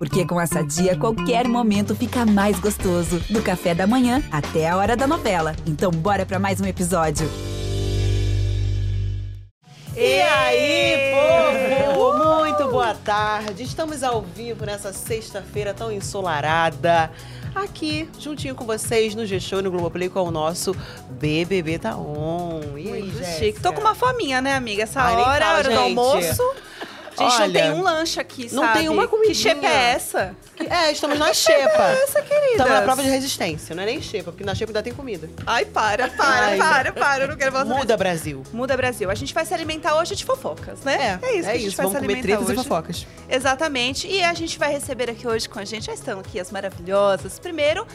Porque 0.00 0.24
com 0.24 0.40
essa 0.40 0.64
dia, 0.64 0.96
qualquer 0.96 1.46
momento 1.46 1.94
fica 1.94 2.24
mais 2.24 2.58
gostoso. 2.58 3.20
Do 3.28 3.42
café 3.42 3.74
da 3.74 3.86
manhã 3.86 4.22
até 4.32 4.66
a 4.66 4.74
hora 4.78 4.96
da 4.96 5.06
novela. 5.06 5.54
Então, 5.66 5.90
bora 5.90 6.24
pra 6.24 6.38
mais 6.38 6.58
um 6.58 6.64
episódio. 6.64 7.30
E 9.94 10.22
aí, 10.22 11.12
povo? 11.92 12.38
Muito 12.38 12.66
boa 12.70 12.94
tarde. 12.94 13.62
Estamos 13.62 14.02
ao 14.02 14.22
vivo 14.22 14.64
nessa 14.64 14.90
sexta-feira 14.90 15.74
tão 15.74 15.92
ensolarada. 15.92 17.10
Aqui, 17.54 18.08
juntinho 18.18 18.54
com 18.54 18.64
vocês, 18.64 19.14
no 19.14 19.26
G-Show 19.26 19.58
e 19.58 19.62
no 19.62 19.70
Globoplay 19.70 20.08
com 20.08 20.22
o 20.22 20.30
nosso 20.30 20.74
BBB 21.10 21.78
Tá 21.78 21.94
On. 21.94 22.60
E 22.74 22.90
aí, 22.90 23.02
Muito 23.02 23.18
Jéssica? 23.18 23.38
chique. 23.38 23.60
Tô 23.60 23.70
com 23.74 23.82
uma 23.82 23.94
fominha, 23.94 24.40
né, 24.40 24.54
amiga? 24.54 24.84
Essa 24.84 25.02
Ai, 25.02 25.14
hora, 25.16 25.44
fala, 25.44 25.58
hora 25.58 25.64
do 25.64 25.70
gente. 25.72 25.78
almoço. 25.82 26.69
A 27.20 27.28
gente 27.28 27.42
Olha, 27.42 27.46
não 27.46 27.52
tem 27.72 27.80
um 27.80 27.82
lanche 27.82 28.20
aqui, 28.20 28.48
não 28.52 28.62
sabe? 28.62 28.78
tem 28.78 28.88
uma 28.88 29.06
comidinha. 29.06 29.34
Que 29.34 29.40
xepa 29.42 29.66
é 29.66 29.92
essa? 29.92 30.36
É, 30.58 30.92
estamos 30.92 31.18
na 31.18 31.32
xepa. 31.32 31.82
Essa, 32.04 32.22
querida. 32.22 32.50
Estamos 32.52 32.72
na 32.72 32.82
prova 32.82 33.02
de 33.02 33.08
resistência, 33.08 33.74
não 33.74 33.82
é 33.82 33.86
nem 33.86 34.02
xepa, 34.02 34.30
porque 34.30 34.44
na 34.44 34.54
xepa 34.54 34.70
ainda 34.70 34.82
tem 34.82 34.92
comida. 34.92 35.28
Ai, 35.46 35.64
para, 35.64 36.08
para, 36.08 36.46
Ai. 36.46 36.58
para, 36.58 36.92
para. 36.92 37.24
Eu 37.24 37.28
não 37.28 37.36
quero 37.36 37.52
voltar 37.52 37.74
Muda, 37.74 37.96
Brasil. 37.96 38.42
Muda 38.52 38.76
Brasil. 38.76 39.10
A 39.10 39.14
gente 39.14 39.32
vai 39.32 39.44
se 39.46 39.54
alimentar 39.54 39.96
hoje 39.96 40.14
de 40.14 40.24
fofocas, 40.24 40.80
né? 40.80 41.18
É, 41.22 41.34
isso 41.34 41.48
que 41.50 41.56
a 41.56 41.58
gente 41.58 41.76
vai 41.76 41.86
Vamos 41.86 41.92
se 41.92 42.06
comer 42.06 42.18
alimentar 42.18 42.42
e 42.42 42.44
hoje. 42.44 42.54
fofocas. 42.56 43.06
Exatamente. 43.28 44.06
E 44.06 44.22
a 44.22 44.34
gente 44.34 44.58
vai 44.58 44.70
receber 44.72 45.10
aqui 45.10 45.26
hoje 45.26 45.48
com 45.48 45.58
a 45.58 45.64
gente, 45.64 45.86
já 45.86 45.94
estão 45.94 46.20
aqui 46.20 46.38
as 46.38 46.50
maravilhosas. 46.50 47.38
Primeiro, 47.38 47.86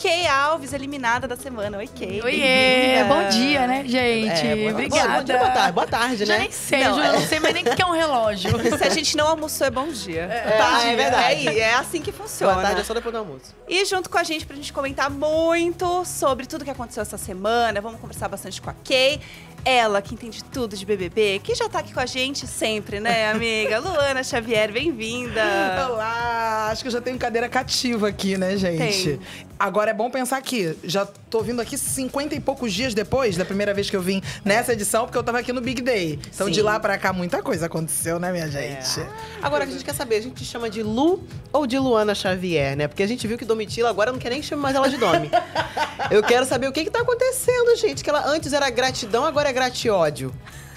Kay 0.00 0.26
Alves, 0.26 0.72
eliminada 0.72 1.28
da 1.28 1.36
semana. 1.36 1.76
Oi, 1.76 1.86
Kay. 1.86 2.22
Oiê, 2.22 2.38
bem-vinda. 2.40 3.04
bom 3.14 3.28
dia, 3.28 3.66
né, 3.66 3.84
gente? 3.86 4.46
É, 4.46 4.56
boa- 4.56 4.70
Obrigada. 4.70 5.18
Bom 5.18 5.24
dia, 5.24 5.36
boa 5.38 5.50
tarde. 5.50 5.72
Boa 5.72 5.86
tarde, 5.86 6.24
Já 6.24 6.32
né? 6.34 6.38
nem 6.40 6.50
sei, 6.50 6.84
Não, 6.84 6.96
já 6.96 7.06
é. 7.06 7.12
não 7.12 7.20
sei 7.20 7.38
mais 7.40 7.52
nem 7.54 7.62
o 7.64 7.76
que 7.76 7.82
é 7.82 7.86
um 7.86 7.90
relógio. 7.90 8.50
Se 8.78 8.84
a 8.84 8.88
gente 8.88 9.14
não 9.16 9.26
almoçou, 9.28 9.66
é 9.66 9.70
bom 9.70 9.88
dia. 9.88 10.22
É, 10.22 10.56
Tá? 10.56 10.84
é 10.86 10.96
verdade. 10.96 11.48
É, 11.48 11.58
é 11.58 11.74
assim 11.74 12.00
que 12.00 12.12
funciona. 12.12 12.54
Boa 12.54 12.64
tarde 12.64 12.80
é 12.80 12.84
só 12.84 12.94
depois 12.94 13.12
do 13.12 13.18
almoço. 13.18 13.54
E 13.68 13.84
junto 13.84 14.08
com 14.08 14.16
a 14.16 14.24
gente, 14.24 14.46
pra 14.46 14.56
gente 14.56 14.72
comentar 14.72 15.10
muito 15.10 16.02
sobre 16.06 16.46
tudo 16.46 16.64
que 16.64 16.70
aconteceu 16.70 17.02
essa 17.02 17.18
semana, 17.18 17.78
vamos 17.82 18.00
conversar 18.00 18.26
bastante 18.28 18.60
com 18.62 18.70
a 18.70 18.74
Kay. 18.82 19.20
Ela, 19.64 20.00
que 20.00 20.14
entende 20.14 20.42
tudo 20.44 20.74
de 20.74 20.86
BBB, 20.86 21.40
que 21.44 21.54
já 21.54 21.68
tá 21.68 21.80
aqui 21.80 21.92
com 21.92 22.00
a 22.00 22.06
gente 22.06 22.46
sempre, 22.46 22.98
né, 22.98 23.28
amiga? 23.30 23.78
Luana 23.78 24.22
Xavier, 24.22 24.72
bem-vinda. 24.72 25.42
Olá! 25.90 26.68
Acho 26.70 26.82
que 26.82 26.88
eu 26.88 26.92
já 26.92 27.00
tenho 27.00 27.18
cadeira 27.18 27.48
cativa 27.48 28.08
aqui, 28.08 28.38
né, 28.38 28.56
gente? 28.56 29.18
Tem. 29.18 29.46
Agora 29.60 29.90
é 29.90 29.94
bom 29.94 30.10
pensar 30.10 30.38
aqui. 30.38 30.74
Já 30.82 31.04
tô 31.04 31.42
vindo 31.42 31.60
aqui 31.60 31.76
50 31.76 32.34
e 32.34 32.40
poucos 32.40 32.72
dias 32.72 32.94
depois 32.94 33.36
da 33.36 33.44
primeira 33.44 33.74
vez 33.74 33.90
que 33.90 33.96
eu 33.96 34.00
vim 34.00 34.22
nessa 34.42 34.72
edição, 34.72 35.04
porque 35.04 35.18
eu 35.18 35.22
tava 35.22 35.38
aqui 35.38 35.52
no 35.52 35.60
Big 35.60 35.82
Day. 35.82 36.18
Então, 36.34 36.46
Sim. 36.46 36.52
de 36.54 36.62
lá 36.62 36.80
pra 36.80 36.96
cá, 36.96 37.12
muita 37.12 37.42
coisa 37.42 37.66
aconteceu, 37.66 38.18
né, 38.18 38.32
minha 38.32 38.48
gente? 38.48 39.06
Agora, 39.42 39.64
a 39.64 39.66
gente 39.66 39.84
quer 39.84 39.94
saber, 39.94 40.16
a 40.16 40.22
gente 40.22 40.42
chama 40.46 40.70
de 40.70 40.82
Lu 40.82 41.22
ou 41.52 41.66
de 41.66 41.78
Luana 41.78 42.14
Xavier, 42.14 42.74
né? 42.74 42.88
Porque 42.88 43.02
a 43.02 43.06
gente 43.06 43.26
viu 43.28 43.36
que 43.36 43.44
Domitila 43.44 43.90
agora 43.90 44.10
não 44.10 44.18
quer 44.18 44.30
nem 44.30 44.42
chamar 44.42 44.62
mais 44.62 44.76
ela 44.76 44.88
de 44.88 44.96
Domi. 44.96 45.30
Eu 46.10 46.22
quero 46.22 46.46
saber 46.46 46.66
o 46.66 46.72
que 46.72 46.84
que 46.84 46.90
tá 46.90 47.00
acontecendo, 47.00 47.76
gente. 47.76 48.02
Que 48.02 48.08
ela 48.08 48.26
antes 48.28 48.54
era 48.54 48.68
gratidão, 48.70 49.26
agora 49.26 49.49
é 49.49 49.49
gratiódio. 49.52 50.34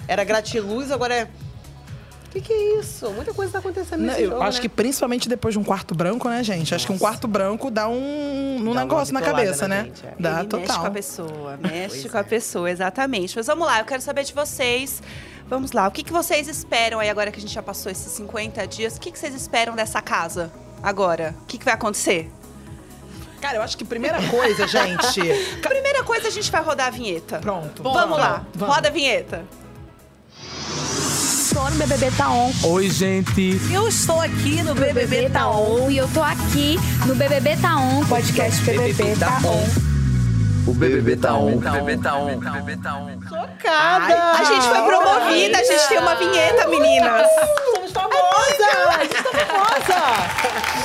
Era 0.08 0.24
gratiluz, 0.24 0.92
agora 0.92 1.14
é... 1.14 1.24
O 1.24 2.30
que 2.34 2.42
que 2.42 2.52
é 2.52 2.80
isso? 2.80 3.12
Muita 3.12 3.32
coisa 3.32 3.54
tá 3.54 3.60
acontecendo 3.60 4.00
Não, 4.00 4.08
nesse 4.08 4.24
eu 4.24 4.32
jogo, 4.32 4.42
acho 4.42 4.58
né? 4.58 4.62
que 4.64 4.70
principalmente 4.70 5.30
depois 5.30 5.54
de 5.54 5.60
um 5.60 5.64
quarto 5.64 5.94
branco, 5.94 6.28
né, 6.28 6.44
gente? 6.44 6.74
Acho 6.74 6.88
que 6.88 6.92
um 6.92 6.98
quarto 6.98 7.28
branco 7.28 7.70
dá 7.70 7.88
um, 7.88 8.58
um 8.60 8.74
Dá 8.74 8.82
negócio 8.82 9.14
na 9.14 9.22
cabeça, 9.22 9.68
na 9.68 9.76
né? 9.76 9.84
gente, 9.86 10.06
é. 10.06 10.16
Dá 10.20 10.40
Ele 10.40 10.48
total. 10.48 10.60
mexe 10.60 10.80
com 10.80 10.88
a 10.88 10.92
pessoa, 10.92 11.58
mexe 11.62 12.00
Pois 12.00 12.12
com 12.12 12.18
a 12.18 12.22
é. 12.22 12.24
pessoa, 12.24 12.72
exatamente. 12.72 13.36
Mas 13.38 13.46
vamos 13.46 13.68
lá, 13.68 13.80
eu 13.80 13.86
quero 13.86 14.02
saber 14.02 14.24
de 14.24 14.34
vocês. 14.34 15.02
Vamos 15.48 15.74
lá, 15.74 15.88
o 15.88 15.92
que, 15.92 16.02
que 16.02 16.12
vocês 16.12 16.48
esperam 16.48 17.00
aí 17.00 17.10
agora 17.10 17.32
que 17.32 17.38
a 17.38 17.42
gente 17.42 17.54
já 17.54 17.62
passou 17.62 17.92
esses 17.92 18.12
50 18.14 18.66
dias? 18.66 18.96
O 18.96 19.00
que, 19.00 19.12
que 19.12 19.20
vocês 19.20 19.36
esperam 19.36 19.76
dessa 19.76 20.02
casa 20.02 20.52
agora? 20.82 21.36
O 21.44 21.46
que, 21.46 21.60
que 21.60 21.66
vai 21.66 21.76
acontecer? 21.76 22.32
Cara, 23.44 23.58
eu 23.58 23.62
acho 23.62 23.78
que 23.78 23.84
primeira 23.84 24.22
coisa, 24.30 24.66
gente. 24.66 25.20
Primeira 25.62 26.02
coisa, 26.02 26.30
a 26.30 26.32
gente 26.32 26.50
vai 26.50 26.64
rodar 26.64 26.88
a 26.88 26.90
vinheta. 26.90 27.40
Pronto. 27.40 27.84
Vamos 27.84 28.18
lá, 28.18 28.42
Vamos. 28.56 28.74
roda 28.74 28.88
a 28.88 28.92
vinheta. 28.92 29.44
Tô 31.54 31.62
no 31.70 31.72
BBB 31.72 32.10
Tá 32.12 32.30
On. 32.30 32.54
Oi, 32.64 32.90
gente. 32.90 33.60
Eu 33.70 33.86
estou 33.90 34.22
aqui 34.22 34.64
no 34.64 34.74
BBB 34.74 35.30
Tá 35.30 35.50
On. 35.50 35.92
E 35.92 35.98
eu 35.98 36.08
tô 36.14 36.24
aqui 36.24 36.80
no 37.06 37.16
BBB 37.16 37.58
Tá 37.58 37.76
On. 37.76 38.06
Podcast 38.06 38.62
BBB 38.62 39.18
Tá 39.18 39.38
On. 39.44 39.92
O 40.66 40.74
BBB 40.74 41.18
tá 41.18 41.34
on. 41.34 41.56
O 41.56 41.60
BBB 41.60 41.98
tá 41.98 42.16
on. 42.16 42.36
O 42.36 42.40
BBB 42.40 42.78
tá 42.78 42.96
on. 42.96 43.20
Chocada! 43.28 44.32
A 44.40 44.44
gente 44.46 44.66
foi 44.66 44.82
promovida, 44.84 45.58
a 45.60 45.64
gente 45.66 45.88
tem 45.90 46.00
uma 46.00 46.16
vinheta, 46.16 46.66
meninas. 46.70 47.28
Somos 47.76 47.92
famosas! 47.92 48.98
A 48.98 49.04
gente 49.04 49.22
tá 49.22 49.46
famosa! 49.46 50.00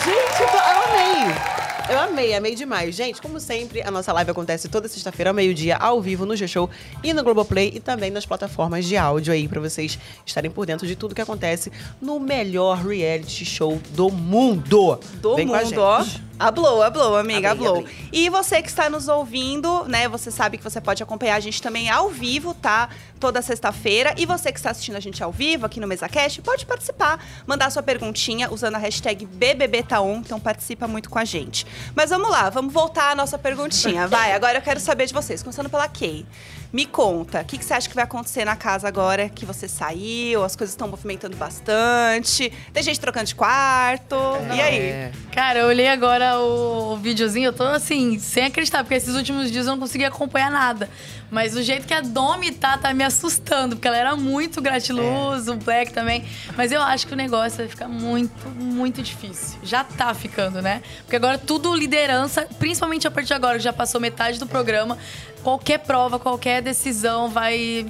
Gente, 0.05 0.43
eu 0.43 0.59
amei! 0.59 1.58
Eu 1.89 1.99
amei, 2.01 2.35
amei 2.35 2.55
demais. 2.55 2.95
Gente, 2.95 3.21
como 3.23 3.41
sempre, 3.41 3.81
a 3.81 3.91
nossa 3.91 4.13
live 4.13 4.31
acontece 4.31 4.69
toda 4.69 4.87
sexta-feira 4.89 5.31
ao 5.31 5.35
meio-dia, 5.35 5.75
ao 5.77 6.03
vivo, 6.03 6.27
no 6.27 6.37
G-Show 6.37 6.69
e 7.03 7.15
no 7.15 7.25
Globoplay 7.25 7.73
e 7.75 7.81
também 7.81 8.11
nas 8.11 8.27
plataformas 8.27 8.85
de 8.85 8.95
áudio 8.97 9.33
aí, 9.33 9.49
pra 9.49 9.59
vocês 9.59 9.99
estarem 10.27 10.51
por 10.51 10.67
dentro 10.67 10.87
de 10.87 10.95
tudo 10.95 11.15
que 11.15 11.23
acontece 11.23 11.73
no 11.99 12.21
melhor 12.21 12.85
reality 12.85 13.43
show 13.45 13.81
do 13.93 14.11
mundo. 14.11 15.01
Do 15.15 15.37
Vem 15.37 15.47
mundo, 15.47 15.79
ó. 15.79 16.05
Ablou, 16.39 16.83
ablou, 16.85 17.17
amiga, 17.17 17.51
Amei, 17.51 17.67
ablou. 17.67 17.85
E 18.13 18.29
você 18.29 18.63
que 18.63 18.69
está 18.69 18.89
nos 18.89 19.09
ouvindo, 19.09 19.85
né? 19.87 20.07
Você 20.09 20.31
sabe 20.31 20.57
que 20.57 20.63
você 20.63 20.81
pode 20.81 21.03
acompanhar 21.03 21.35
a 21.35 21.41
gente 21.41 21.61
também 21.61 21.91
ao 21.91 22.11
vivo, 22.11 22.55
tá? 22.55 22.91
Toda 23.19 23.43
sexta-feira. 23.43 24.15
E 24.17 24.25
você 24.25 24.53
que 24.53 24.59
está 24.59 24.71
assistindo 24.71 24.95
a 24.95 25.01
gente 25.01 25.21
ao 25.21 25.33
vivo 25.33 25.67
aqui 25.67 25.81
no 25.81 25.87
MesaCast, 25.89 26.41
pode 26.43 26.65
participar, 26.65 27.19
mandar 27.45 27.71
sua 27.71 27.83
perguntinha 27.83 28.53
usando 28.53 28.77
a 28.77 28.79
hashtag 28.79 29.27
BBBTaon. 29.27 30.19
Então 30.19 30.39
participa 30.39 30.87
muito 30.87 31.11
com 31.11 31.19
a 31.19 31.25
gente. 31.25 31.67
Mas 31.95 32.11
vamos 32.11 32.31
lá, 32.31 32.51
vamos 32.51 32.73
voltar 32.73 33.11
à 33.11 33.15
nossa 33.15 33.39
perguntinha. 33.39 34.07
Vai, 34.09 34.33
agora 34.33 34.59
eu 34.59 34.63
quero 34.63 34.81
saber 34.81 35.07
de 35.07 35.15
vocês. 35.15 35.43
Começando 35.43 35.69
pela 35.69 35.89
Kay. 35.89 36.27
Me 36.71 36.85
conta, 36.85 37.41
o 37.41 37.45
que, 37.47 37.57
que 37.57 37.65
você 37.65 37.73
acha 37.73 37.89
que 37.89 37.95
vai 37.95 38.05
acontecer 38.05 38.45
na 38.45 38.55
casa 38.55 38.87
agora 38.87 39.27
que 39.31 39.47
você 39.47 39.67
saiu? 39.67 40.45
As 40.45 40.55
coisas 40.55 40.75
estão 40.75 40.87
movimentando 40.87 41.35
bastante. 41.35 42.53
Tem 42.75 42.83
gente 42.83 43.01
trocando 43.01 43.25
de 43.25 43.35
quarto. 43.35 44.17
E 44.55 44.61
aí? 44.61 44.79
É. 44.79 45.13
Cara, 45.33 45.61
eu 45.61 45.67
olhei 45.67 45.89
agora 45.89 46.39
o, 46.39 46.93
o 46.93 46.97
videozinho, 46.99 47.47
eu 47.47 47.53
tô 47.55 47.65
assim, 47.65 48.19
sem 48.19 48.45
acreditar, 48.45 48.85
porque 48.85 48.97
esses 48.97 49.15
últimos 49.15 49.51
dias 49.51 49.67
eu 49.67 49.73
não 49.73 49.81
consegui 49.81 50.05
acompanhar 50.05 50.51
nada. 50.51 50.91
Mas 51.31 51.55
o 51.55 51.63
jeito 51.63 51.87
que 51.87 51.95
a 51.95 52.01
Domi 52.01 52.53
tá, 52.53 52.79
tá 52.79 52.95
me 52.95 53.05
assustando, 53.05 53.77
porque 53.77 53.87
ela 53.87 53.97
era 53.97 54.17
muito 54.17 54.61
gratiluz, 54.63 55.49
o 55.49 55.57
Black 55.57 55.93
também. 55.93 56.25
Mas 56.57 56.73
eu 56.73 56.81
acho 56.81 57.07
que 57.07 57.13
o 57.13 57.17
negócio 57.17 57.59
vai 57.59 57.69
ficar 57.69 57.89
muito, 57.89 58.49
muito 58.51 59.03
difícil. 59.03 59.59
Já 59.63 59.85
tá 59.85 60.15
ficando, 60.15 60.63
né? 60.63 60.83
Porque 61.03 61.17
agora 61.17 61.37
tudo 61.37 61.75
liderança, 61.75 62.47
principalmente 62.59 63.07
a 63.07 63.11
partir 63.11 63.29
de 63.29 63.35
agora, 63.35 63.59
que 63.59 63.65
já 63.65 63.73
passou 63.73 64.01
metade 64.01 64.39
do 64.39 64.47
programa. 64.47 64.97
Qualquer 65.43 65.79
prova, 65.79 66.19
qualquer 66.19 66.63
decisão 66.63 67.29
vai 67.29 67.87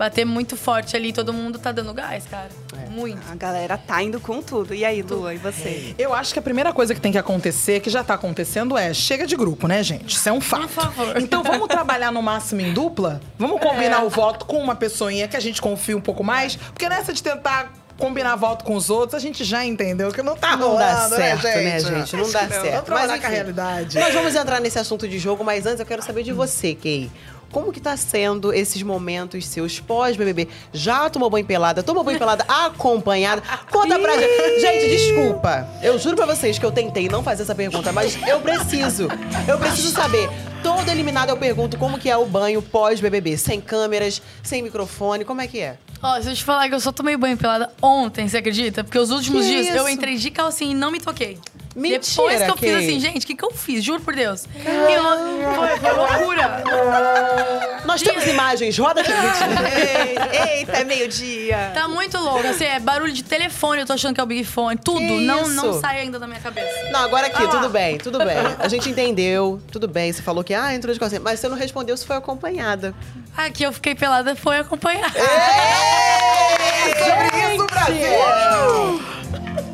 bater 0.00 0.24
muito 0.24 0.56
forte 0.56 0.96
ali. 0.96 1.12
Todo 1.12 1.30
mundo 1.30 1.58
tá 1.58 1.72
dando 1.72 1.92
gás, 1.92 2.24
cara. 2.24 2.48
Muito. 2.88 3.20
A 3.30 3.34
galera 3.34 3.76
tá 3.76 4.02
indo 4.02 4.18
com 4.18 4.40
tudo. 4.40 4.74
E 4.74 4.82
aí, 4.82 5.02
Lua, 5.02 5.34
e 5.34 5.36
você? 5.36 5.94
Eu 5.98 6.14
acho 6.14 6.32
que 6.32 6.38
a 6.38 6.42
primeira 6.42 6.72
coisa 6.72 6.94
que 6.94 7.00
tem 7.02 7.12
que 7.12 7.18
acontecer, 7.18 7.80
que 7.80 7.90
já 7.90 8.02
tá 8.02 8.14
acontecendo, 8.14 8.78
é 8.78 8.94
chega 8.94 9.26
de 9.26 9.36
grupo, 9.36 9.68
né, 9.68 9.82
gente? 9.82 10.16
Isso 10.16 10.26
é 10.26 10.32
um 10.32 10.40
fato. 10.40 10.62
Por 10.62 10.70
favor. 10.70 11.20
Então 11.20 11.42
vamos 11.42 11.68
trabalhar 11.68 12.10
no 12.10 12.22
máximo 12.22 12.62
em 12.62 12.72
dupla? 12.72 13.20
Vamos 13.38 13.60
combinar 13.60 14.02
o 14.02 14.08
voto 14.08 14.46
com 14.46 14.56
uma 14.56 14.74
pessoinha 14.74 15.28
que 15.28 15.36
a 15.36 15.40
gente 15.40 15.60
confia 15.60 15.94
um 15.94 16.00
pouco 16.00 16.24
mais? 16.24 16.56
Porque 16.56 16.88
nessa 16.88 17.12
de 17.12 17.22
tentar 17.22 17.70
combinar 18.00 18.34
voto 18.34 18.64
com 18.64 18.74
os 18.74 18.90
outros, 18.90 19.14
a 19.14 19.20
gente 19.20 19.44
já 19.44 19.64
entendeu 19.64 20.10
que 20.10 20.22
não 20.22 20.36
tá 20.36 20.56
Não 20.56 20.74
dá 20.76 20.94
rolando, 20.94 21.16
certo, 21.16 21.44
né, 21.44 21.54
né, 21.54 21.78
gente? 21.80 21.94
gente? 21.96 22.16
Não 22.16 22.30
dá 22.30 22.40
Vamos 22.40 22.54
certo. 22.56 22.90
Mas, 22.90 23.06
com 23.06 23.12
a 23.12 23.16
enfim, 23.18 23.26
realidade. 23.28 23.98
Nós 24.00 24.14
vamos 24.14 24.34
entrar 24.34 24.60
nesse 24.60 24.78
assunto 24.78 25.06
de 25.06 25.18
jogo, 25.18 25.44
mas 25.44 25.66
antes 25.66 25.78
eu 25.78 25.86
quero 25.86 26.02
saber 26.02 26.22
de 26.24 26.32
você, 26.32 26.74
Kay. 26.74 27.10
Como 27.52 27.72
que 27.72 27.80
tá 27.80 27.96
sendo 27.96 28.52
esses 28.54 28.80
momentos 28.80 29.44
seus 29.44 29.80
pós-BBB? 29.80 30.46
Já 30.72 31.10
tomou 31.10 31.28
banho 31.28 31.44
pelada? 31.44 31.82
Tomou 31.82 32.04
banho 32.04 32.16
pelada 32.18 32.44
acompanhada? 32.48 33.42
Conta 33.70 33.98
pra 33.98 34.16
gente. 34.16 34.60
Gente, 34.60 34.88
desculpa. 34.88 35.68
Eu 35.82 35.98
juro 35.98 36.14
pra 36.14 36.26
vocês 36.26 36.58
que 36.60 36.64
eu 36.64 36.70
tentei 36.70 37.08
não 37.08 37.24
fazer 37.24 37.42
essa 37.42 37.54
pergunta, 37.54 37.92
mas 37.92 38.16
eu 38.26 38.40
preciso. 38.40 39.08
Eu 39.48 39.58
preciso 39.58 39.90
saber. 39.90 40.30
Todo 40.62 40.88
eliminado 40.88 41.30
eu 41.30 41.36
pergunto 41.36 41.76
como 41.76 41.98
que 41.98 42.08
é 42.08 42.16
o 42.16 42.24
banho 42.24 42.62
pós-BBB. 42.62 43.36
Sem 43.36 43.60
câmeras, 43.60 44.22
sem 44.44 44.62
microfone, 44.62 45.24
como 45.24 45.40
é 45.40 45.48
que 45.48 45.58
é? 45.58 45.76
Ó, 46.02 46.20
se 46.22 46.30
eu 46.30 46.34
te 46.34 46.42
falar 46.44 46.68
que 46.68 46.74
eu 46.74 46.80
só 46.80 46.90
tomei 46.92 47.16
banho 47.16 47.36
pelada 47.36 47.70
ontem, 47.82 48.26
você 48.28 48.38
acredita? 48.38 48.82
Porque 48.82 48.98
os 48.98 49.10
últimos 49.10 49.44
Que 49.44 49.50
dias 49.62 49.68
eu 49.76 49.82
isso? 49.86 49.88
entrei 49.88 50.16
de 50.16 50.30
calcinha 50.30 50.72
e 50.72 50.74
não 50.74 50.90
me 50.90 50.98
toquei. 51.00 51.38
Mentira, 51.80 52.00
Depois 52.28 52.42
que 52.44 52.50
eu 52.50 52.56
fiz 52.56 52.74
assim, 52.76 53.00
gente, 53.00 53.24
o 53.24 53.26
que, 53.26 53.34
que 53.34 53.44
eu 53.44 53.50
fiz? 53.50 53.82
Juro 53.84 54.00
por 54.00 54.14
Deus. 54.14 54.44
Eu- 54.54 55.54
foi, 55.54 55.78
foi 55.78 55.92
loucura. 55.92 56.62
Nós 57.84 58.02
temos 58.02 58.26
imagens, 58.26 58.76
roda 58.78 59.00
aqui. 59.00 59.10
Ei, 59.10 60.58
Eita, 60.58 60.72
é 60.72 60.84
meio-dia. 60.84 61.70
Tá 61.74 61.88
muito 61.88 62.18
louco. 62.18 62.46
Assim, 62.46 62.64
é 62.64 62.78
barulho 62.78 63.12
de 63.12 63.24
telefone, 63.24 63.80
eu 63.80 63.86
tô 63.86 63.94
achando 63.94 64.14
que 64.14 64.20
é 64.20 64.24
o 64.24 64.26
Big 64.26 64.44
Fone. 64.44 64.76
Tudo. 64.78 64.98
Que 65.00 65.20
Não, 65.26 65.42
isso? 65.42 65.54
não 65.54 65.80
sai 65.80 66.00
ainda 66.00 66.18
da 66.18 66.26
minha 66.26 66.40
cabeça. 66.40 66.90
Não, 66.92 67.00
agora 67.00 67.26
aqui, 67.26 67.42
Ah 67.42 67.48
tudo 67.48 67.68
bem, 67.70 67.98
tudo 67.98 68.18
bem. 68.18 68.36
A 68.58 68.68
gente 68.68 68.88
entendeu, 68.90 69.60
tudo 69.72 69.88
bem. 69.88 70.12
Você 70.12 70.22
falou 70.22 70.44
que, 70.44 70.52
ah, 70.54 70.74
entrou 70.74 70.92
de 70.92 71.00
calcinha. 71.00 71.20
Mas 71.20 71.40
você 71.40 71.48
não 71.48 71.56
respondeu 71.56 71.96
se 71.96 72.04
foi 72.06 72.16
acompanhada. 72.16 72.94
Ah, 73.36 73.48
que 73.50 73.64
eu 73.64 73.72
fiquei 73.72 73.94
pelada 73.94 74.36
foi 74.36 74.58
acompanhar. 74.58 75.10
Sobre 77.00 77.54
isso, 77.54 77.66
Brasil! 77.66 79.00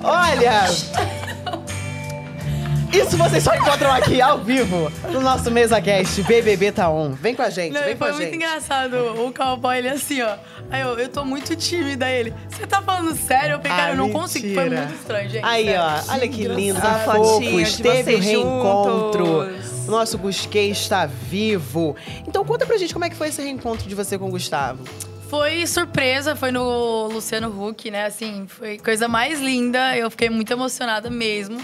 Olha, 0.03 0.63
Isso 2.97 3.17
vocês 3.17 3.43
só 3.45 3.55
encontram 3.55 3.93
aqui 3.93 4.21
ao 4.23 4.39
vivo 4.39 4.91
no 5.13 5.21
nosso 5.21 5.51
MesaCast 5.51 6.23
BBB 6.23 6.73
Tá 6.73 6.89
On. 6.89 7.11
Vem 7.13 7.35
com 7.35 7.43
a 7.43 7.51
gente, 7.51 7.73
Não, 7.75 7.83
vem 7.83 7.91
e 7.91 7.95
com 7.95 7.99
foi 7.99 8.09
a 8.09 8.13
muito 8.13 8.25
gente. 8.25 8.37
engraçado. 8.37 8.95
O 9.27 9.33
cowboy, 9.33 9.77
ele 9.79 9.89
assim, 9.89 10.23
ó. 10.23 10.37
Aí 10.71 10.81
eu, 10.81 10.99
eu 10.99 11.09
tô 11.09 11.25
muito 11.25 11.55
tímida. 11.55 12.09
Ele, 12.11 12.33
você 12.49 12.67
tá 12.67 12.81
falando 12.81 13.15
sério? 13.17 13.53
Eu 13.57 13.59
falei, 13.59 13.77
cara, 13.77 13.85
Ah, 13.85 13.91
eu 13.91 13.97
não 13.97 14.11
consigo. 14.11 14.53
Foi 14.55 14.65
mentira. 14.65 14.83
muito 14.87 14.95
estranho, 14.99 15.29
gente. 15.29 15.45
Aí, 15.45 15.65
sério. 15.67 15.81
ó, 15.83 16.13
olha 16.13 16.29
que 16.29 16.49
lindo, 16.49 16.79
A 16.79 16.81
tá 16.81 16.99
fotinha 17.01 17.51
fofos. 17.67 17.77
de 17.77 17.83
Teve 17.83 18.15
o 18.15 18.19
reencontro. 18.19 19.27
juntos. 19.27 19.89
O 19.89 19.91
nosso 19.91 20.19
Gusquei 20.19 20.71
está 20.71 21.07
vivo. 21.07 21.95
Então 22.27 22.45
conta 22.45 22.65
pra 22.67 22.77
gente 22.79 22.93
como 22.95 23.05
é 23.05 23.11
que 23.11 23.17
foi 23.17 23.29
esse 23.29 23.43
reencontro 23.43 23.87
de 23.89 23.95
você 23.95 24.19
com 24.19 24.27
o 24.27 24.31
Gustavo. 24.31 24.83
Foi 25.29 25.67
surpresa, 25.67 26.35
foi 26.37 26.51
no 26.53 27.09
Luciano 27.09 27.49
Huck, 27.49 27.91
né? 27.91 28.07
Assim, 28.07 28.47
foi 28.49 28.79
coisa 28.79 29.07
mais 29.07 29.41
linda. 29.41 29.97
Eu 29.97 30.11
fiquei 30.11 30.31
muito 30.31 30.53
emocionada 30.53 31.11
mesmo. 31.11 31.61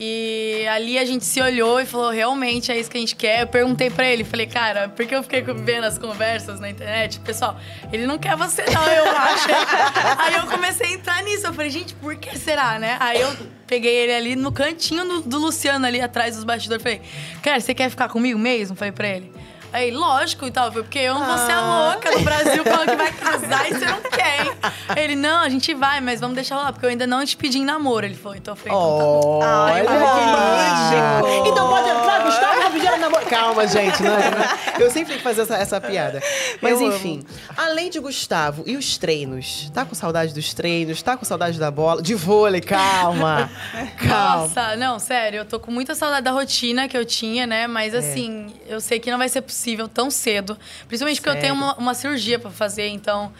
E 0.00 0.64
ali 0.68 0.96
a 0.96 1.04
gente 1.04 1.24
se 1.24 1.40
olhou 1.40 1.80
e 1.80 1.84
falou, 1.84 2.10
realmente 2.10 2.70
é 2.70 2.78
isso 2.78 2.88
que 2.88 2.96
a 2.96 3.00
gente 3.00 3.16
quer. 3.16 3.42
Eu 3.42 3.46
perguntei 3.48 3.90
pra 3.90 4.08
ele, 4.08 4.22
falei, 4.22 4.46
cara, 4.46 4.88
porque 4.88 5.12
eu 5.12 5.22
fiquei 5.24 5.42
vendo 5.42 5.84
as 5.84 5.98
conversas 5.98 6.60
na 6.60 6.70
internet, 6.70 7.18
pessoal, 7.20 7.58
ele 7.92 8.06
não 8.06 8.16
quer 8.16 8.36
você 8.36 8.64
não, 8.66 8.86
eu 8.86 9.10
acho. 9.10 9.48
Aí 10.18 10.34
eu 10.34 10.46
comecei 10.46 10.86
a 10.86 10.92
entrar 10.92 11.22
nisso, 11.24 11.46
eu 11.46 11.52
falei, 11.52 11.70
gente, 11.70 11.94
por 11.94 12.14
que 12.14 12.38
será, 12.38 12.78
né? 12.78 12.96
Aí 13.00 13.20
eu 13.20 13.36
peguei 13.66 13.94
ele 13.96 14.12
ali 14.12 14.36
no 14.36 14.52
cantinho 14.52 15.04
do, 15.04 15.20
do 15.22 15.38
Luciano, 15.38 15.84
ali 15.84 16.00
atrás 16.00 16.36
dos 16.36 16.44
bastidores, 16.44 16.82
falei, 16.82 17.02
cara, 17.42 17.58
você 17.58 17.74
quer 17.74 17.90
ficar 17.90 18.08
comigo 18.08 18.38
mesmo? 18.38 18.76
Falei 18.76 18.92
pra 18.92 19.08
ele. 19.08 19.37
Aí, 19.72 19.90
lógico 19.90 20.46
e 20.46 20.50
tal, 20.50 20.72
porque 20.72 20.98
eu 20.98 21.14
não 21.14 21.24
vou 21.26 21.38
ser 21.46 21.52
a 21.52 21.60
louca 21.90 22.10
do 22.10 22.20
Brasil 22.20 22.64
falando 22.64 22.88
que 22.90 22.96
vai 22.96 23.12
casar 23.12 23.70
e 23.70 23.74
você 23.74 23.84
não 23.84 24.00
quer, 24.00 24.46
hein? 24.46 24.52
Ele, 24.96 25.14
não, 25.14 25.42
a 25.42 25.48
gente 25.50 25.74
vai, 25.74 26.00
mas 26.00 26.20
vamos 26.20 26.34
deixar 26.34 26.56
lá, 26.56 26.72
porque 26.72 26.86
eu 26.86 26.90
ainda 26.90 27.06
não 27.06 27.24
te 27.24 27.36
pedi 27.36 27.58
em 27.58 27.64
namoro. 27.64 28.06
Ele 28.06 28.14
falou, 28.14 28.36
então 28.36 28.52
eu 28.52 28.56
falei, 28.56 28.72
então 28.72 29.38
tá. 29.40 29.64
Olha 29.64 29.90
Ai, 29.90 31.20
que 31.20 31.32
lindo. 31.34 31.48
Então 31.50 31.68
pode 31.68 31.88
entrar, 31.88 32.22
Gustavo, 32.24 32.60
tá 32.62 32.70
pedindo 32.70 32.96
namoro. 32.96 33.26
Calma, 33.26 33.66
gente, 33.66 34.02
não 34.02 34.14
é? 34.14 34.82
Eu 34.82 34.90
sempre 34.90 35.08
tenho 35.08 35.18
que 35.18 35.22
fazer 35.22 35.42
essa, 35.42 35.56
essa 35.56 35.80
piada. 35.80 36.22
Mas 36.62 36.80
Eu 36.80 36.88
enfim, 36.88 37.22
além 37.56 37.90
de 37.90 38.00
Gustavo 38.00 38.62
e 38.66 38.74
os 38.76 38.96
treinos, 38.96 39.70
tá 39.74 39.84
com 39.84 39.94
saudade 39.94 40.32
dos 40.32 40.54
treinos? 40.54 41.02
Tá 41.02 41.14
com 41.16 41.26
saudade 41.26 41.58
da 41.58 41.70
bola? 41.70 42.00
De 42.00 42.14
vôlei, 42.14 42.60
calma. 42.62 43.50
Calma. 43.98 44.46
Nossa, 44.46 44.76
não, 44.76 44.98
sério, 44.98 45.38
eu 45.40 45.44
tô 45.44 45.60
com 45.60 45.70
muita 45.70 45.94
saudade 45.94 46.22
da 46.22 46.30
rotina 46.30 46.88
que 46.88 46.96
eu 46.96 47.04
tinha, 47.04 47.46
né? 47.46 47.66
Mas 47.66 47.92
É. 47.92 47.98
assim, 47.98 48.46
eu 48.66 48.80
sei 48.80 48.98
que 48.98 49.10
não 49.10 49.18
vai 49.18 49.28
ser 49.28 49.42
possível 49.42 49.57
tão 49.88 50.10
cedo. 50.10 50.56
Principalmente 50.86 51.20
porque 51.20 51.36
eu 51.36 51.40
tenho 51.40 51.54
uma, 51.54 51.74
uma 51.74 51.94
cirurgia 51.94 52.38
pra 52.38 52.50
fazer, 52.50 52.88
então 52.88 53.32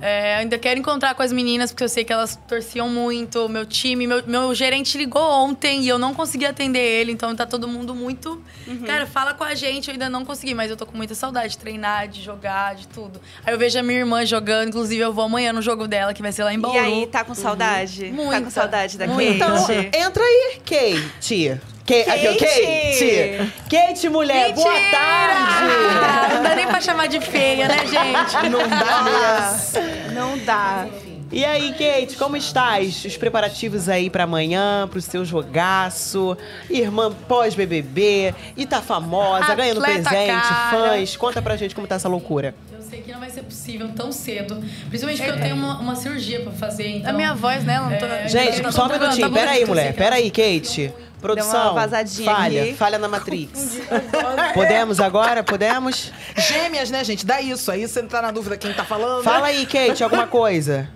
é, 0.00 0.36
ainda 0.36 0.58
quero 0.58 0.78
encontrar 0.78 1.14
com 1.14 1.22
as 1.22 1.32
meninas, 1.32 1.70
porque 1.70 1.84
eu 1.84 1.88
sei 1.88 2.04
que 2.04 2.12
elas 2.12 2.38
torciam 2.48 2.88
muito, 2.88 3.48
meu 3.48 3.64
time, 3.64 4.06
meu, 4.06 4.22
meu 4.26 4.54
gerente 4.54 4.98
ligou 4.98 5.22
ontem 5.22 5.82
e 5.82 5.88
eu 5.88 5.98
não 5.98 6.14
consegui 6.14 6.46
atender 6.46 6.80
ele, 6.80 7.12
então 7.12 7.34
tá 7.34 7.46
todo 7.46 7.66
mundo 7.68 7.94
muito. 7.94 8.42
Cara, 8.86 9.06
fala 9.06 9.34
com 9.34 9.44
a 9.44 9.54
gente, 9.54 9.88
eu 9.88 9.92
ainda 9.92 10.08
não 10.08 10.24
consegui, 10.24 10.54
mas 10.54 10.70
eu 10.70 10.76
tô 10.76 10.86
com 10.86 10.96
muita 10.96 11.14
saudade 11.14 11.50
de 11.50 11.58
treinar, 11.58 12.08
de 12.08 12.22
jogar, 12.22 12.74
de 12.74 12.86
tudo. 12.88 13.20
Aí 13.44 13.52
eu 13.52 13.58
vejo 13.58 13.78
a 13.78 13.82
minha 13.82 13.98
irmã 13.98 14.24
jogando, 14.24 14.68
inclusive 14.68 15.02
eu 15.02 15.12
vou 15.12 15.24
amanhã 15.24 15.52
no 15.52 15.62
jogo 15.62 15.86
dela, 15.86 16.12
que 16.14 16.22
vai 16.22 16.32
ser 16.32 16.44
lá 16.44 16.52
em 16.52 16.58
Bauru. 16.58 16.76
E 16.76 16.80
aí, 16.80 17.06
tá 17.06 17.24
com 17.24 17.34
saudade? 17.34 18.06
Tá 18.06 18.12
Muita. 18.12 18.40
com 18.42 18.50
saudade 18.50 18.98
da 18.98 19.06
Muita. 19.06 19.46
Kate? 19.46 19.72
Então, 19.72 20.00
entra 20.00 20.22
aí, 20.22 20.60
Kate. 20.64 21.60
Kate. 21.86 22.10
Aqui, 22.10 22.26
Kate. 22.38 22.62
Kate. 22.62 23.52
Kate, 23.88 24.08
mulher, 24.08 24.52
boa 24.52 24.72
tarde. 24.90 26.34
Não 26.34 26.42
dá 26.42 26.54
nem 26.54 26.66
pra 26.66 26.80
chamar 26.80 27.08
de 27.08 27.20
feia, 27.20 27.66
né, 27.68 27.78
gente? 27.78 28.48
Não 28.50 28.68
dá 28.68 29.02
mesmo. 29.02 30.14
Não 30.14 30.38
dá. 30.38 30.86
E 31.32 31.44
aí, 31.46 31.72
Kate, 31.72 32.16
como 32.18 32.36
estás? 32.36 33.04
Os 33.06 33.16
preparativos 33.16 33.88
aí 33.88 34.10
pra 34.10 34.24
amanhã, 34.24 34.86
pro 34.86 35.00
seu 35.00 35.24
jogaço, 35.24 36.36
irmã 36.68 37.10
pós-BBB, 37.26 38.34
e 38.54 38.66
tá 38.66 38.82
famosa, 38.82 39.54
ganhando 39.54 39.82
Atleta 39.82 40.10
presente, 40.10 40.42
cara. 40.42 40.70
fãs. 40.70 41.16
Conta 41.16 41.40
pra 41.40 41.56
gente 41.56 41.74
como 41.74 41.86
tá 41.86 41.94
essa 41.94 42.08
loucura. 42.08 42.54
Eu 42.70 42.82
sei 42.82 43.00
que 43.00 43.10
não 43.10 43.18
vai 43.18 43.30
ser 43.30 43.42
possível 43.44 43.88
tão 43.96 44.12
cedo. 44.12 44.62
Principalmente 44.90 45.22
porque 45.22 45.38
eu 45.38 45.40
tenho 45.42 45.56
uma, 45.56 45.78
uma 45.80 45.96
cirurgia 45.96 46.40
pra 46.40 46.52
fazer, 46.52 46.86
então... 46.98 47.10
A 47.10 47.12
minha 47.14 47.34
voz, 47.34 47.64
né? 47.64 47.80
Não 47.80 47.98
tô... 47.98 48.04
É, 48.04 48.28
Gente, 48.28 48.60
tá 48.60 48.70
só 48.70 48.84
um 48.84 48.88
tá 48.88 48.98
minutinho. 48.98 49.28
bom, 49.30 49.34
Pera 49.34 49.50
aí, 49.52 49.62
eu 49.62 49.68
mulher. 49.68 49.94
sei 49.94 50.30
que 50.30 50.92
Produção, 51.22 51.74
vazadinha 51.74 52.34
falha, 52.34 52.62
aqui. 52.64 52.74
falha 52.74 52.98
na 52.98 53.08
Matrix. 53.08 53.80
Podemos 54.54 55.00
agora? 55.00 55.42
Podemos? 55.42 56.12
Gêmeas, 56.36 56.90
né, 56.90 57.02
gente? 57.04 57.24
Dá 57.24 57.40
isso. 57.40 57.70
Aí 57.70 57.86
você 57.88 58.02
não 58.02 58.08
tá 58.08 58.20
na 58.20 58.30
dúvida 58.32 58.56
quem 58.56 58.72
tá 58.74 58.84
falando. 58.84 59.22
Fala 59.22 59.46
aí, 59.46 59.64
Kate, 59.64 60.02
alguma 60.04 60.26
coisa. 60.26 60.90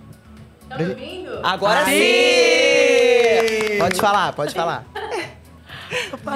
Tá 0.69 0.75
ouvindo? 0.79 1.39
Agora 1.43 1.85
Aê! 1.85 3.69
sim! 3.71 3.79
Pode 3.79 3.99
falar, 4.01 4.33
pode 4.33 4.53
falar. 4.53 4.83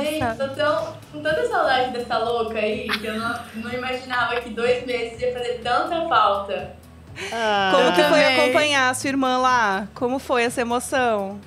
Gente, 0.01 0.37
tô 0.37 0.47
tão, 0.55 0.93
com 1.11 1.21
tanta 1.21 1.45
saudade 1.49 1.91
dessa 1.91 2.17
louca 2.17 2.57
aí 2.57 2.87
que 2.87 3.05
eu 3.05 3.19
não, 3.19 3.39
não 3.55 3.73
imaginava 3.73 4.39
que 4.39 4.49
dois 4.51 4.85
meses 4.85 5.19
ia 5.21 5.33
fazer 5.33 5.59
tanta 5.61 6.07
falta. 6.07 6.71
Como 7.13 7.29
Ah, 7.33 7.91
que 7.93 8.03
foi 8.05 8.23
acompanhar 8.23 8.89
a 8.89 8.93
sua 8.93 9.09
irmã 9.09 9.37
lá? 9.37 9.87
Como 9.93 10.17
foi 10.17 10.43
essa 10.43 10.61
emoção? 10.61 11.41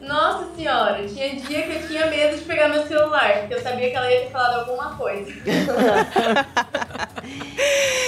Nossa 0.00 0.54
senhora, 0.54 1.06
tinha 1.08 1.34
dia 1.34 1.62
que 1.62 1.72
eu 1.74 1.88
tinha 1.88 2.06
medo 2.06 2.36
de 2.36 2.44
pegar 2.44 2.68
meu 2.68 2.86
celular, 2.86 3.40
porque 3.40 3.54
eu 3.54 3.60
sabia 3.60 3.90
que 3.90 3.96
ela 3.96 4.10
ia 4.10 4.20
ter 4.20 4.30
falado 4.30 4.60
alguma 4.60 4.96
coisa. 4.96 5.32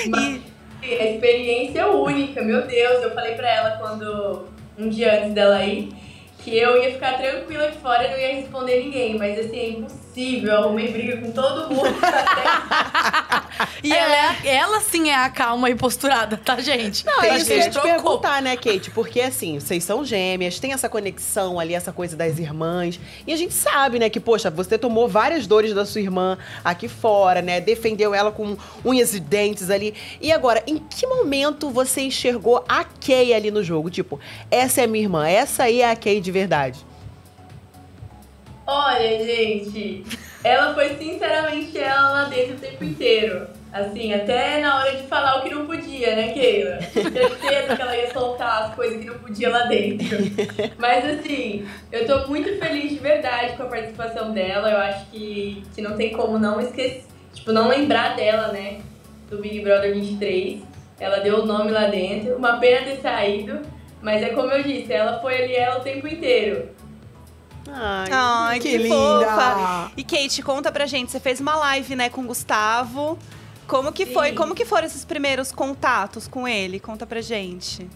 Mas 0.08 0.40
a 0.82 1.04
experiência 1.04 1.80
é 1.80 1.86
única, 1.86 2.42
meu 2.42 2.66
Deus. 2.66 3.02
Eu 3.02 3.10
falei 3.12 3.34
pra 3.34 3.48
ela 3.48 3.70
quando, 3.78 4.46
um 4.78 4.88
dia 4.88 5.18
antes 5.18 5.34
dela 5.34 5.64
ir, 5.64 5.92
que 6.38 6.56
eu 6.56 6.80
ia 6.82 6.92
ficar 6.92 7.18
tranquila 7.18 7.66
aqui 7.66 7.78
fora 7.78 8.06
e 8.06 8.10
não 8.10 8.18
ia 8.18 8.34
responder 8.34 8.84
ninguém. 8.84 9.18
Mas 9.18 9.38
assim, 9.38 9.58
é 9.58 9.68
impossível. 9.70 10.09
Eu 10.20 10.56
arrumei 10.58 10.88
briga 10.88 11.16
com 11.18 11.32
todo 11.32 11.74
mundo. 11.74 11.94
e 13.82 13.92
ela, 13.92 14.16
é, 14.44 14.54
ela 14.56 14.80
sim 14.80 15.08
é 15.08 15.14
a 15.14 15.30
calma 15.30 15.70
e 15.70 15.74
posturada, 15.74 16.36
tá, 16.36 16.60
gente? 16.60 17.06
Não, 17.06 17.22
é 17.22 17.36
isso 17.36 17.46
que 17.46 17.52
eu 17.52 17.56
a 17.56 17.58
ia 17.58 17.64
gente 17.64 17.72
te 17.72 17.82
perguntar, 17.82 18.42
né, 18.42 18.56
Kate? 18.56 18.90
Porque 18.90 19.20
assim, 19.20 19.58
vocês 19.58 19.82
são 19.82 20.04
gêmeas, 20.04 20.60
tem 20.60 20.72
essa 20.72 20.88
conexão 20.88 21.58
ali, 21.58 21.74
essa 21.74 21.92
coisa 21.92 22.16
das 22.16 22.38
irmãs. 22.38 23.00
E 23.26 23.32
a 23.32 23.36
gente 23.36 23.54
sabe, 23.54 23.98
né, 23.98 24.10
que, 24.10 24.20
poxa, 24.20 24.50
você 24.50 24.76
tomou 24.76 25.08
várias 25.08 25.46
dores 25.46 25.72
da 25.72 25.86
sua 25.86 26.00
irmã 26.00 26.36
aqui 26.64 26.88
fora, 26.88 27.40
né? 27.40 27.60
Defendeu 27.60 28.14
ela 28.14 28.30
com 28.30 28.56
unhas 28.84 29.14
e 29.14 29.20
dentes 29.20 29.70
ali. 29.70 29.94
E 30.20 30.30
agora, 30.32 30.62
em 30.66 30.78
que 30.78 31.06
momento 31.06 31.70
você 31.70 32.02
enxergou 32.02 32.64
a 32.68 32.84
Kay 32.84 33.32
ali 33.32 33.50
no 33.50 33.62
jogo? 33.62 33.88
Tipo, 33.90 34.20
essa 34.50 34.82
é 34.82 34.86
minha 34.86 35.04
irmã, 35.04 35.26
essa 35.26 35.64
aí 35.64 35.80
é 35.80 35.90
a 35.90 35.96
Kay 35.96 36.20
de 36.20 36.30
verdade. 36.30 36.89
Olha, 38.72 39.24
gente, 39.24 40.04
ela 40.44 40.72
foi 40.74 40.90
sinceramente 40.90 41.76
ela 41.76 42.12
lá 42.12 42.24
dentro 42.26 42.54
o 42.54 42.60
tempo 42.60 42.84
inteiro. 42.84 43.48
Assim, 43.72 44.14
até 44.14 44.60
na 44.60 44.78
hora 44.78 44.92
de 44.92 45.02
falar 45.08 45.38
o 45.38 45.42
que 45.42 45.52
não 45.52 45.66
podia, 45.66 46.14
né, 46.14 46.32
Keila? 46.32 46.80
Certeza 46.82 47.74
que 47.74 47.82
ela 47.82 47.96
ia 47.96 48.12
soltar 48.12 48.62
as 48.62 48.74
coisas 48.76 49.00
que 49.00 49.06
não 49.06 49.18
podia 49.18 49.50
lá 49.50 49.64
dentro. 49.64 50.18
Mas 50.78 51.04
assim, 51.04 51.66
eu 51.90 52.06
tô 52.06 52.28
muito 52.28 52.60
feliz 52.60 52.90
de 52.90 52.98
verdade 52.98 53.56
com 53.56 53.64
a 53.64 53.66
participação 53.66 54.30
dela. 54.30 54.70
Eu 54.70 54.78
acho 54.78 55.06
que, 55.06 55.64
que 55.74 55.82
não 55.82 55.96
tem 55.96 56.12
como 56.12 56.38
não 56.38 56.60
esquecer, 56.60 57.02
tipo, 57.34 57.50
não 57.50 57.66
lembrar 57.66 58.14
dela, 58.14 58.52
né? 58.52 58.78
Do 59.28 59.38
Big 59.38 59.62
Brother 59.62 59.92
23. 59.92 60.60
Ela 61.00 61.18
deu 61.18 61.40
o 61.40 61.46
nome 61.46 61.72
lá 61.72 61.88
dentro. 61.88 62.36
Uma 62.36 62.58
pena 62.58 62.86
ter 62.86 63.00
saído. 63.00 63.62
Mas 64.00 64.22
é 64.22 64.28
como 64.28 64.52
eu 64.52 64.62
disse, 64.62 64.92
ela 64.92 65.20
foi 65.20 65.42
ali 65.42 65.56
ela 65.56 65.80
o 65.80 65.82
tempo 65.82 66.06
inteiro. 66.06 66.68
Ai, 67.72 68.08
Ai, 68.10 68.60
que 68.60 68.70
que, 68.70 68.78
linda! 68.78 68.94
fofa. 68.94 69.92
E 69.96 70.04
Kate, 70.04 70.42
conta 70.42 70.72
pra 70.72 70.86
gente, 70.86 71.10
você 71.10 71.20
fez 71.20 71.40
uma 71.40 71.56
live, 71.56 71.96
né, 71.96 72.08
com 72.08 72.22
o 72.22 72.24
Gustavo. 72.24 73.18
Como 73.66 73.92
que 73.92 74.06
foi? 74.06 74.30
Sim. 74.30 74.34
Como 74.34 74.54
que 74.54 74.64
foram 74.64 74.86
esses 74.86 75.04
primeiros 75.04 75.52
contatos 75.52 76.26
com 76.26 76.46
ele? 76.48 76.80
Conta 76.80 77.06
pra 77.06 77.20
gente. 77.20 77.88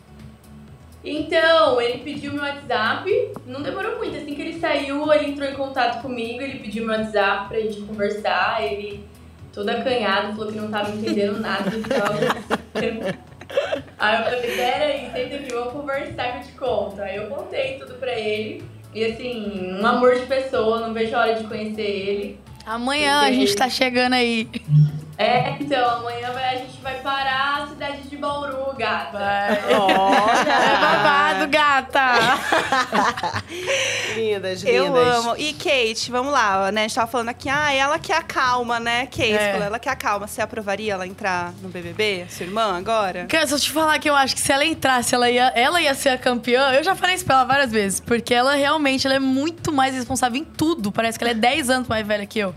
Então, 1.04 1.80
ele 1.80 1.98
pediu 1.98 2.32
meu 2.32 2.42
WhatsApp, 2.42 3.32
não 3.46 3.60
demorou 3.60 3.98
muito, 3.98 4.16
assim 4.16 4.34
que 4.34 4.40
ele 4.40 4.58
saiu, 4.58 5.12
ele 5.12 5.30
entrou 5.32 5.46
em 5.46 5.54
contato 5.54 6.00
comigo, 6.00 6.40
ele 6.40 6.60
pediu 6.60 6.86
meu 6.86 6.96
WhatsApp 6.96 7.48
pra 7.48 7.60
gente 7.60 7.82
conversar, 7.82 8.62
ele 8.62 9.06
todo 9.52 9.68
acanhado, 9.68 10.34
falou 10.34 10.50
que 10.50 10.58
não 10.58 10.70
tava 10.70 10.90
entendendo 10.90 11.38
nada 11.40 11.70
do 11.70 11.82
que 11.82 11.88
tava. 11.90 12.14
Aí 13.98 14.18
eu 14.18 14.24
falei, 14.24 14.56
peraí, 14.56 15.10
senta 15.12 15.36
aqui, 15.36 15.52
vamos 15.52 15.72
conversar 15.72 16.32
que 16.32 16.38
eu 16.38 16.42
te 16.42 16.52
conto. 16.58 17.02
Aí 17.02 17.16
eu 17.16 17.28
contei 17.28 17.78
tudo 17.78 17.94
pra 17.94 18.12
ele, 18.18 18.64
e 18.94 19.04
assim, 19.04 19.72
um 19.80 19.86
amor 19.86 20.14
de 20.14 20.26
pessoa, 20.26 20.80
não 20.80 20.94
vejo 20.94 21.14
a 21.16 21.20
hora 21.20 21.34
de 21.34 21.44
conhecer 21.44 21.82
ele. 21.82 22.38
Amanhã 22.64 23.20
a 23.20 23.32
gente 23.32 23.54
tá 23.54 23.68
chegando 23.68 24.14
aí. 24.14 24.48
É, 25.16 25.50
então, 25.60 25.88
amanhã 25.98 26.32
vai- 26.32 26.56
a 26.56 26.58
gente 26.58 26.80
vai 26.82 26.94
parar 27.00 27.62
a 27.62 27.66
cidade 27.68 28.02
de 28.08 28.16
Bauru, 28.16 28.74
gata. 28.76 29.18
É 30.44 30.76
babado, 30.80 31.48
gata! 31.48 32.04
Lindas, 34.16 34.62
lindas. 34.62 34.64
Eu 34.64 34.96
amo. 34.96 35.34
E 35.36 35.52
Kate, 35.52 36.10
vamos 36.10 36.32
lá, 36.32 36.70
né? 36.72 36.82
A 36.82 36.88
gente 36.88 36.94
tava 36.94 37.06
falando 37.10 37.28
aqui, 37.28 37.48
ah, 37.48 37.72
ela 37.72 37.98
que 37.98 38.12
acalma, 38.12 38.78
né? 38.80 39.06
Kate, 39.06 39.32
É. 39.34 39.52
falou, 39.52 39.66
ela 39.66 39.78
que 39.78 39.88
acalma. 39.88 40.26
Você 40.26 40.42
aprovaria 40.42 40.92
ela 40.94 41.06
entrar 41.06 41.52
no 41.62 41.68
BBB, 41.68 42.26
sua 42.28 42.46
irmã, 42.46 42.76
agora? 42.76 43.26
Cara, 43.26 43.46
se 43.46 43.54
eu 43.54 43.58
te 43.60 43.70
falar 43.70 43.98
que 43.98 44.08
eu 44.10 44.14
acho 44.16 44.34
que 44.34 44.40
se 44.40 44.52
ela 44.52 44.64
entrasse, 44.64 45.14
ela 45.14 45.30
ia, 45.30 45.52
ela 45.54 45.80
ia 45.80 45.94
ser 45.94 46.10
a 46.10 46.18
campeã, 46.18 46.72
eu 46.72 46.82
já 46.84 46.94
falei 46.94 47.14
isso 47.14 47.24
pra 47.24 47.36
ela 47.36 47.44
várias 47.44 47.70
vezes. 47.70 48.00
Porque 48.00 48.34
ela 48.34 48.54
realmente 48.54 49.06
ela 49.06 49.16
é 49.16 49.20
muito 49.20 49.72
mais 49.72 49.94
responsável 49.94 50.40
em 50.40 50.44
tudo. 50.44 50.90
Parece 50.92 51.18
que 51.18 51.24
ela 51.24 51.30
é 51.30 51.34
10 51.34 51.70
anos 51.70 51.88
mais 51.88 52.06
velha 52.06 52.26
que 52.26 52.38
eu. 52.38 52.54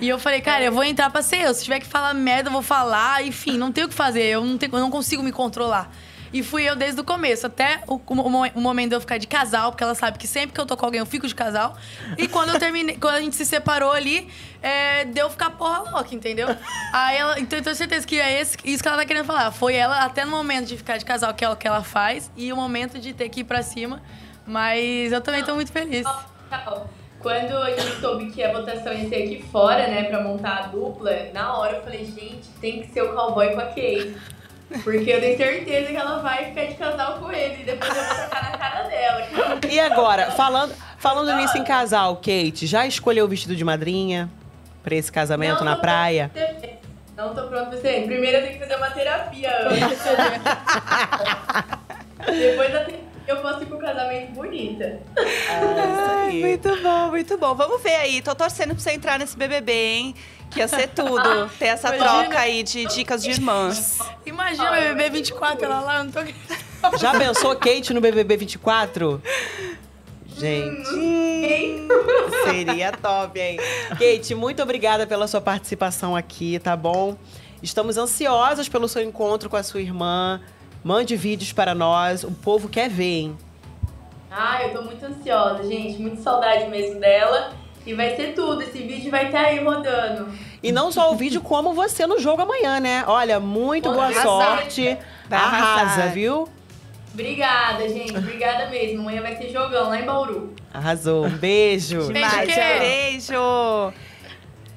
E 0.00 0.08
eu 0.08 0.18
falei, 0.18 0.40
cara, 0.40 0.62
eu 0.64 0.72
vou 0.72 0.84
entrar 0.84 1.10
pra 1.10 1.22
ser 1.22 1.40
eu. 1.42 1.52
Se 1.54 1.64
tiver 1.64 1.80
que 1.80 1.86
falar 1.96 2.14
merda, 2.14 2.48
eu 2.48 2.52
vou 2.52 2.62
falar. 2.62 3.24
Enfim, 3.24 3.56
não 3.56 3.72
tenho 3.72 3.86
o 3.86 3.90
que 3.90 3.94
fazer. 3.94 4.24
Eu 4.24 4.44
não, 4.44 4.58
tenho, 4.58 4.74
eu 4.74 4.80
não 4.80 4.90
consigo 4.90 5.22
me 5.22 5.32
controlar. 5.32 5.90
E 6.32 6.42
fui 6.42 6.68
eu 6.68 6.76
desde 6.76 7.00
o 7.00 7.04
começo, 7.04 7.46
até 7.46 7.82
o, 7.86 7.94
o 7.94 8.46
o 8.54 8.60
momento 8.60 8.90
de 8.90 8.96
eu 8.96 9.00
ficar 9.00 9.16
de 9.16 9.26
casal, 9.26 9.70
porque 9.70 9.82
ela 9.82 9.94
sabe 9.94 10.18
que 10.18 10.26
sempre 10.26 10.52
que 10.52 10.60
eu 10.60 10.66
tô 10.66 10.76
com 10.76 10.84
alguém 10.84 10.98
eu 10.98 11.06
fico 11.06 11.26
de 11.26 11.34
casal. 11.34 11.76
E 12.18 12.28
quando 12.28 12.50
eu 12.50 12.58
terminei, 12.58 12.96
quando 13.00 13.14
a 13.14 13.20
gente 13.20 13.36
se 13.36 13.46
separou 13.46 13.92
ali, 13.92 14.28
é, 14.60 15.04
deu 15.06 15.30
ficar 15.30 15.50
porra 15.50 15.90
louca, 15.90 16.14
entendeu? 16.14 16.48
Aí 16.92 17.16
ela, 17.16 17.40
então 17.40 17.58
eu 17.58 17.62
tenho 17.62 17.76
certeza 17.76 18.06
que 18.06 18.20
é 18.20 18.40
esse, 18.40 18.58
isso 18.64 18.82
que 18.82 18.88
ela 18.88 18.98
tá 18.98 19.06
querendo 19.06 19.24
falar. 19.24 19.50
Foi 19.52 19.74
ela 19.74 20.04
até 20.04 20.24
no 20.24 20.32
momento 20.32 20.66
de 20.66 20.76
ficar 20.76 20.98
de 20.98 21.04
casal, 21.04 21.32
que 21.32 21.44
é 21.44 21.48
o 21.48 21.56
que 21.56 21.66
ela 21.66 21.82
faz, 21.82 22.30
e 22.36 22.52
o 22.52 22.56
momento 22.56 22.98
de 22.98 23.14
ter 23.14 23.28
que 23.28 23.40
ir 23.40 23.44
pra 23.44 23.62
cima. 23.62 24.02
Mas 24.44 25.12
eu 25.12 25.20
também 25.20 25.42
tô 25.42 25.54
muito 25.54 25.72
feliz. 25.72 26.04
Tá, 26.50 26.86
Quando 27.26 27.56
a 27.58 27.70
gente 27.70 28.00
soube 28.00 28.30
que 28.30 28.40
a 28.40 28.52
votação 28.52 28.92
ia 28.92 29.08
ser 29.08 29.16
aqui 29.24 29.44
fora, 29.50 29.88
né, 29.88 30.04
pra 30.04 30.20
montar 30.22 30.58
a 30.58 30.62
dupla, 30.68 31.10
na 31.34 31.58
hora 31.58 31.78
eu 31.78 31.82
falei, 31.82 32.04
gente, 32.04 32.46
tem 32.60 32.82
que 32.82 32.92
ser 32.92 33.02
o 33.02 33.14
cowboy 33.16 33.48
com 33.52 33.58
a 33.62 33.66
Kay. 33.66 34.14
Porque 34.84 35.10
eu 35.10 35.18
tenho 35.20 35.36
certeza 35.36 35.88
que 35.88 35.96
ela 35.96 36.18
vai 36.18 36.44
ficar 36.44 36.66
de 36.66 36.74
casal 36.74 37.14
com 37.18 37.32
ele. 37.32 37.62
E 37.62 37.64
depois 37.64 37.90
eu 37.96 38.04
vou 38.04 38.14
tacar 38.14 38.52
na 38.52 38.56
cara 38.56 38.82
dela. 38.84 39.26
E 39.68 39.80
agora, 39.80 40.30
falando, 40.30 40.72
falando 40.98 41.34
nisso 41.34 41.58
em 41.58 41.64
casal, 41.64 42.14
Kate, 42.14 42.64
já 42.64 42.86
escolheu 42.86 43.24
o 43.24 43.28
vestido 43.28 43.56
de 43.56 43.64
madrinha 43.64 44.30
pra 44.84 44.94
esse 44.94 45.10
casamento 45.10 45.64
Não 45.64 45.72
na 45.72 45.76
praia? 45.76 46.30
pronta- 46.32 46.76
Não 47.16 47.34
tô 47.34 47.42
pronta 47.48 47.70
pra 47.70 47.78
ser. 47.78 48.04
Primeiro 48.06 48.36
eu 48.36 48.42
tenho 48.42 48.52
que 48.52 48.60
fazer 48.60 48.76
uma 48.76 48.90
terapia 48.90 49.50
antes. 49.68 49.98
Depois 52.38 52.72
da 52.72 52.84
terapia 52.84 53.05
eu 53.26 53.36
posso 53.38 53.62
ir 53.62 53.66
pro 53.66 53.78
casamento 53.78 54.32
bonita. 54.32 55.00
Ai, 55.48 56.40
muito 56.40 56.82
bom, 56.82 57.08
muito 57.08 57.38
bom. 57.38 57.54
Vamos 57.54 57.82
ver 57.82 57.96
aí. 57.96 58.22
Tô 58.22 58.34
torcendo 58.34 58.74
pra 58.74 58.78
você 58.78 58.92
entrar 58.92 59.18
nesse 59.18 59.36
BBB, 59.36 59.72
hein? 59.72 60.14
Que 60.50 60.60
ia 60.60 60.68
ser 60.68 60.88
tudo. 60.88 61.50
Ter 61.58 61.66
essa 61.66 61.94
Imagina. 61.94 62.24
troca 62.24 62.38
aí 62.38 62.62
de 62.62 62.86
dicas 62.86 63.22
de 63.22 63.30
irmãs. 63.30 63.98
Imagina 64.24 64.70
o 64.70 64.74
BBB 64.74 65.10
24, 65.10 65.64
ela 65.64 65.80
lá, 65.80 65.98
eu 65.98 66.04
não 66.04 66.12
tô 66.12 66.20
Já 66.98 67.18
pensou 67.18 67.56
Kate 67.56 67.92
no 67.92 68.00
BBB 68.00 68.36
24? 68.36 69.20
Gente, 70.38 70.84
seria 72.44 72.92
top, 72.92 73.40
hein? 73.40 73.58
Kate, 73.90 74.34
muito 74.34 74.62
obrigada 74.62 75.06
pela 75.06 75.26
sua 75.26 75.40
participação 75.40 76.14
aqui, 76.14 76.58
tá 76.58 76.76
bom? 76.76 77.16
Estamos 77.62 77.96
ansiosas 77.96 78.68
pelo 78.68 78.86
seu 78.86 79.02
encontro 79.02 79.48
com 79.48 79.56
a 79.56 79.62
sua 79.62 79.80
irmã. 79.80 80.40
Mande 80.86 81.16
vídeos 81.16 81.52
para 81.52 81.74
nós, 81.74 82.22
o 82.22 82.30
povo 82.30 82.68
quer 82.68 82.88
ver, 82.88 83.18
hein? 83.22 83.38
Ah, 84.30 84.62
eu 84.62 84.72
tô 84.72 84.82
muito 84.82 85.04
ansiosa, 85.04 85.64
gente. 85.64 86.00
Muito 86.00 86.22
saudade 86.22 86.70
mesmo 86.70 87.00
dela. 87.00 87.50
E 87.84 87.92
vai 87.92 88.14
ser 88.14 88.34
tudo. 88.34 88.62
Esse 88.62 88.78
vídeo 88.84 89.10
vai 89.10 89.26
estar 89.26 89.46
aí 89.46 89.64
rodando. 89.64 90.28
E 90.62 90.70
não 90.70 90.92
só 90.92 91.12
o 91.12 91.16
vídeo, 91.16 91.40
como 91.40 91.74
você 91.74 92.06
no 92.06 92.20
jogo 92.20 92.42
amanhã, 92.42 92.78
né? 92.78 93.02
Olha, 93.08 93.40
muito 93.40 93.90
boa 93.90 94.04
Arrasar. 94.04 94.22
sorte. 94.22 94.96
Vai 95.28 95.38
Arrasa, 95.40 95.64
arrasar. 95.80 96.12
viu? 96.12 96.48
Obrigada, 97.12 97.88
gente. 97.88 98.16
Obrigada 98.16 98.66
mesmo. 98.70 99.00
Amanhã 99.00 99.22
vai 99.22 99.34
ser 99.34 99.48
jogão 99.50 99.88
lá 99.88 100.00
em 100.00 100.04
Bauru. 100.04 100.54
Arrasou. 100.72 101.26
Um 101.26 101.30
beijo. 101.30 102.12
Demais, 102.12 102.46
Beijo. 102.46 102.78
beijo! 102.78 103.92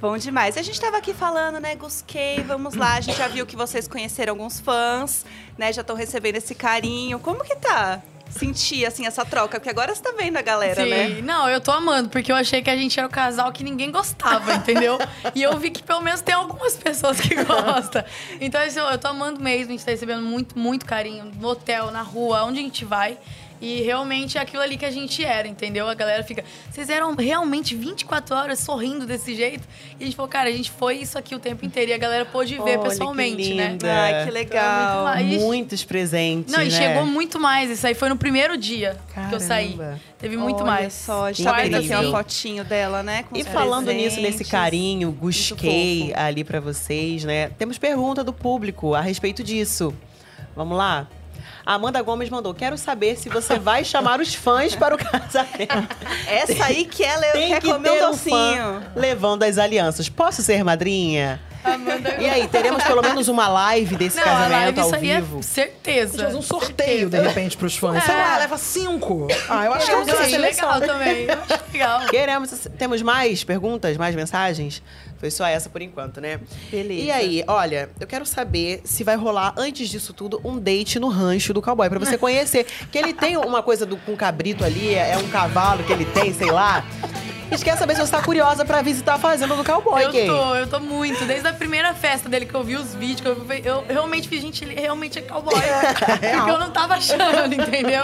Bom 0.02 0.18
demais. 0.18 0.56
A 0.56 0.62
gente 0.62 0.80
tava 0.80 0.96
aqui 0.96 1.14
falando, 1.14 1.60
né, 1.60 1.76
Gusquei, 1.76 2.42
vamos 2.42 2.74
lá. 2.74 2.94
A 2.94 3.02
gente 3.02 3.18
já 3.18 3.28
viu 3.28 3.46
que 3.46 3.58
vocês 3.58 3.86
conheceram 3.86 4.32
alguns 4.32 4.58
fãs, 4.58 5.26
né? 5.58 5.74
Já 5.74 5.82
estão 5.82 5.94
recebendo 5.94 6.38
esse 6.38 6.56
carinho. 6.56 7.20
Como 7.20 7.44
que 7.44 7.54
tá? 7.58 8.02
Sentir, 8.30 8.86
assim, 8.86 9.06
essa 9.06 9.26
troca? 9.26 9.60
Porque 9.60 9.70
agora 9.70 9.94
você 9.94 10.02
tá 10.02 10.14
vendo 10.18 10.38
a 10.38 10.42
galera, 10.42 10.84
Sim. 10.84 10.90
né? 10.90 11.22
Não, 11.22 11.50
eu 11.50 11.60
tô 11.60 11.72
amando, 11.72 12.08
porque 12.08 12.32
eu 12.32 12.36
achei 12.38 12.62
que 12.62 12.70
a 12.70 12.78
gente 12.78 12.98
era 12.98 13.10
o 13.10 13.12
casal 13.12 13.52
que 13.52 13.62
ninguém 13.62 13.92
gostava, 13.92 14.54
entendeu? 14.54 14.98
e 15.36 15.44
eu 15.44 15.58
vi 15.58 15.70
que 15.70 15.84
pelo 15.84 16.00
menos 16.00 16.22
tem 16.22 16.34
algumas 16.34 16.78
pessoas 16.78 17.20
que 17.20 17.36
gostam. 17.44 18.02
Então, 18.40 18.62
assim, 18.62 18.80
eu 18.80 18.98
tô 18.98 19.10
amando 19.10 19.42
mesmo, 19.42 19.68
a 19.68 19.72
gente 19.72 19.84
tá 19.84 19.92
recebendo 19.92 20.22
muito, 20.22 20.58
muito 20.58 20.86
carinho 20.86 21.26
no 21.26 21.50
hotel, 21.50 21.92
na 21.92 22.04
rua, 22.04 22.46
onde 22.46 22.60
a 22.60 22.62
gente 22.62 22.86
vai. 22.86 23.18
E 23.62 23.82
realmente 23.82 24.38
é 24.38 24.42
aquilo 24.42 24.64
ali 24.64 24.78
que 24.78 24.86
a 24.86 24.92
gente 24.92 25.24
era, 25.24 25.46
entendeu? 25.48 25.88
A 25.90 25.94
galera 25.94 26.24
fica, 26.24 26.44
vocês 26.72 26.90
eram 26.90 27.14
realmente 27.16 27.76
24 27.76 28.34
horas 28.36 28.60
sorrindo 28.60 29.06
desse 29.06 29.36
jeito? 29.36 29.68
E 30.00 30.04
a 30.04 30.06
gente 30.06 30.16
falou, 30.16 30.30
cara, 30.30 30.48
a 30.50 30.52
gente 30.52 30.72
foi 30.72 30.96
isso 30.98 31.18
aqui 31.18 31.36
o 31.36 31.40
tempo 31.40 31.66
inteiro 31.66 31.92
e 31.92 31.94
a 31.94 31.98
galera 31.98 32.24
pôde 32.26 32.56
ver 32.56 32.62
Olha, 32.62 32.78
que 32.78 32.84
pessoalmente, 32.90 33.54
né? 33.54 33.78
Ai, 33.84 34.26
que 34.26 34.32
legal. 34.32 35.02
Então 35.02 35.10
é 35.10 35.24
muito 35.24 35.60
Muitos 35.60 35.84
presentes, 35.84 36.54
Não, 36.54 36.62
e 36.64 36.70
né? 36.70 36.72
chegou 36.72 37.06
muito 37.06 37.38
mais. 37.40 37.70
Isso 37.70 37.86
aí 37.86 37.94
foi 37.94 38.08
no 38.08 38.16
primeiro 38.16 38.56
dia 38.58 38.98
que 39.30 39.36
eu 39.36 39.40
saí. 39.42 39.74
Caramba. 39.74 40.00
Teve 40.18 40.38
muito 40.38 40.58
Olha 40.64 40.66
mais. 40.66 40.94
só, 40.94 41.26
a 41.26 41.32
gente 41.32 41.44
tá 41.46 41.54
vendo 41.54 41.76
aqui 41.76 41.86
Incrível. 41.88 42.10
uma 42.10 42.18
fotinho 42.18 42.64
dela, 42.64 43.04
né? 43.04 43.24
com 43.24 43.36
E 43.38 43.44
falando 43.44 43.86
presentes. 43.86 44.16
nisso, 44.18 44.22
nesse 44.22 44.46
carinho, 44.50 45.12
busquei 45.12 46.14
ali 46.16 46.44
pra 46.44 46.60
vocês, 46.60 47.24
né? 47.26 47.50
Temos 47.58 47.78
pergunta 47.78 48.24
do 48.24 48.32
público 48.34 48.94
a 48.96 49.02
respeito 49.02 49.44
disso. 49.44 49.94
Vamos 50.56 50.78
lá? 50.78 51.08
A 51.66 51.74
Amanda 51.76 52.02
Gomes 52.02 52.30
mandou: 52.30 52.54
Quero 52.54 52.78
saber 52.78 53.16
se 53.18 53.30
você 53.30 53.58
vai 53.60 53.84
chamar 53.84 54.20
os 54.20 54.34
fãs 54.34 54.76
para 54.76 54.96
o 54.96 54.98
casamento. 55.00 55.88
Essa 56.28 56.66
aí 56.66 56.86
que 56.86 57.04
ela 57.04 57.28
Tem 57.34 57.50
quer 57.50 57.62
que 57.62 57.72
comer 57.72 57.90
ter 57.92 58.06
um 58.06 58.14
fã 58.14 58.52
docinho. 58.52 58.84
levando 58.96 59.44
as 59.44 59.58
alianças. 59.58 60.10
Posso 60.10 60.42
ser 60.42 60.64
madrinha? 60.64 61.40
Amanda 61.62 62.16
E 62.22 62.26
aí, 62.30 62.48
teremos 62.48 62.82
pelo 62.86 63.02
menos 63.02 63.28
uma 63.28 63.50
live 63.50 63.98
desse 63.98 64.16
Não, 64.16 64.24
a 64.24 64.28
casamento 64.28 64.52
live 64.54 64.80
ao 64.80 64.86
isso 64.88 64.96
aí 64.96 65.02
vivo? 65.02 65.40
é 65.40 65.42
certeza. 65.42 66.18
Faz 66.24 66.34
um 66.34 66.42
sorteio, 66.42 67.10
de 67.10 67.20
repente, 67.20 67.58
pros 67.58 67.76
fãs. 67.76 68.02
Sei 68.06 68.16
É. 68.16 68.18
lá, 68.18 68.38
leva 68.38 68.58
cinco. 68.58 69.28
Ah, 69.50 69.66
eu 69.66 69.74
acho 69.74 69.86
que 69.88 69.92
é 69.92 69.96
Eu 69.96 70.04
uma 70.04 70.14
achei 70.14 70.30
seleção. 70.30 70.72
legal 70.74 70.88
também. 70.88 71.26
Eu 71.26 71.34
achei 71.44 71.58
legal. 71.74 72.00
Queremos. 72.08 72.50
Temos 72.78 73.02
mais 73.02 73.44
perguntas, 73.44 73.98
mais 73.98 74.16
mensagens? 74.16 74.82
Foi 75.20 75.30
só 75.30 75.46
essa 75.46 75.70
por 75.70 75.82
enquanto, 75.82 76.22
né? 76.22 76.40
Beleza. 76.72 77.02
E 77.02 77.12
aí, 77.12 77.44
olha, 77.46 77.90
eu 78.00 78.08
quero 78.08 78.26
saber 78.26 78.82
se 78.86 79.04
vai 79.04 79.16
rolar, 79.18 79.54
antes 79.58 79.90
disso 79.90 80.14
tudo, 80.14 80.40
um 80.46 80.58
date 80.58 80.98
no 80.98 81.10
rancho 81.10 81.54
do 81.54 81.62
cowboy, 81.62 81.90
pra 81.90 82.00
você 82.00 82.16
conhecer. 82.18 82.66
Que 82.92 82.98
ele 82.98 83.14
tem 83.14 83.36
uma 83.38 83.62
coisa 83.62 83.86
do, 83.86 83.98
com 83.98 84.16
cabrito 84.16 84.64
ali, 84.64 84.96
é 84.96 85.18
um 85.18 85.28
cavalo 85.28 85.84
que 85.84 85.92
ele 85.92 86.06
tem, 86.06 86.34
sei 86.34 86.50
lá. 86.52 86.86
A 87.52 87.56
gente 87.56 87.66
quer 87.66 87.76
saber 87.78 87.96
se 87.96 88.02
você 88.02 88.12
tá 88.12 88.22
curiosa 88.22 88.64
pra 88.64 88.80
visitar 88.84 89.16
a 89.16 89.18
fazenda 89.18 89.56
do 89.56 89.64
cowboy, 89.64 90.04
Eu 90.04 90.12
Kay. 90.12 90.28
tô, 90.28 90.56
eu 90.56 90.68
tô 90.68 90.80
muito. 90.80 91.26
Desde 91.26 91.48
a 91.48 91.54
primeira 91.54 91.96
festa 91.96 92.30
dele 92.30 92.46
que 92.46 92.54
eu 92.54 92.64
vi 92.64 92.76
os 92.76 92.94
vídeos, 92.94 93.22
que 93.22 93.28
eu, 93.28 93.36
vi, 93.44 93.62
eu 93.66 93.84
realmente 93.90 94.30
vi, 94.30 94.40
gente, 94.40 94.64
ele 94.64 94.80
realmente 94.80 95.18
é 95.18 95.24
cowboy. 95.24 95.56
porque 95.60 96.52
eu 96.52 96.60
não 96.60 96.70
tava 96.70 96.94
achando, 96.94 97.52
entendeu? 97.52 98.04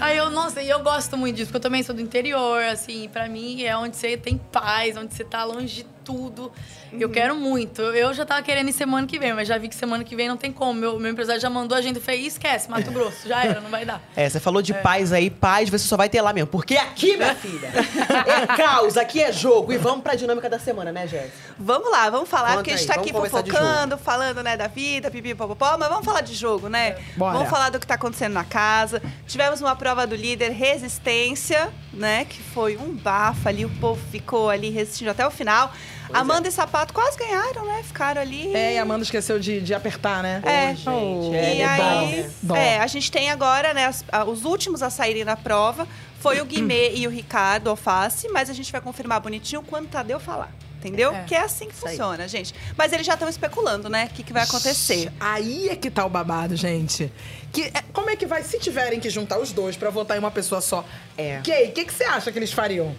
Aí 0.00 0.16
eu, 0.16 0.30
nossa, 0.30 0.62
e 0.62 0.70
eu 0.70 0.80
gosto 0.80 1.14
muito 1.14 1.36
disso, 1.36 1.48
porque 1.48 1.58
eu 1.58 1.60
também 1.60 1.82
sou 1.82 1.94
do 1.94 2.00
interior, 2.00 2.62
assim, 2.64 3.06
pra 3.12 3.28
mim 3.28 3.62
é 3.62 3.76
onde 3.76 3.98
você 3.98 4.16
tem 4.16 4.38
paz, 4.50 4.96
onde 4.96 5.12
você 5.12 5.24
tá 5.24 5.44
longe 5.44 5.66
de 5.82 5.84
tudo. 6.10 6.50
Eu 6.92 7.08
quero 7.08 7.36
muito. 7.36 7.80
Eu 7.82 8.12
já 8.12 8.26
tava 8.26 8.42
querendo 8.42 8.68
ir 8.68 8.72
semana 8.72 9.06
que 9.06 9.16
vem, 9.16 9.32
mas 9.32 9.46
já 9.46 9.56
vi 9.56 9.68
que 9.68 9.76
semana 9.76 10.02
que 10.02 10.16
vem 10.16 10.28
não 10.28 10.36
tem 10.36 10.52
como. 10.52 10.74
Meu, 10.74 10.98
meu 10.98 11.12
empresário 11.12 11.40
já 11.40 11.48
mandou 11.48 11.78
a 11.78 11.80
gente, 11.80 11.96
eu 11.96 12.02
falei, 12.02 12.26
esquece, 12.26 12.68
Mato 12.68 12.90
Grosso, 12.90 13.28
já 13.28 13.44
era, 13.44 13.60
não 13.60 13.70
vai 13.70 13.84
dar. 13.84 14.02
É, 14.16 14.28
você 14.28 14.40
falou 14.40 14.60
de 14.60 14.74
paz 14.74 15.12
aí, 15.12 15.30
paz 15.30 15.70
você 15.70 15.86
só 15.86 15.96
vai 15.96 16.08
ter 16.08 16.20
lá 16.20 16.32
mesmo. 16.32 16.48
Porque 16.48 16.76
aqui, 16.76 17.16
minha 17.16 17.34
filha, 17.36 17.70
é 17.70 18.46
caos, 18.56 18.96
aqui 18.96 19.22
é 19.22 19.30
jogo. 19.30 19.72
E 19.72 19.78
vamos 19.78 20.02
pra 20.02 20.16
dinâmica 20.16 20.50
da 20.50 20.58
semana, 20.58 20.90
né, 20.90 21.06
Jéssica? 21.06 21.54
Vamos 21.56 21.90
lá, 21.90 22.10
vamos 22.10 22.28
falar, 22.28 22.48
Conta 22.48 22.54
porque 22.56 22.72
a 22.72 22.76
gente 22.76 22.88
tá 22.88 22.94
aqui 22.94 23.12
fofocando, 23.12 23.96
falando, 23.96 24.42
né, 24.42 24.56
da 24.56 24.66
vida, 24.66 25.10
pipi, 25.12 25.34
popopó, 25.34 25.76
mas 25.78 25.88
vamos 25.88 26.04
falar 26.04 26.22
de 26.22 26.34
jogo, 26.34 26.68
né? 26.68 26.96
Bora. 27.16 27.34
Vamos 27.34 27.50
falar 27.50 27.70
do 27.70 27.78
que 27.78 27.86
tá 27.86 27.94
acontecendo 27.94 28.32
na 28.32 28.44
casa. 28.44 29.00
Tivemos 29.28 29.60
uma 29.60 29.76
prova 29.76 30.08
do 30.08 30.16
líder 30.16 30.50
Resistência, 30.50 31.70
né, 31.92 32.24
que 32.24 32.42
foi 32.42 32.76
um 32.76 32.96
bafo 32.96 33.48
ali, 33.48 33.64
o 33.64 33.70
povo 33.80 34.00
ficou 34.10 34.50
ali 34.50 34.70
resistindo 34.70 35.08
até 35.10 35.24
o 35.24 35.30
final. 35.30 35.72
Amanda 36.12 36.48
e 36.48 36.52
Sapato 36.52 36.92
quase 36.92 37.16
ganharam, 37.18 37.64
né? 37.66 37.82
Ficaram 37.82 38.20
ali. 38.20 38.54
É, 38.54 38.74
e 38.74 38.78
a 38.78 38.82
Amanda 38.82 39.02
esqueceu 39.02 39.38
de, 39.38 39.60
de 39.60 39.74
apertar, 39.74 40.22
né? 40.22 40.42
É. 40.44 40.74
gente, 40.74 41.34
é, 41.36 41.54
e 41.56 41.60
é 41.62 41.76
dó, 41.76 41.82
aí, 41.82 42.30
né? 42.42 42.66
É, 42.74 42.78
a 42.80 42.86
gente 42.86 43.10
tem 43.10 43.30
agora, 43.30 43.72
né, 43.74 43.86
as- 43.86 44.04
a- 44.10 44.24
os 44.24 44.44
últimos 44.44 44.82
a 44.82 44.90
saírem 44.90 45.24
da 45.24 45.36
prova 45.36 45.86
foi 46.20 46.40
o 46.40 46.44
Guimê 46.44 46.94
e 46.94 47.06
o 47.06 47.10
Ricardo 47.10 47.70
Alface, 47.70 48.28
mas 48.28 48.50
a 48.50 48.52
gente 48.52 48.70
vai 48.72 48.80
confirmar 48.80 49.20
bonitinho 49.20 49.62
quando 49.62 49.86
o 49.86 49.88
Tadeu 49.88 50.18
falar. 50.20 50.52
Entendeu? 50.78 51.14
É. 51.14 51.24
Que 51.24 51.34
é 51.34 51.40
assim 51.42 51.66
que 51.66 51.74
Isso 51.74 51.86
aí. 51.86 51.92
funciona, 51.94 52.26
gente. 52.26 52.54
Mas 52.74 52.90
eles 52.94 53.04
já 53.06 53.12
estão 53.12 53.28
especulando, 53.28 53.90
né? 53.90 54.06
O 54.10 54.14
que, 54.14 54.22
que 54.22 54.32
vai 54.32 54.44
acontecer. 54.44 55.12
Aí 55.20 55.68
é 55.68 55.76
que 55.76 55.90
tá 55.90 56.06
o 56.06 56.08
babado, 56.08 56.56
gente. 56.56 57.12
Que, 57.52 57.64
é- 57.64 57.82
como 57.92 58.08
é 58.08 58.16
que 58.16 58.24
vai, 58.24 58.42
se 58.42 58.58
tiverem 58.58 58.98
que 58.98 59.10
juntar 59.10 59.38
os 59.38 59.52
dois 59.52 59.76
pra 59.76 59.90
votar 59.90 60.16
em 60.16 60.20
uma 60.20 60.30
pessoa 60.30 60.62
só? 60.62 60.82
É. 61.18 61.42
Kay, 61.44 61.68
o 61.68 61.72
que, 61.72 61.84
que 61.84 61.92
você 61.92 62.04
acha 62.04 62.32
que 62.32 62.38
eles 62.38 62.50
fariam? 62.50 62.94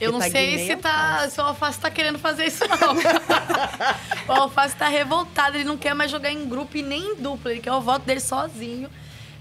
Eu 0.00 0.12
não 0.12 0.18
tá 0.18 0.30
sei 0.30 0.58
se, 0.58 0.72
é 0.72 0.76
tá, 0.76 1.28
se 1.30 1.40
o 1.40 1.44
Alface 1.44 1.78
tá 1.78 1.90
querendo 1.90 2.18
fazer 2.18 2.46
isso, 2.46 2.64
não. 2.66 2.94
o 4.28 4.40
Alface 4.42 4.74
tá 4.76 4.88
revoltado, 4.88 5.56
ele 5.56 5.64
não 5.64 5.76
quer 5.76 5.94
mais 5.94 6.10
jogar 6.10 6.30
em 6.30 6.48
grupo 6.48 6.76
e 6.76 6.82
nem 6.82 7.12
em 7.12 7.14
dupla. 7.14 7.52
Ele 7.52 7.60
quer 7.60 7.72
o 7.72 7.80
voto 7.80 8.04
dele 8.04 8.20
sozinho. 8.20 8.90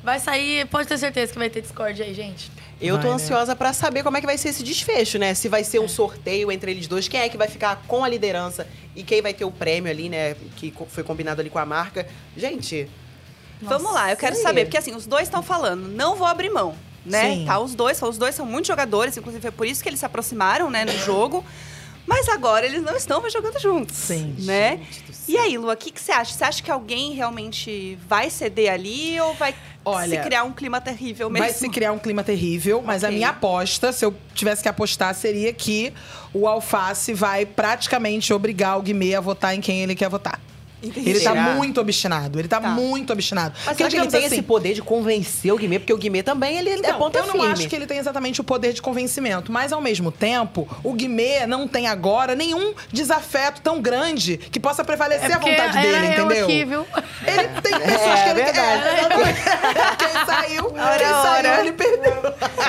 Vai 0.04 0.20
sair, 0.20 0.68
pode 0.68 0.88
ter 0.88 0.98
certeza 0.98 1.32
que 1.32 1.40
vai 1.40 1.50
ter 1.50 1.62
Discord 1.62 2.02
aí, 2.02 2.14
gente. 2.14 2.52
Eu 2.80 2.96
tô 2.98 3.04
Vai, 3.04 3.12
né? 3.12 3.16
ansiosa 3.16 3.56
pra 3.56 3.72
saber 3.72 4.04
como 4.04 4.18
é 4.18 4.20
que 4.20 4.28
vai 4.28 4.38
ser 4.38 4.50
esse 4.50 4.64
desfecho, 4.64 5.18
né? 5.18 5.34
Se 5.34 5.48
vai 5.48 5.64
ser 5.64 5.80
um 5.80 5.88
sorteio 5.88 6.52
entre 6.52 6.72
eles 6.72 6.88
dois, 6.88 7.08
quem 7.08 7.22
é 7.22 7.30
que 7.30 7.38
vai 7.38 7.48
ficar 7.48 7.82
com 7.88 8.04
a 8.04 8.10
liderança 8.10 8.68
e 8.96 9.04
quem 9.04 9.22
vai 9.22 9.34
ter 9.34 9.46
o 9.46 9.52
prêmio 9.52 9.90
ali, 9.90 10.10
né? 10.10 10.36
Que 10.58 10.74
foi 10.90 11.04
combinado 11.04 11.40
ali 11.40 11.50
com 11.50 11.60
a 11.60 11.66
marca. 11.66 12.06
Gente, 12.36 12.90
Vamos 13.64 13.94
lá, 13.94 14.12
eu 14.12 14.18
quero 14.18 14.36
saber, 14.36 14.66
porque 14.66 14.78
assim, 14.78 14.94
os 14.94 15.06
dois 15.06 15.24
estão 15.24 15.42
falando, 15.42 15.88
não 15.88 16.16
vou 16.16 16.28
abrir 16.28 16.50
mão, 16.50 16.76
né? 17.06 17.36
Sim. 17.36 17.46
Tá, 17.46 17.60
os 17.60 17.76
dois, 17.76 18.02
os 18.02 18.18
dois 18.18 18.36
são 18.36 18.46
muitos 18.46 18.68
jogadores, 18.68 19.18
inclusive 19.18 19.48
é 19.48 19.52
por 19.52 19.68
isso 19.68 19.82
que 19.82 19.90
eles 19.90 20.00
se 20.00 20.06
aproximaram, 20.06 20.70
né, 20.70 20.86
no 20.86 20.98
jogo. 21.00 21.44
Mas 22.06 22.28
agora 22.28 22.66
eles 22.66 22.82
não 22.82 22.96
estão 22.96 23.22
mais 23.22 23.32
jogando 23.32 23.58
juntos, 23.60 23.96
Sim. 23.96 24.36
né? 24.40 24.82
E 25.26 25.38
aí, 25.38 25.58
Lua, 25.58 25.74
o 25.74 25.78
que, 25.78 25.90
que 25.90 26.02
você 26.02 26.12
acha? 26.12 26.34
Você 26.34 26.44
acha 26.44 26.62
que 26.62 26.70
alguém 26.70 27.14
realmente 27.14 27.98
vai 28.08 28.30
ceder 28.30 28.74
ali 28.74 29.18
ou 29.22 29.34
vai 29.36 29.56
Olha, 29.86 30.10
se 30.10 30.24
criar 30.24 30.44
um 30.44 30.52
clima 30.52 30.82
terrível 30.82 31.30
mesmo? 31.30 31.46
Vai 31.46 31.54
se 31.54 31.70
criar 31.70 31.94
um 31.94 32.00
clima 32.00 32.22
terrível, 32.22 32.82
mas 32.86 33.06
a 33.06 33.10
minha 33.10 33.30
aposta, 33.30 33.94
se 33.94 34.04
eu 34.04 34.14
tivesse 34.36 34.62
que 34.62 34.68
apostar, 34.68 35.16
seria 35.16 35.54
que 35.54 35.94
o 36.34 36.46
Alface 36.46 37.14
vai 37.14 37.46
praticamente 37.46 38.34
obrigar 38.34 38.78
o 38.78 38.82
Guimê 38.82 39.16
a 39.16 39.22
votar 39.22 39.56
em 39.56 39.62
quem 39.62 39.82
ele 39.82 39.96
quer 39.96 40.10
votar. 40.10 40.42
Entendi. 40.84 41.10
Ele 41.10 41.20
tá 41.22 41.32
Será? 41.32 41.42
muito 41.56 41.80
obstinado. 41.80 42.40
Ele 42.40 42.48
tá, 42.48 42.60
Tá. 42.60 42.68
muito 42.70 43.14
obstinado. 43.14 43.56
mas 43.66 43.76
será 43.76 43.76
que 43.76 43.84
ele 43.84 43.90
digamos 43.90 44.12
tem 44.14 44.26
assim, 44.26 44.36
esse 44.36 44.44
poder 44.44 44.74
de 44.74 44.82
convencer 44.82 45.52
o 45.54 45.58
Guimê? 45.58 45.80
Porque 45.80 45.94
o 45.94 45.98
Guimê 45.98 46.22
também, 46.24 46.58
ele 46.58 46.70
é 46.70 46.74
Então, 46.76 46.98
ponta 47.00 47.20
eu 47.20 47.26
não 47.26 47.32
firme. 47.34 47.48
acho 47.52 47.68
que 47.68 47.76
ele 47.76 47.86
tem 47.88 47.98
exatamente 47.98 48.42
o 48.42 48.44
poder 48.44 48.74
de 48.74 48.82
convencimento, 48.82 49.52
mas 49.52 49.72
ao 49.72 49.82
mesmo 49.82 50.12
tempo, 50.12 50.68
o 50.84 50.94
Guimê 50.94 51.46
não 51.48 51.68
tem 51.68 51.88
agora 51.88 52.36
nenhum 52.36 52.74
desafeto 52.92 53.62
tão 53.62 53.82
grande 53.82 54.38
que 54.38 54.60
possa 54.60 54.84
prevalecer 54.84 55.32
a 55.32 55.36
É 55.36 55.38
porque 55.38 55.52
vontade 55.52 55.78
dele, 55.82 55.96
era 55.96 56.06
eu 56.18 56.26
entendeu? 56.26 56.44
aqui, 56.46 56.66
viu? 56.66 56.86
Ele 57.26 57.48
tem 57.62 57.80
pessoas 57.80 58.20
É, 58.20 58.24
que 58.24 58.30
ele 58.30 58.44
verdade. 58.44 58.84
É, 58.88 59.96
quem 59.96 60.26
saiu, 60.26 60.66
Ora, 60.68 60.98
quem 60.98 61.08
ora. 61.08 61.22
saiu, 61.44 61.60
ele 61.62 61.72
perdeu. 61.72 62.14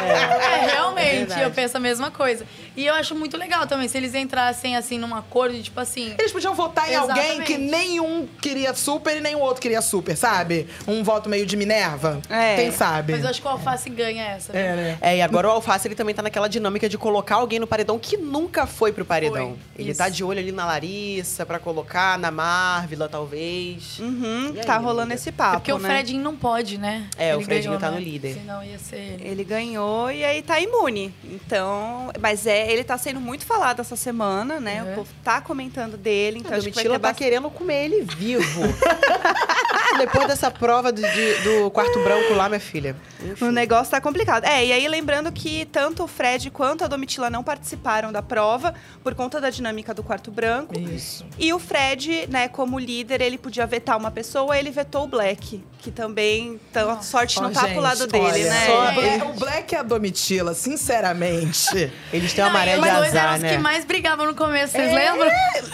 É, 0.03 0.67
realmente, 0.73 1.17
verdade. 1.19 1.43
eu 1.43 1.51
penso 1.51 1.77
a 1.77 1.81
mesma 1.81 2.11
coisa. 2.11 2.47
E 2.77 2.87
eu 2.87 2.95
acho 2.95 3.15
muito 3.15 3.37
legal 3.37 3.67
também, 3.67 3.87
se 3.89 3.97
eles 3.97 4.15
entrassem 4.15 4.77
assim 4.77 4.99
num 4.99 5.15
acordo, 5.15 5.55
de, 5.55 5.63
tipo 5.65 5.79
assim. 5.81 6.15
Eles 6.19 6.33
podiam 6.33 6.55
votar 6.55 6.91
em 6.91 6.95
alguém 6.97 7.17
Exatamente. 7.25 7.47
que 7.47 7.59
nenhum 8.05 8.29
queria 8.41 8.75
super 8.75 9.17
e 9.17 9.21
nem 9.21 9.35
o 9.35 9.41
outro 9.41 9.61
queria 9.61 9.83
super, 9.83 10.17
sabe? 10.17 10.67
Um 10.87 11.03
voto 11.03 11.29
meio 11.29 11.47
de 11.47 11.57
Minerva. 11.57 12.21
É. 12.29 12.57
Quem 12.57 12.71
sabe? 12.71 13.13
Mas 13.13 13.25
eu 13.25 13.31
acho 13.31 13.41
que 13.41 13.47
o 13.47 13.51
Alface 13.51 13.91
ganha 13.91 14.23
essa. 14.25 14.53
viu? 14.53 14.61
É, 14.61 14.75
né? 14.77 14.99
É, 15.01 15.17
e 15.17 15.23
agora 15.23 15.49
o 15.49 15.51
Alface 15.51 15.89
ele 15.89 15.95
também 15.95 16.15
tá 16.15 16.23
naquela 16.23 16.49
dinâmica 16.49 16.89
de 16.89 16.99
colocar 16.99 17.37
alguém 17.37 17.59
no 17.59 17.67
paredão 17.67 17.99
que 17.99 18.17
nunca 18.17 18.67
foi 18.67 18.93
pro 18.93 19.05
paredão. 19.05 19.57
Foi, 19.75 19.83
Ele 19.83 19.91
isso. 19.91 19.99
tá 19.99 20.09
de 20.09 20.23
olho 20.23 20.39
ali 20.39 20.53
na 20.53 20.67
Larissa 20.67 21.45
pra 21.47 21.59
colocar, 21.59 22.19
na 22.19 22.31
Marvila, 22.31 23.09
talvez. 23.09 23.99
Uhum, 23.99 24.53
aí, 24.57 24.65
tá 24.65 24.77
rolando 24.77 25.03
amiga? 25.03 25.15
esse 25.15 25.33
papo, 25.33 25.57
É 25.57 25.59
porque 25.59 25.73
o 25.73 25.79
né? 25.79 25.89
Fredinho 25.89 26.23
não 26.23 26.37
pode, 26.37 26.79
né? 26.79 27.09
É, 27.17 27.35
o 27.35 27.39
Ele 27.39 27.45
Fredinho 27.45 27.73
ganhou, 27.73 27.81
tá 27.81 27.91
né? 27.91 27.99
no 27.99 28.05
líder. 28.05 28.35
Senão 28.35 28.63
ia 28.63 28.79
ser 28.79 28.97
ele. 28.97 29.29
Ele 29.29 29.45
ganhou 29.45 30.11
e 30.11 30.25
aí 30.25 30.43
tá 30.43 30.61
imune. 30.61 31.15
Então, 31.25 32.11
mas 32.21 32.47
é, 32.47 32.71
ele 32.71 32.85
tá 32.85 32.97
sendo 32.99 33.21
muito 33.21 33.45
falado 33.45 33.81
essa 33.81 33.97
semana, 33.97 34.61
né? 34.61 34.83
Uhum. 34.83 34.93
O 34.93 34.95
povo 34.97 35.11
tá 35.23 35.41
comentando 35.41 35.97
dele, 35.97 36.39
então 36.39 36.51
a 36.53 36.55
vai 36.55 36.61
Domitila 36.61 36.83
ter 36.83 36.91
tá 36.91 36.99
bastante... 36.99 37.19
querendo 37.19 37.51
comer 37.51 37.85
ele 37.87 37.94
vivo. 38.03 38.63
Depois 39.99 40.27
dessa 40.27 40.51
prova 40.51 40.91
do, 40.91 41.01
de- 41.01 41.35
do 41.43 41.71
quarto 41.71 42.03
branco 42.03 42.35
lá, 42.35 42.49
minha 42.49 42.61
filha. 42.61 42.97
Enfim. 43.23 43.45
O 43.45 43.53
negócio 43.53 43.91
tá 43.93 44.01
complicado. 44.01 44.45
É, 44.45 44.65
e 44.67 44.73
aí 44.73 44.89
lembrando 44.89 45.31
que 45.31 45.67
tanto 45.67 46.03
o 46.03 46.09
Fred 46.09 46.51
quanto 46.51 46.83
a 46.85 46.89
Domitila 46.89 47.31
não 47.31 47.45
participaram 47.45 48.11
da 48.11 48.21
prova 48.21 48.75
por 49.05 49.15
conta 49.15 49.41
da 49.41 49.51
dinâmica 49.51 49.95
do 49.95 50.03
quarto 50.03 50.31
branco. 50.33 50.77
Isso. 50.79 51.25
E 51.39 51.53
o 51.53 51.59
Fred, 51.61 52.27
né, 52.29 52.49
como 52.49 52.79
líder, 52.79 53.21
ele 53.21 53.39
podia 53.39 53.67
vetar 53.67 53.97
uma 53.97 54.11
pessoa, 54.11 54.59
ele 54.59 54.71
vetou 54.73 55.05
o 55.05 55.07
Black, 55.07 55.63
que 55.79 55.91
também 55.93 56.61
então, 56.71 56.91
a 56.91 57.01
sorte 57.01 57.41
não 57.41 57.49
Ó, 57.51 57.53
tá 57.53 57.61
gente, 57.63 57.73
pro 57.75 57.83
lado 57.83 58.07
dele, 58.09 58.25
olha, 58.25 58.51
né? 58.51 58.67
só 58.67 58.85
É. 58.91 59.19
Bla- 59.19 59.27
O 59.27 59.33
Black 59.35 59.75
e 59.75 59.79
a 59.79 59.83
Domitila, 59.83 60.55
sinceramente. 60.55 61.93
Eles 62.13 62.33
têm 62.33 62.43
uma 62.45 62.51
Não, 62.51 62.59
maré 62.59 62.77
e 62.77 62.81
de 62.81 62.89
os 62.89 62.95
dois 62.97 63.15
eram 63.15 63.21
azar, 63.29 63.35
os 63.37 63.43
né? 63.43 63.57
que 63.57 63.59
mais 63.63 63.85
brigavam 63.85 64.27
no 64.27 64.35
começo, 64.35 64.73
vocês 64.73 64.91
É, 64.91 64.95
lembram? 65.13 65.31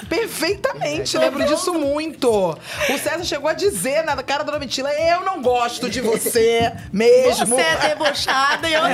Perfeitamente, 0.09 1.17
lembro 1.17 1.45
disso 1.47 1.73
muito. 1.73 2.00
O 2.88 2.99
César 2.99 3.25
chegou 3.25 3.49
a 3.49 3.54
dizer 3.54 4.04
na 4.04 4.23
cara 4.23 4.45
da 4.45 4.52
Domitila: 4.52 4.92
Eu 4.92 5.23
não 5.25 5.42
gosto 5.42 5.88
de 5.90 6.00
você 6.00 6.73
mesmo. 6.92 7.47
Você 7.47 7.61
é 7.61 7.76
debochada 7.88 8.69
e 8.69 8.73
eu. 8.75 8.80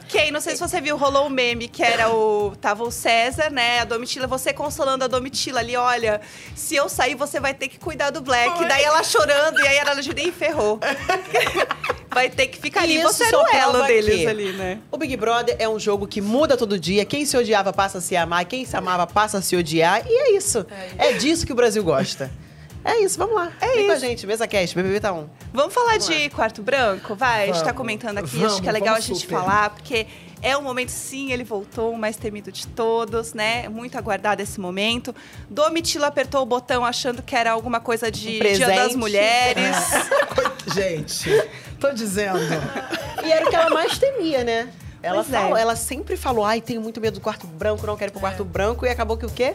Que 0.08 0.18
aí, 0.18 0.30
não 0.30 0.40
sei 0.40 0.54
se 0.54 0.60
você 0.60 0.80
viu, 0.80 0.96
rolou 0.96 1.26
um 1.26 1.30
meme 1.30 1.68
que 1.68 1.82
era 1.82 2.10
o. 2.10 2.54
Tava 2.60 2.84
o 2.84 2.90
César, 2.90 3.50
né? 3.50 3.80
A 3.80 3.84
Domitila, 3.84 4.26
você 4.26 4.52
consolando 4.52 5.04
a 5.04 5.08
Domitila 5.08 5.60
ali, 5.60 5.76
olha, 5.76 6.20
se 6.54 6.74
eu 6.74 6.88
sair, 6.88 7.14
você 7.14 7.40
vai 7.40 7.54
ter 7.54 7.68
que 7.68 7.78
cuidar 7.78 8.10
do 8.10 8.20
Black. 8.20 8.64
Daí 8.66 8.82
ela 8.82 9.02
chorando, 9.02 9.60
e 9.60 9.66
aí 9.66 9.76
ela 9.76 9.94
nem 10.14 10.32
ferrou. 10.32 10.78
vai 12.12 12.28
ter 12.28 12.48
que 12.48 12.58
ficar 12.58 12.82
ali. 12.82 12.96
Isso 12.96 13.08
Você 13.08 13.24
era 13.24 13.30
só 13.30 13.42
o 13.44 13.48
elo 13.48 13.86
deles 13.86 14.26
ali, 14.26 14.52
né? 14.52 14.78
O 14.90 14.98
Big 14.98 15.16
Brother 15.16 15.56
é 15.58 15.68
um 15.68 15.78
jogo 15.78 16.06
que 16.06 16.20
muda 16.20 16.56
todo 16.56 16.78
dia. 16.78 17.04
Quem 17.04 17.24
se 17.24 17.36
odiava 17.36 17.72
passa 17.72 17.98
a 17.98 18.00
se 18.00 18.16
amar, 18.16 18.44
quem 18.44 18.64
se 18.64 18.76
amava 18.76 19.06
passa 19.06 19.38
a 19.38 19.42
se 19.42 19.56
odiar. 19.56 20.02
E 20.06 20.12
é 20.12 20.36
isso. 20.36 20.66
É 20.98 21.12
disso 21.12 21.46
que 21.46 21.52
o 21.52 21.54
Brasil 21.54 21.82
gosta. 21.82 22.09
É 22.84 22.98
isso, 23.00 23.18
vamos 23.18 23.34
lá. 23.34 23.52
É 23.60 23.68
Vem 23.68 23.86
com 23.86 23.92
a 23.92 23.98
gente, 23.98 24.26
mesa 24.26 24.48
cast, 24.48 24.74
BBB 24.74 25.00
tá 25.00 25.12
um. 25.12 25.28
Vamos 25.52 25.74
falar 25.74 25.98
de 25.98 26.30
quarto 26.30 26.62
branco? 26.62 27.14
Vai, 27.14 27.42
a 27.42 27.46
gente 27.46 27.56
tá 27.56 27.64
Vamos. 27.64 27.76
comentando 27.76 28.18
aqui, 28.18 28.36
Vamos, 28.36 28.52
acho 28.54 28.62
que 28.62 28.68
é 28.68 28.72
legal 28.72 28.94
a 28.94 28.98
vamos 28.98 29.06
gente 29.06 29.20
super. 29.20 29.38
falar, 29.38 29.70
porque 29.70 30.06
é 30.40 30.56
um 30.56 30.62
momento, 30.62 30.88
sim, 30.88 31.30
ele 31.30 31.44
voltou, 31.44 31.92
o 31.92 31.98
mais 31.98 32.16
temido 32.16 32.50
de 32.50 32.66
todos, 32.68 33.34
né? 33.34 33.68
Muito 33.68 33.98
aguardado 33.98 34.40
esse 34.40 34.58
momento. 34.58 35.14
Domitila 35.50 36.06
apertou 36.06 36.40
o 36.42 36.46
botão 36.46 36.82
achando 36.82 37.22
que 37.22 37.36
era 37.36 37.52
alguma 37.52 37.80
coisa 37.80 38.10
de 38.10 38.40
Um 38.40 38.52
Dia 38.54 38.66
das. 38.66 38.96
Mulheres. 38.96 39.76
Gente, 40.74 41.30
tô 41.78 41.92
dizendo. 41.92 42.38
E 43.22 43.30
era 43.30 43.46
o 43.46 43.50
que 43.50 43.56
ela 43.56 43.70
mais 43.70 43.98
temia, 43.98 44.42
né? 44.42 44.72
Ela, 45.02 45.20
é. 45.20 45.24
falou, 45.24 45.56
ela 45.56 45.76
sempre 45.76 46.16
falou, 46.16 46.44
ai, 46.44 46.60
tenho 46.60 46.80
muito 46.80 47.00
medo 47.00 47.14
do 47.14 47.20
quarto 47.20 47.46
branco, 47.46 47.86
não 47.86 47.96
quero 47.96 48.10
ir 48.10 48.12
pro 48.12 48.20
quarto 48.20 48.44
branco. 48.44 48.84
E 48.84 48.88
acabou 48.88 49.16
que 49.16 49.24
o 49.24 49.30
quê? 49.30 49.54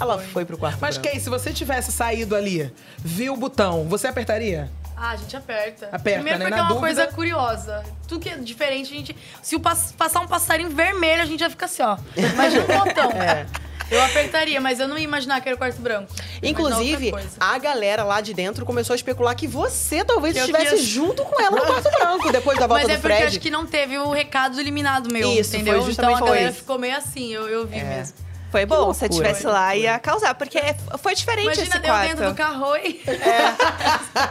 Ela 0.00 0.18
foi, 0.18 0.44
pro 0.44 0.56
quarto 0.58 0.78
Mas, 0.80 0.96
branco. 0.96 1.10
Kay, 1.12 1.20
se 1.20 1.30
você 1.30 1.52
tivesse 1.52 1.92
saído 1.92 2.34
ali, 2.34 2.72
viu 2.98 3.34
o 3.34 3.36
botão, 3.36 3.84
você 3.88 4.06
apertaria? 4.08 4.70
Ah, 4.96 5.10
a 5.10 5.16
gente 5.16 5.36
aperta. 5.36 5.86
Aperta, 5.92 6.00
Primeiro 6.20 6.38
né? 6.38 6.44
porque 6.46 6.50
Na 6.50 6.56
é 6.56 6.60
uma 6.62 6.68
dúvida- 6.68 6.80
coisa 6.80 7.06
curiosa. 7.08 7.82
Tudo 8.06 8.20
que 8.20 8.28
é 8.28 8.36
diferente, 8.36 8.92
a 8.92 8.96
gente. 8.96 9.16
Se 9.42 9.56
o 9.56 9.60
pass- 9.60 9.92
passar 9.96 10.20
um 10.20 10.26
passarinho 10.28 10.70
vermelho, 10.70 11.22
a 11.22 11.26
gente 11.26 11.40
já 11.40 11.50
fica 11.50 11.66
assim, 11.66 11.82
ó. 11.82 11.96
Imagina 12.16 12.62
um 12.62 12.78
botão. 12.84 13.10
É. 13.20 13.46
Eu 13.90 14.02
apertaria, 14.02 14.58
mas 14.62 14.80
eu 14.80 14.88
não 14.88 14.96
ia 14.96 15.04
imaginar 15.04 15.42
que 15.42 15.48
era 15.48 15.54
o 15.54 15.58
quarto 15.58 15.78
branco. 15.80 16.10
Inclusive, 16.42 17.12
a 17.38 17.58
galera 17.58 18.02
lá 18.02 18.20
de 18.22 18.32
dentro 18.32 18.64
começou 18.64 18.94
a 18.94 18.96
especular 18.96 19.34
que 19.36 19.46
você 19.46 20.02
talvez 20.02 20.34
eu 20.34 20.40
estivesse 20.40 20.70
queria- 20.70 20.84
junto 20.84 21.22
com 21.22 21.38
ela 21.40 21.50
no 21.50 21.66
quarto 21.66 21.90
branco, 21.90 22.32
depois 22.32 22.58
da 22.58 22.66
volta 22.66 22.84
Mas 22.84 22.92
é 22.92 22.96
do 22.96 23.00
porque 23.02 23.14
Fred. 23.16 23.28
acho 23.28 23.40
que 23.40 23.50
não 23.50 23.66
teve 23.66 23.98
o 23.98 24.10
recado 24.10 24.54
do 24.54 24.60
eliminado 24.60 25.12
meu, 25.12 25.30
Isso, 25.32 25.50
foi 25.50 25.60
entendeu? 25.60 25.82
justamente 25.84 26.14
então 26.16 26.24
a 26.26 26.30
galera 26.30 26.50
isso. 26.50 26.58
ficou 26.60 26.78
meio 26.78 26.96
assim, 26.96 27.30
eu, 27.30 27.46
eu 27.46 27.66
vi 27.66 27.82
mesmo. 27.84 28.14
Foi 28.54 28.64
bom, 28.64 28.94
se 28.94 29.04
eu 29.04 29.10
estivesse 29.10 29.48
lá, 29.48 29.74
ia 29.74 29.98
causar, 29.98 30.32
porque 30.36 30.56
é- 30.56 30.76
foi 30.98 31.12
diferente 31.12 31.46
Imagina 31.46 31.66
esse 31.66 31.78
deu 31.80 31.90
quarto. 31.90 32.08
dentro 32.08 32.28
do 32.28 32.34
carro 32.36 32.76
e... 32.76 33.00
É 33.04 33.48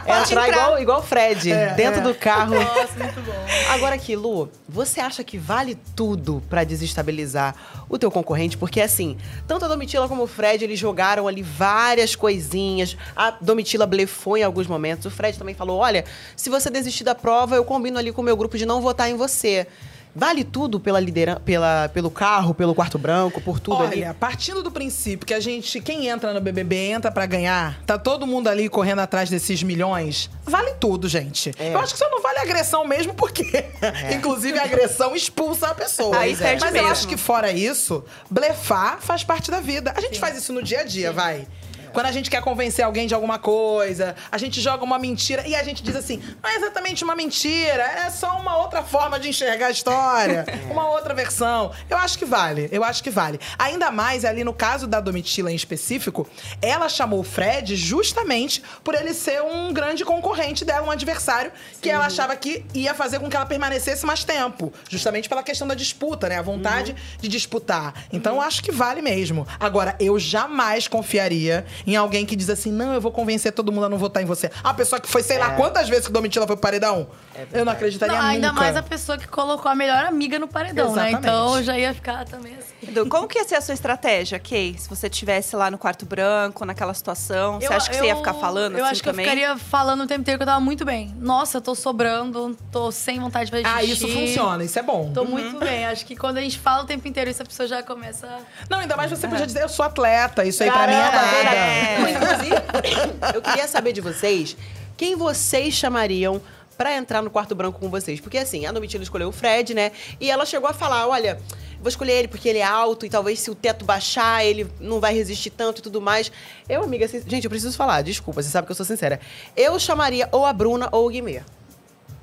entrar 0.22 0.22
entrar. 0.22 0.48
igual, 0.48 0.80
igual 0.80 1.00
o 1.00 1.02
Fred, 1.02 1.50
dentro 1.76 2.00
do 2.02 2.14
carro. 2.14 2.54
Nossa, 2.54 2.94
muito 2.96 3.20
bom. 3.20 3.34
Agora 3.74 3.94
aqui, 3.96 4.16
Lu, 4.16 4.48
você 4.66 4.98
acha 4.98 5.22
que 5.22 5.36
vale 5.36 5.76
tudo 5.94 6.42
pra 6.48 6.64
desestabilizar 6.64 7.54
o 7.86 7.98
teu 7.98 8.10
concorrente? 8.10 8.56
Porque 8.56 8.80
assim, 8.80 9.18
tanto 9.46 9.66
a 9.66 9.68
Domitila 9.68 10.08
como 10.08 10.22
o 10.22 10.26
Fred, 10.26 10.64
eles 10.64 10.78
jogaram 10.78 11.28
ali 11.28 11.42
várias 11.42 12.16
coisinhas. 12.16 12.96
A 13.14 13.30
Domitila 13.30 13.84
blefou 13.84 14.38
em 14.38 14.42
alguns 14.42 14.66
momentos. 14.66 15.04
O 15.04 15.10
Fred 15.10 15.38
também 15.38 15.54
falou: 15.54 15.80
olha, 15.80 16.02
se 16.34 16.48
você 16.48 16.70
desistir 16.70 17.04
da 17.04 17.14
prova, 17.14 17.56
eu 17.56 17.64
combino 17.66 17.98
ali 17.98 18.10
com 18.10 18.22
o 18.22 18.24
meu 18.24 18.38
grupo 18.38 18.56
de 18.56 18.64
não 18.64 18.80
votar 18.80 19.10
em 19.10 19.16
você. 19.18 19.66
Vale 20.14 20.44
tudo 20.44 20.78
pela 20.78 21.00
liderança, 21.00 21.40
pela, 21.40 21.90
pelo 21.92 22.10
carro, 22.10 22.54
pelo 22.54 22.74
quarto 22.74 22.98
branco, 22.98 23.40
por 23.40 23.58
tudo 23.58 23.78
Olha, 23.78 24.10
ali? 24.10 24.16
partindo 24.18 24.62
do 24.62 24.70
princípio 24.70 25.26
que 25.26 25.34
a 25.34 25.40
gente, 25.40 25.80
quem 25.80 26.06
entra 26.06 26.32
no 26.32 26.40
BBB 26.40 26.90
entra 26.90 27.10
pra 27.10 27.26
ganhar, 27.26 27.80
tá 27.84 27.98
todo 27.98 28.26
mundo 28.26 28.48
ali 28.48 28.68
correndo 28.68 29.00
atrás 29.00 29.28
desses 29.28 29.62
milhões, 29.62 30.30
vale 30.44 30.72
tudo, 30.74 31.08
gente. 31.08 31.50
É. 31.58 31.74
Eu 31.74 31.80
acho 31.80 31.92
que 31.94 31.98
só 31.98 32.08
não 32.10 32.22
vale 32.22 32.38
agressão 32.38 32.86
mesmo, 32.86 33.12
porque, 33.14 33.64
inclusive, 34.14 34.58
a 34.58 34.64
agressão 34.64 35.16
expulsa 35.16 35.68
a 35.68 35.74
pessoa. 35.74 36.16
Aí 36.16 36.30
Mas 36.30 36.38
perde 36.38 36.64
eu 36.64 36.72
mesmo. 36.72 36.88
acho 36.88 37.08
que 37.08 37.16
fora 37.16 37.50
isso, 37.50 38.04
blefar 38.30 38.98
faz 39.00 39.24
parte 39.24 39.50
da 39.50 39.60
vida. 39.60 39.92
A 39.96 40.00
gente 40.00 40.20
faz 40.20 40.36
isso 40.36 40.52
no 40.52 40.62
dia 40.62 40.80
a 40.80 40.84
dia, 40.84 41.12
vai. 41.12 41.46
Quando 41.94 42.06
a 42.06 42.12
gente 42.12 42.28
quer 42.28 42.42
convencer 42.42 42.84
alguém 42.84 43.06
de 43.06 43.14
alguma 43.14 43.38
coisa, 43.38 44.16
a 44.30 44.36
gente 44.36 44.60
joga 44.60 44.82
uma 44.82 44.98
mentira 44.98 45.46
e 45.46 45.54
a 45.54 45.62
gente 45.62 45.80
diz 45.80 45.94
assim: 45.94 46.20
não 46.42 46.50
é 46.50 46.56
exatamente 46.56 47.04
uma 47.04 47.14
mentira, 47.14 47.84
é 47.84 48.10
só 48.10 48.36
uma 48.36 48.56
outra 48.56 48.82
forma 48.82 49.18
de 49.18 49.28
enxergar 49.28 49.68
a 49.68 49.70
história, 49.70 50.44
uma 50.68 50.88
outra 50.90 51.14
versão. 51.14 51.70
Eu 51.88 51.96
acho 51.96 52.18
que 52.18 52.24
vale, 52.24 52.68
eu 52.72 52.82
acho 52.82 53.00
que 53.00 53.10
vale. 53.10 53.38
Ainda 53.56 53.92
mais 53.92 54.24
ali 54.24 54.42
no 54.42 54.52
caso 54.52 54.88
da 54.88 54.98
Domitila 54.98 55.52
em 55.52 55.54
específico, 55.54 56.28
ela 56.60 56.88
chamou 56.88 57.20
o 57.20 57.22
Fred 57.22 57.76
justamente 57.76 58.60
por 58.82 58.96
ele 58.96 59.14
ser 59.14 59.40
um 59.42 59.72
grande 59.72 60.04
concorrente 60.04 60.64
dela, 60.64 60.84
um 60.84 60.90
adversário 60.90 61.52
que 61.80 61.88
ela 61.88 62.06
achava 62.06 62.34
que 62.34 62.66
ia 62.74 62.92
fazer 62.92 63.20
com 63.20 63.30
que 63.30 63.36
ela 63.36 63.46
permanecesse 63.46 64.04
mais 64.04 64.24
tempo, 64.24 64.72
justamente 64.90 65.28
pela 65.28 65.44
questão 65.44 65.68
da 65.68 65.76
disputa, 65.76 66.28
né? 66.28 66.38
A 66.38 66.42
vontade 66.42 66.96
de 67.20 67.28
disputar. 67.28 67.94
Então 68.12 68.34
eu 68.34 68.40
acho 68.40 68.64
que 68.64 68.72
vale 68.72 69.00
mesmo. 69.00 69.46
Agora, 69.60 69.94
eu 70.00 70.18
jamais 70.18 70.88
confiaria 70.88 71.64
em 71.86 71.96
alguém 71.96 72.24
que 72.26 72.34
diz 72.36 72.48
assim: 72.50 72.70
não, 72.72 72.92
eu 72.94 73.00
vou 73.00 73.10
convencer 73.12 73.52
todo 73.52 73.70
mundo 73.72 73.86
a 73.86 73.88
não 73.88 73.98
votar 73.98 74.22
em 74.22 74.26
você. 74.26 74.50
A 74.62 74.72
pessoa 74.74 75.00
que 75.00 75.08
foi, 75.08 75.22
sei 75.22 75.38
lá, 75.38 75.50
quantas 75.50 75.88
vezes 75.88 76.06
que 76.06 76.12
Domitila 76.12 76.46
foi 76.46 76.56
pro 76.56 76.62
paredão? 76.62 77.06
eu 77.52 77.64
não 77.64 77.72
acreditaria 77.72 78.16
Não, 78.16 78.24
ainda 78.24 78.48
nunca. 78.48 78.60
mais 78.60 78.76
a 78.76 78.82
pessoa 78.82 79.18
que 79.18 79.26
colocou 79.26 79.70
a 79.70 79.74
melhor 79.74 80.04
amiga 80.04 80.38
no 80.38 80.46
paredão, 80.46 80.92
né? 80.94 81.08
Exatamente. 81.10 81.18
Então 81.18 81.56
eu 81.56 81.62
já 81.64 81.76
ia 81.78 81.92
ficar 81.92 82.24
também 82.24 82.54
assim. 82.54 82.74
Edu, 82.88 83.06
como 83.08 83.26
que 83.26 83.38
ia 83.38 83.44
ser 83.44 83.56
a 83.56 83.60
sua 83.60 83.74
estratégia, 83.74 84.38
Kay? 84.38 84.76
Se 84.78 84.88
você 84.88 85.08
estivesse 85.08 85.56
lá 85.56 85.68
no 85.70 85.76
quarto 85.78 86.06
branco, 86.06 86.64
naquela 86.64 86.94
situação, 86.94 87.58
você 87.60 87.66
Eu- 87.66 87.72
acha 87.72 87.90
que 87.90 87.96
você 87.96 88.04
ia 88.04 88.12
eu- 88.12 88.16
ficar 88.18 88.34
falando 88.34 88.76
Eu 88.78 88.84
assim 88.84 88.92
acho 88.92 89.02
que 89.02 89.10
também? 89.10 89.24
eu 89.26 89.30
ficaria 89.32 89.56
falando 89.58 90.02
o 90.04 90.06
tempo 90.06 90.20
inteiro 90.20 90.38
que 90.38 90.42
eu 90.42 90.46
tava 90.46 90.60
muito 90.60 90.84
bem. 90.84 91.12
Nossa, 91.18 91.56
eu 91.58 91.60
tô 91.60 91.74
sobrando, 91.74 92.56
tô 92.70 92.92
sem 92.92 93.18
vontade 93.18 93.46
de 93.46 93.50
fazer 93.50 93.64
Ah, 93.66 93.82
isso 93.82 94.06
funciona, 94.06 94.62
isso 94.62 94.78
é 94.78 94.82
bom. 94.82 95.10
Tô 95.12 95.24
muito 95.24 95.58
bem. 95.58 95.86
Acho 95.86 96.06
que 96.06 96.14
quando 96.14 96.38
a 96.38 96.40
gente 96.40 96.58
fala 96.58 96.82
o 96.84 96.86
tempo 96.86 97.06
inteiro 97.08 97.28
isso, 97.30 97.42
a 97.42 97.46
pessoa 97.46 97.66
já 97.66 97.82
começa. 97.82 98.28
Não, 98.70 98.78
ainda 98.78 98.96
mais 98.96 99.10
você 99.10 99.26
podia 99.26 99.46
dizer, 99.46 99.62
eu 99.62 99.68
sou 99.68 99.84
atleta, 99.84 100.44
isso 100.44 100.62
aí 100.62 100.70
pra 100.70 100.86
mim 100.86 100.92
é 100.94 101.10
Caramba, 101.10 101.42
nada. 101.44 101.56
É. 101.56 101.73
Não, 101.98 102.08
Inclusive, 102.08 103.34
eu 103.34 103.42
queria 103.42 103.68
saber 103.68 103.92
de 103.92 104.00
vocês 104.00 104.56
quem 104.96 105.16
vocês 105.16 105.74
chamariam 105.74 106.40
pra 106.76 106.96
entrar 106.96 107.22
no 107.22 107.30
quarto 107.30 107.54
branco 107.54 107.78
com 107.78 107.88
vocês. 107.88 108.20
Porque 108.20 108.38
assim, 108.38 108.66
a 108.66 108.72
Domitila 108.72 109.02
escolheu 109.02 109.28
o 109.28 109.32
Fred, 109.32 109.74
né? 109.74 109.92
E 110.20 110.30
ela 110.30 110.44
chegou 110.46 110.68
a 110.68 110.72
falar: 110.72 111.06
olha. 111.06 111.38
Vou 111.80 111.90
escolher 111.90 112.12
ele 112.12 112.28
porque 112.28 112.48
ele 112.48 112.60
é 112.60 112.64
alto 112.64 113.04
e 113.04 113.10
talvez 113.10 113.40
se 113.40 113.50
o 113.50 113.54
teto 113.54 113.84
baixar, 113.84 114.42
ele 114.42 114.66
não 114.80 115.00
vai 115.00 115.12
resistir 115.12 115.50
tanto 115.50 115.80
e 115.80 115.82
tudo 115.82 116.00
mais. 116.00 116.32
Eu, 116.66 116.82
amiga, 116.82 117.06
gente, 117.06 117.44
eu 117.44 117.50
preciso 117.50 117.76
falar, 117.76 118.00
desculpa, 118.00 118.42
você 118.42 118.48
sabe 118.48 118.64
que 118.64 118.72
eu 118.72 118.74
sou 118.74 118.86
sincera. 118.86 119.20
Eu 119.54 119.78
chamaria 119.78 120.26
ou 120.32 120.46
a 120.46 120.52
Bruna 120.54 120.88
ou 120.90 121.06
o 121.06 121.10
Guimê. 121.10 121.42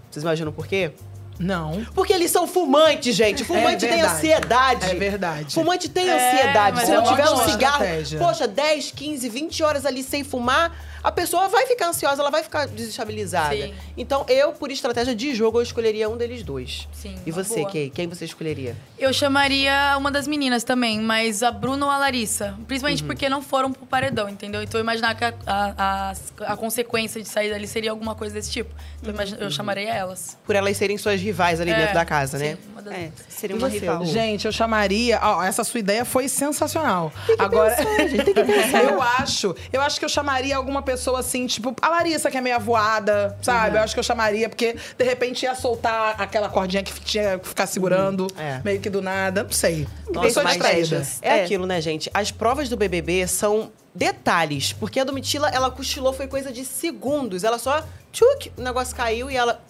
Vocês 0.09 0.23
imaginam 0.23 0.51
por 0.51 0.65
quê? 0.65 0.91
Não. 1.39 1.85
Porque 1.95 2.13
eles 2.13 2.29
são 2.31 2.47
fumantes, 2.47 3.15
gente. 3.15 3.43
Fumante 3.43 3.79
tem 3.79 3.89
verdade. 3.97 4.15
ansiedade. 4.15 4.85
É 4.85 4.93
verdade. 4.95 5.53
Fumante 5.55 5.89
tem 5.89 6.07
É, 6.09 6.13
ansiedade. 6.13 6.85
Se 6.85 6.91
é 6.91 6.95
não 6.95 7.03
tiver 7.03 7.29
um 7.29 7.37
cigarro, 7.49 7.83
estratégia. 7.83 8.19
poxa, 8.19 8.47
10, 8.47 8.91
15, 8.91 9.29
20 9.29 9.63
horas 9.63 9.85
ali 9.85 10.03
sem 10.03 10.23
fumar, 10.23 10.71
a 11.03 11.11
pessoa 11.11 11.47
vai 11.49 11.65
ficar 11.67 11.89
ansiosa, 11.89 12.21
ela 12.21 12.31
vai 12.31 12.43
ficar 12.43 12.67
desestabilizada. 12.67 13.55
Sim. 13.55 13.73
Então, 13.97 14.25
eu, 14.27 14.51
por 14.53 14.71
estratégia 14.71 15.15
de 15.15 15.33
jogo, 15.35 15.59
eu 15.59 15.63
escolheria 15.63 16.09
um 16.09 16.17
deles 16.17 16.43
dois. 16.43 16.87
Sim, 16.93 17.15
E 17.25 17.31
você, 17.31 17.61
boa. 17.61 17.71
Kay? 17.71 17.89
Quem 17.89 18.07
você 18.07 18.25
escolheria? 18.25 18.75
Eu 18.99 19.11
chamaria 19.13 19.95
uma 19.97 20.11
das 20.11 20.27
meninas 20.27 20.63
também, 20.63 20.99
mas 21.01 21.41
a 21.43 21.51
Bruna 21.51 21.85
ou 21.85 21.91
a 21.91 21.97
Larissa. 21.97 22.55
Principalmente 22.67 23.03
porque 23.03 23.27
não 23.29 23.41
foram 23.41 23.71
pro 23.71 23.85
paredão, 23.85 24.29
entendeu? 24.29 24.61
Então 24.61 24.79
eu 24.79 24.83
imaginar 24.83 25.15
que 25.15 25.23
a, 25.23 25.33
a, 25.47 26.11
a, 26.47 26.53
a 26.53 26.57
consequência 26.57 27.21
de 27.21 27.27
sair 27.27 27.49
dali 27.49 27.67
seria 27.67 27.91
alguma 27.91 28.13
coisa 28.15 28.33
desse 28.35 28.51
tipo. 28.51 28.73
Então 28.99 29.09
eu 29.09 29.15
imagi- 29.15 29.37
eu 29.39 29.49
chamaria 29.49 29.91
elas. 29.93 30.37
Por 30.45 30.55
elas 30.55 30.77
serem 30.77 30.97
suas 30.97 31.19
rivais 31.19 31.59
ali 31.59 31.71
É, 31.71 31.75
dentro 31.77 31.93
da 31.95 32.05
casa, 32.05 32.37
né? 32.37 32.51
sim, 32.61 32.69
uma 32.71 32.81
das- 32.81 32.93
É, 32.93 33.11
seria 33.27 33.55
uma 33.55 33.69
você, 33.69 33.79
rival. 33.79 34.05
Gente, 34.05 34.45
eu 34.45 34.51
chamaria. 34.51 35.19
Ó, 35.21 35.41
essa 35.43 35.63
sua 35.63 35.79
ideia 35.79 36.05
foi 36.05 36.27
sensacional. 36.29 37.11
Agora, 37.39 37.75
eu 38.83 39.01
acho, 39.01 39.55
eu 39.73 39.81
acho 39.81 39.97
que 39.99 40.05
eu 40.05 40.09
chamaria 40.09 40.55
alguma 40.55 40.81
pessoa 40.81 40.90
assim, 40.93 41.45
tipo 41.47 41.75
a 41.81 41.89
Larissa 41.89 42.29
que 42.31 42.37
é 42.37 42.41
meio 42.41 42.55
avoada, 42.55 43.37
sabe? 43.41 43.77
Eu 43.77 43.81
acho 43.81 43.93
que 43.93 43.99
eu 43.99 44.03
chamaria 44.03 44.47
porque 44.49 44.75
de 44.97 45.03
repente 45.03 45.43
ia 45.43 45.55
soltar 45.55 46.15
aquela 46.19 46.49
cordinha 46.49 46.83
que 46.83 46.91
tinha 47.01 47.39
que 47.39 47.47
ficar 47.47 47.67
segurando, 47.67 48.27
É. 48.37 48.61
meio 48.63 48.79
que 48.79 48.89
do 48.89 49.01
nada, 49.01 49.43
não 49.43 49.51
sei. 49.51 49.87
Nossa, 50.09 50.27
Pessoa 50.27 50.43
mas 50.43 50.53
distraída. 50.53 51.07
É, 51.21 51.39
É. 51.39 51.43
aquilo, 51.43 51.65
né, 51.65 51.79
gente? 51.81 52.09
As 52.13 52.31
provas 52.31 52.69
do 52.69 52.77
BBB 52.77 53.27
são 53.27 53.71
detalhes. 53.93 54.73
Porque 54.73 54.99
a 54.99 55.03
Domitila, 55.03 55.49
ela 55.49 55.69
cochilou, 55.69 56.13
foi 56.13 56.27
coisa 56.27 56.51
de 56.51 56.63
segundos. 56.65 57.43
Ela 57.43 57.57
só, 57.59 57.83
tchuc, 58.11 58.51
o 58.57 58.61
negócio 58.61 58.95
caiu 58.95 59.29
e 59.29 59.35
ela... 59.35 59.61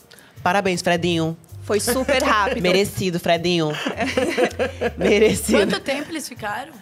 Parabéns, 0.43 0.81
Fredinho. 0.81 1.38
Foi 1.63 1.79
super 1.79 2.23
rápido. 2.23 2.62
Merecido, 2.63 3.19
Fredinho. 3.19 3.71
Merecido. 4.97 5.57
Quanto 5.60 5.79
tempo 5.79 6.10
eles 6.12 6.27
ficaram? 6.27 6.73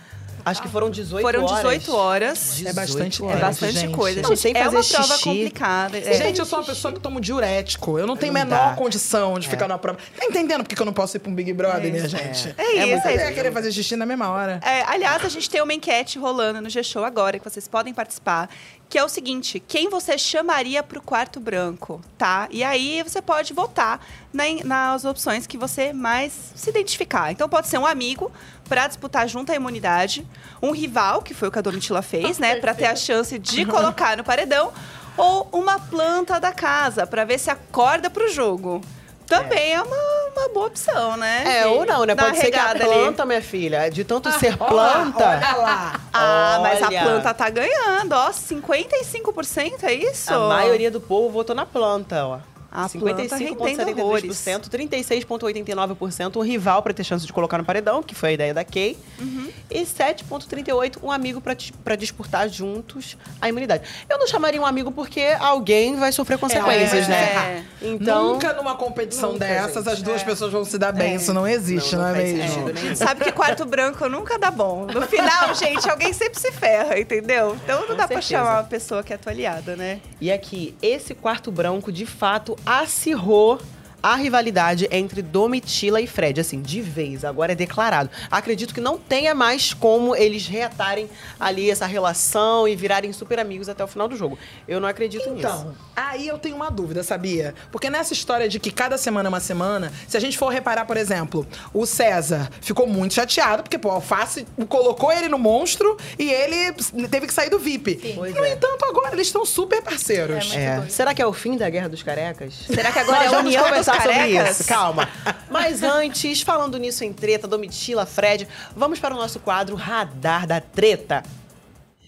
Acho 0.46 0.62
que 0.62 0.68
foram 0.68 0.90
18 0.90 1.22
Foram 1.22 1.44
horas. 1.46 1.58
18 1.58 1.96
horas. 1.96 2.66
É 2.66 2.74
bastante 2.74 3.24
É 3.24 3.28
tempo, 3.28 3.40
bastante 3.42 3.74
gente. 3.80 3.94
coisa, 3.96 4.22
Não, 4.22 4.30
gente. 4.30 4.40
sem 4.40 4.52
é 4.56 4.64
fazer 4.64 4.76
uma 4.78 4.84
prova 4.84 5.14
xixi. 5.14 5.24
complicada. 5.24 5.98
é. 5.98 6.14
Gente, 6.14 6.40
eu 6.40 6.46
sou 6.46 6.60
uma 6.60 6.66
pessoa 6.66 6.94
que 6.94 7.00
tomo 7.00 7.20
diurético. 7.22 8.00
Eu 8.00 8.08
não 8.08 8.16
tenho 8.16 8.34
Não 8.34 8.42
menor 8.42 8.70
dá. 8.72 8.76
condição 8.76 9.38
de 9.40 9.48
ficar 9.48 9.68
numa 9.68 9.78
prova. 9.78 10.00
Tá 10.18 10.26
entendendo 10.26 10.64
por 10.64 10.74
que 10.76 10.82
eu 10.82 10.86
não 10.86 10.94
posso 10.94 11.18
ir 11.18 11.20
pra 11.20 11.32
um 11.32 11.36
Big 11.36 11.52
Brother, 11.54 11.92
minha 11.92 12.08
gente? 12.08 12.24
É 12.24 12.32
isso, 12.32 12.48
é 12.58 12.94
Eu 12.94 12.98
isso. 12.98 13.08
ia 13.10 13.32
querer 13.34 13.52
fazer 13.52 13.72
xixi 13.72 13.96
na 13.96 14.06
mesma 14.06 14.30
hora. 14.30 14.60
É, 14.64 14.84
aliás, 14.84 15.24
a 15.26 15.30
gente 15.30 15.50
tem 15.50 15.62
uma 15.62 15.74
enquete 15.74 16.18
rolando 16.20 16.62
no 16.62 16.70
G-Show 16.70 17.04
agora, 17.04 17.38
que 17.38 17.44
vocês 17.50 17.68
podem 17.68 17.94
participar, 17.94 18.50
que 18.90 18.98
é 18.98 19.04
o 19.04 19.10
seguinte: 19.10 19.62
quem 19.68 19.90
você 19.90 20.18
chamaria 20.18 20.82
pro 20.82 21.02
quarto 21.02 21.40
branco, 21.40 22.02
tá? 22.18 22.48
E 22.52 22.64
aí 22.64 23.04
você 23.04 23.22
pode 23.22 23.54
votar 23.54 24.00
na- 24.34 24.44
nas 24.64 25.06
opções 25.06 25.46
que 25.46 25.58
você 25.58 25.94
mais 25.94 26.32
se 26.56 26.70
identificar. 26.70 27.32
Então 27.32 27.48
pode 27.50 27.68
ser 27.68 27.78
um 27.78 27.86
amigo 27.86 28.32
para 28.70 28.88
disputar 28.88 29.28
junto 29.28 29.52
à 29.52 29.56
imunidade, 29.56 30.26
um 30.62 30.72
rival, 30.72 31.24
que 31.24 31.34
foi 31.34 31.48
o 31.48 31.52
que 31.52 31.58
a 31.58 31.62
Domitila 31.62 32.04
fez, 32.04 32.38
né? 32.38 32.56
Para 32.58 32.76
ter 32.76 32.86
a 32.86 32.96
chance 32.96 33.38
de 33.40 33.66
colocar 33.66 34.16
no 34.16 34.24
paredão, 34.24 34.72
ou 35.18 35.50
uma 35.52 35.80
planta 35.80 36.40
da 36.40 36.54
casa, 36.54 37.08
para 37.08 37.26
ver 37.26 37.40
se 37.40 37.50
acorda 37.50 38.10
pro 38.10 38.32
jogo. 38.32 38.80
Também 39.26 39.74
é, 39.74 39.82
uma, 39.82 39.96
uma 40.36 40.50
boa 40.50 40.68
opção, 40.68 41.16
né? 41.16 41.62
É, 41.62 41.68
ou 41.68 41.86
não, 41.86 42.04
né? 42.04 42.16
Pode 42.16 42.38
ser 42.38 42.50
que 42.50 42.58
a 42.58 42.68
regada 42.68 42.84
ali. 42.84 42.94
planta, 42.94 43.26
minha 43.26 43.42
filha, 43.42 43.90
de 43.90 44.04
tanto 44.04 44.32
ser 44.40 44.56
Olha 44.60 44.70
planta... 44.70 45.24
lá, 45.24 45.36
Olha 45.36 45.58
lá. 45.58 46.00
Ah, 46.12 46.60
mas 46.64 46.82
a 46.82 46.88
Olha. 46.88 47.02
planta 47.04 47.34
tá 47.36 47.50
ganhando, 47.50 48.14
ó. 48.14 48.32
55% 48.32 49.84
é 49.84 49.94
isso? 49.94 50.34
A 50.34 50.48
maioria 50.48 50.90
do 50.90 51.00
povo 51.00 51.30
votou 51.30 51.56
na 51.56 51.66
planta, 51.66 52.26
ó. 52.26 52.40
A 52.72 52.88
planta 52.88 53.36
rendendo 53.36 54.00
horrores. 54.02 54.38
55,73%, 54.38 54.70
36,89% 54.70 56.36
um 56.38 56.42
rival 56.42 56.82
para 56.84 56.94
ter 56.94 57.04
chance 57.04 57.26
de 57.26 57.34
colocar 57.34 57.58
no 57.58 57.66
paredão, 57.66 58.04
que 58.04 58.14
foi 58.14 58.30
a 58.30 58.32
ideia 58.34 58.54
da 58.54 58.64
Kay. 58.64 58.98
Uhum. 59.20 59.50
E 59.70 59.82
7,38% 59.82 60.98
um 61.04 61.12
amigo 61.12 61.42
para 61.42 61.96
disputar 61.96 62.48
juntos 62.50 63.18
a 63.42 63.50
imunidade. 63.50 63.84
Eu 64.10 64.18
não 64.20 64.28
chamaria 64.28 64.62
um 64.62 64.66
amigo 64.66 64.92
porque 64.92 65.36
alguém 65.40 65.96
vai 65.96 66.12
sofrer 66.12 66.38
consequências, 66.38 67.06
É. 67.06 67.10
né? 67.10 67.66
Então, 67.82 68.34
Nunca 68.34 68.54
numa 68.54 68.76
competição 68.76 69.34
Nunca, 69.34 69.46
dessas 69.46 69.84
gente. 69.86 69.94
as 69.94 70.02
duas 70.02 70.24
pessoas 70.24 70.52
vão 70.52 70.64
se 70.66 70.78
dar 70.78 70.92
bem. 70.92 71.16
Isso 71.16 71.34
não 71.34 71.48
existe, 71.48 71.96
não, 71.96 72.04
não 72.04 72.10
é 72.10 72.14
faz 72.16 72.32
mesmo? 72.34 72.50
sentido 72.50 72.74
nenhum. 72.74 72.96
Sabe 72.96 73.24
que 73.24 73.32
quarto 73.32 73.66
branco 73.66 74.08
nunca 74.10 74.38
dá 74.38 74.52
bom. 74.52 74.86
No 74.86 75.02
final, 75.04 75.54
gente, 75.56 75.90
alguém 75.90 76.14
sempre 76.14 76.40
se 76.40 76.52
ferra, 76.52 77.00
entendeu? 77.00 77.56
Então 77.64 77.82
não 77.82 77.88
Com 77.88 77.96
dá 77.96 78.08
pra 78.08 78.22
certeza. 78.22 78.44
chamar 78.44 78.58
uma 78.60 78.64
pessoa 78.64 79.04
que 79.04 79.14
é 79.14 79.18
tua 79.18 79.32
aliada, 79.32 79.76
né? 79.76 80.02
E 80.20 80.32
aqui, 80.32 80.76
esse 80.82 81.14
quarto 81.14 81.52
branco, 81.52 81.92
de 81.92 82.06
fato, 82.06 82.56
acirrou 82.66 83.60
a 84.02 84.16
rivalidade 84.16 84.88
entre 84.92 85.22
Domitila 85.22 86.02
e 86.02 86.08
Fred. 86.08 86.40
Assim, 86.40 86.62
de 86.62 86.82
vez, 86.82 87.26
agora 87.26 87.52
é 87.52 87.56
declarado. 87.56 88.10
Acredito 88.32 88.74
que 88.74 88.82
não 88.82 88.98
tenha 88.98 89.36
mais 89.36 89.74
como 89.74 90.16
eles 90.16 90.48
reatarem 90.48 91.10
ali 91.40 91.70
essa 91.70 91.86
relação 91.86 92.68
e 92.68 92.76
virarem 92.76 93.12
super 93.12 93.40
amigos 93.40 93.68
até 93.68 93.84
o 93.84 93.88
final 93.88 94.08
do 94.08 94.16
jogo. 94.16 94.38
Eu 94.68 94.80
não 94.80 94.88
acredito 94.88 95.30
nisso. 95.32 95.48
Então, 95.48 95.76
aí 95.96 96.28
eu 96.28 96.38
tenho 96.38 96.56
uma 96.56 96.70
dúvida, 96.70 97.04
sabia? 97.04 97.54
Porque 97.72 97.90
nessa 97.90 98.14
história 98.14 98.48
de 98.48 98.60
que 98.60 98.72
cada 98.72 98.98
semana 98.98 99.28
é 99.28 99.32
uma 99.32 99.40
semana, 99.40 99.92
se 100.08 100.16
a 100.16 100.20
gente 100.20 100.38
for 100.38 100.50
reparar, 100.50 100.86
por 100.86 100.98
exemplo, 100.98 101.46
o 101.74 101.86
César 101.86 102.50
ficou 102.62 102.88
muito 102.88 103.14
chateado, 103.14 103.64
porque, 103.64 103.78
pô, 103.78 103.90
o 103.90 103.92
Alface 103.92 104.46
colocou 104.68 105.12
ele 105.12 105.28
no 105.28 105.38
monstro 105.38 105.98
e 106.18 106.30
ele 106.32 106.74
teve 107.10 107.28
que 107.28 107.34
sair 107.34 107.50
do 107.50 107.60
VIP. 107.60 108.14
Pois 108.16 108.34
no 108.34 108.44
é. 108.44 108.54
entanto, 108.54 108.86
agora 108.86 109.14
eles 109.14 109.28
estão 109.28 109.46
super 109.46 109.82
parceiros. 109.82 110.54
É, 110.54 110.70
É. 110.70 110.90
Será 110.90 111.14
que 111.14 111.22
é 111.22 111.26
o 111.26 111.34
fim 111.34 111.58
da 111.58 111.70
Guerra 111.70 111.90
dos 111.90 112.04
Carecas? 112.04 112.54
Será 112.68 112.92
que 112.92 113.00
agora 113.00 113.24
Nós 113.24 113.34
é 113.34 113.36
a 113.36 113.40
união 113.40 113.70
conversar 113.92 114.14
sobre 114.14 114.50
isso. 114.52 114.68
Calma. 114.68 115.10
Mas 115.50 115.84
antes, 115.84 116.42
falando 116.42 116.78
nisso 116.78 117.04
em 117.04 117.14
treta, 117.14 117.48
Domitila, 117.48 118.06
Fred, 118.06 118.48
vamos 118.76 119.00
para 119.00 119.14
o 119.14 119.18
nosso 119.18 119.40
quadro 119.40 119.76
Radar 119.76 120.46
da 120.48 120.62
Treta. 120.62 121.24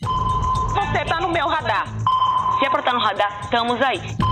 Você 0.02 1.06
tá 1.06 1.20
no 1.22 1.30
meu 1.30 1.48
radar. 1.48 1.88
Se 2.60 2.66
é 2.66 2.70
pra 2.70 2.80
estar 2.80 2.94
no 2.94 3.00
radar, 3.00 3.42
estamos 3.44 3.82
aí. 3.82 4.31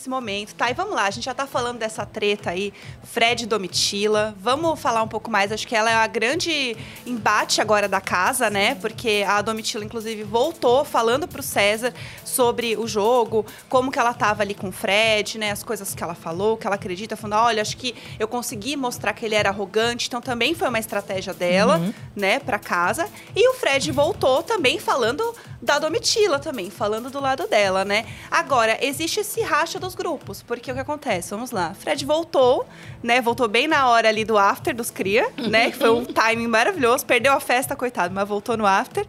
Esse 0.00 0.08
momento, 0.08 0.54
tá? 0.54 0.70
E 0.70 0.72
vamos 0.72 0.94
lá, 0.94 1.04
a 1.04 1.10
gente 1.10 1.24
já 1.24 1.34
tá 1.34 1.46
falando 1.46 1.76
dessa 1.76 2.06
treta 2.06 2.48
aí, 2.48 2.72
Fred 3.04 3.46
Domitila. 3.46 4.34
Vamos 4.40 4.80
falar 4.80 5.02
um 5.02 5.08
pouco 5.08 5.30
mais, 5.30 5.52
acho 5.52 5.68
que 5.68 5.76
ela 5.76 5.90
é 5.90 5.94
a 5.94 6.06
grande 6.06 6.74
embate 7.04 7.60
agora 7.60 7.86
da 7.86 8.00
casa, 8.00 8.48
né? 8.48 8.76
Porque 8.76 9.22
a 9.28 9.42
Domitila, 9.42 9.84
inclusive, 9.84 10.22
voltou 10.22 10.86
falando 10.86 11.28
pro 11.28 11.42
César 11.42 11.92
sobre 12.24 12.78
o 12.78 12.88
jogo, 12.88 13.44
como 13.68 13.90
que 13.90 13.98
ela 13.98 14.14
tava 14.14 14.42
ali 14.42 14.54
com 14.54 14.68
o 14.68 14.72
Fred, 14.72 15.36
né? 15.36 15.50
As 15.50 15.62
coisas 15.62 15.94
que 15.94 16.02
ela 16.02 16.14
falou, 16.14 16.56
que 16.56 16.66
ela 16.66 16.76
acredita, 16.76 17.14
falando, 17.14 17.44
olha, 17.44 17.60
acho 17.60 17.76
que 17.76 17.94
eu 18.18 18.26
consegui 18.26 18.76
mostrar 18.76 19.12
que 19.12 19.26
ele 19.26 19.34
era 19.34 19.50
arrogante, 19.50 20.08
então 20.08 20.22
também 20.22 20.54
foi 20.54 20.68
uma 20.70 20.78
estratégia 20.78 21.34
dela, 21.34 21.78
né, 22.16 22.38
pra 22.38 22.58
casa. 22.58 23.06
E 23.36 23.46
o 23.50 23.52
Fred 23.52 23.92
voltou 23.92 24.42
também 24.42 24.78
falando 24.78 25.34
da 25.60 25.78
Domitila 25.78 26.38
também, 26.38 26.70
falando 26.70 27.10
do 27.10 27.20
lado 27.20 27.46
dela, 27.46 27.84
né? 27.84 28.06
Agora, 28.30 28.78
existe 28.82 29.20
esse 29.20 29.42
racha 29.42 29.78
dos 29.90 29.94
grupos, 29.94 30.42
porque 30.42 30.70
o 30.70 30.74
que 30.74 30.80
acontece? 30.80 31.30
Vamos 31.30 31.50
lá. 31.50 31.74
Fred 31.74 32.04
voltou, 32.04 32.64
né? 33.02 33.20
Voltou 33.20 33.48
bem 33.48 33.66
na 33.66 33.88
hora 33.88 34.08
ali 34.08 34.24
do 34.24 34.38
after 34.38 34.74
dos 34.74 34.90
cria, 34.90 35.28
né? 35.36 35.70
Que 35.70 35.76
foi 35.76 35.90
um 35.90 36.04
timing 36.04 36.46
maravilhoso. 36.46 37.04
Perdeu 37.04 37.32
a 37.32 37.40
festa, 37.40 37.74
coitado, 37.74 38.14
mas 38.14 38.28
voltou 38.28 38.56
no 38.56 38.66
after. 38.66 39.04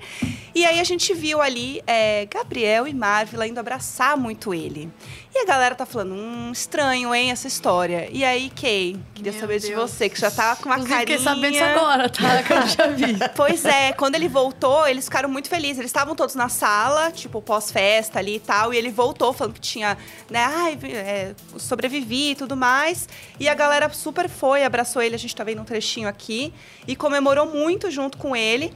E 0.56 0.65
aí 0.65 0.80
a 0.80 0.84
gente 0.84 1.13
viu 1.13 1.41
ali 1.41 1.82
é, 1.86 2.26
Gabriel 2.26 2.88
e 2.88 2.94
Marvila 2.94 3.48
indo 3.48 3.60
abraçar 3.60 4.17
muito 4.17 4.54
ele. 4.54 4.91
E 5.34 5.44
a 5.44 5.46
galera 5.46 5.74
tá 5.76 5.86
falando, 5.86 6.13
hum, 6.13 6.52
estranho, 6.52 7.15
hein, 7.15 7.32
essa 7.32 7.48
história. 7.48 8.10
E 8.12 8.26
aí, 8.26 8.50
Kay, 8.50 8.98
queria 9.15 9.32
Meu 9.32 9.39
saber 9.39 9.60
de 9.60 9.67
Deus. 9.70 9.89
você, 9.89 10.10
que 10.10 10.20
já 10.20 10.30
tá 10.30 10.58
com 10.58 10.65
uma 10.65 10.76
Inclusive, 10.76 11.00
carinha... 11.00 11.17
fiquei 11.17 11.34
sabendo 11.34 11.54
disso 11.54 11.63
agora, 11.63 12.10
tá? 12.10 12.44
Que 12.44 12.54
eu 12.54 12.67
já 12.67 12.88
vi. 12.88 13.17
Pois 13.34 13.63
é, 13.63 13.94
quando 13.94 14.15
ele 14.15 14.28
voltou, 14.28 14.86
eles 14.86 15.06
ficaram 15.06 15.30
muito 15.30 15.48
felizes. 15.48 15.80
Eles 15.80 15.89
estavam 15.89 16.15
todos 16.15 16.36
na 16.36 16.50
sala, 16.50 17.12
tipo, 17.12 17.41
pós-festa 17.41 18.20
ali 18.20 18.36
e 18.36 18.39
tal. 18.41 18.74
E 18.74 18.78
ele 18.78 18.91
voltou 18.91 19.32
falando 19.32 19.54
que 19.54 19.62
tinha, 19.62 19.98
né, 20.30 20.44
ai, 20.44 20.78
é, 20.84 21.34
sobrevivi 21.58 22.32
e 22.32 22.36
tudo 22.36 22.58
mais. 22.58 23.08
E 23.39 23.48
a 23.48 23.54
galera 23.54 23.88
super 23.89 24.28
foi, 24.28 24.65
abraçou 24.65 25.02
ele, 25.02 25.15
a 25.15 25.20
gente 25.20 25.34
tá 25.34 25.46
vendo 25.46 25.62
um 25.62 25.65
trechinho 25.65 26.10
aqui. 26.10 26.54
E 26.86 26.94
comemorou 26.94 27.46
muito 27.46 27.89
junto 27.89 28.17
com 28.17 28.36
ele. 28.36 28.74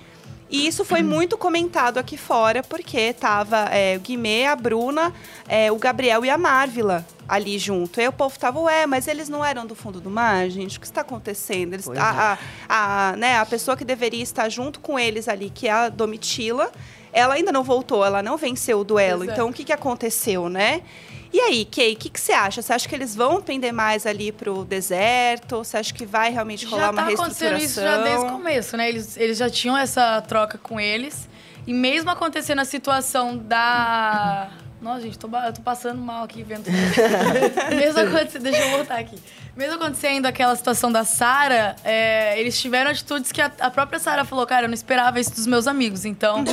E 0.50 0.68
isso 0.68 0.86
foi 0.86 1.02
muito 1.02 1.38
comentado 1.38 1.98
aqui 1.98 2.18
fora, 2.18 2.62
porque 2.62 3.14
tava 3.14 3.58
é, 3.72 3.98
o 3.98 4.00
Guimê, 4.00 4.46
a 4.46 4.56
Bruna, 4.56 5.14
é, 5.48 5.72
o 5.72 5.78
Gabriel 5.78 6.24
e 6.24 6.30
a 6.30 6.38
Marvila 6.38 7.06
ali 7.28 7.58
junto. 7.58 8.00
Aí 8.00 8.08
o 8.08 8.14
povo 8.14 8.38
tava, 8.38 8.60
ué, 8.60 8.86
mas 8.86 9.08
eles 9.08 9.28
não 9.28 9.44
eram 9.44 9.66
do 9.66 9.74
fundo 9.74 10.00
do 10.00 10.10
mar, 10.10 10.48
gente? 10.50 10.78
O 10.78 10.80
que 10.80 10.86
está 10.86 11.02
acontecendo? 11.02 11.74
Eles, 11.74 11.90
a, 11.90 12.38
a, 12.70 13.10
a, 13.10 13.16
né, 13.16 13.38
a 13.38 13.46
pessoa 13.46 13.76
que 13.76 13.84
deveria 13.84 14.22
estar 14.22 14.48
junto 14.50 14.80
com 14.80 15.00
eles 15.00 15.28
ali, 15.28 15.50
que 15.50 15.68
é 15.68 15.72
a 15.72 15.90
Domitila, 15.90 16.72
ela 17.12 17.34
ainda 17.34 17.52
não 17.52 17.64
voltou, 17.64 18.06
ela 18.06 18.22
não 18.22 18.38
venceu 18.38 18.80
o 18.80 18.84
duelo. 18.84 19.24
É. 19.24 19.34
Então, 19.34 19.50
o 19.50 19.54
que, 19.54 19.64
que 19.64 19.74
aconteceu, 19.74 20.50
né? 20.50 20.82
E 21.36 21.40
aí, 21.42 21.66
Kay, 21.66 21.96
o 21.96 21.98
que, 21.98 22.10
que 22.10 22.18
você 22.22 22.32
acha? 22.32 22.62
Você 22.62 22.72
acha 22.72 22.88
que 22.88 22.96
eles 22.96 23.14
vão 23.14 23.42
pender 23.42 23.74
mais 23.74 24.06
ali 24.06 24.32
pro 24.32 24.64
deserto? 24.64 25.58
Você 25.58 25.76
acha 25.76 25.94
que 25.94 26.06
vai 26.06 26.32
realmente 26.32 26.66
rolar 26.66 26.84
já 26.84 26.92
uma 26.92 27.04
tá 27.04 27.10
acontecendo 27.10 27.58
reestruturação? 27.58 27.66
isso 27.66 27.82
já 27.82 28.04
desde 28.04 28.26
o 28.26 28.30
começo, 28.38 28.78
né? 28.78 28.88
Eles, 28.88 29.18
eles 29.18 29.38
já 29.38 29.50
tinham 29.50 29.78
essa 29.78 30.22
troca 30.22 30.58
com 30.58 30.80
eles. 30.80 31.28
E 31.68 31.74
mesmo 31.74 32.10
acontecendo 32.10 32.60
a 32.60 32.66
situação 32.66 33.36
da. 33.36 34.50
Nossa, 34.86 35.02
gente, 35.02 35.18
tô, 35.18 35.28
eu 35.28 35.52
tô 35.54 35.62
passando 35.64 36.00
mal 36.00 36.24
aqui 36.26 36.44
vendo. 36.44 36.64
tudo. 36.66 37.76
mesmo 37.76 38.00
acontecendo. 38.02 38.44
Deixa 38.44 38.62
eu 38.62 38.70
voltar 38.78 39.00
aqui. 39.00 39.18
Mesmo 39.58 39.74
acontecendo 39.76 40.28
aquela 40.28 40.56
situação 40.56 40.92
da 40.92 41.04
Sara, 41.04 41.76
é, 41.84 42.40
eles 42.40 42.60
tiveram 42.62 42.92
atitudes 42.92 43.32
que 43.32 43.42
a, 43.42 43.52
a 43.62 43.72
própria 43.72 43.98
Sara 43.98 44.24
falou, 44.24 44.46
cara, 44.46 44.66
eu 44.66 44.68
não 44.68 44.76
esperava 44.76 45.20
isso 45.20 45.32
dos 45.34 45.48
meus 45.48 45.66
amigos. 45.66 46.06
Então, 46.06 46.44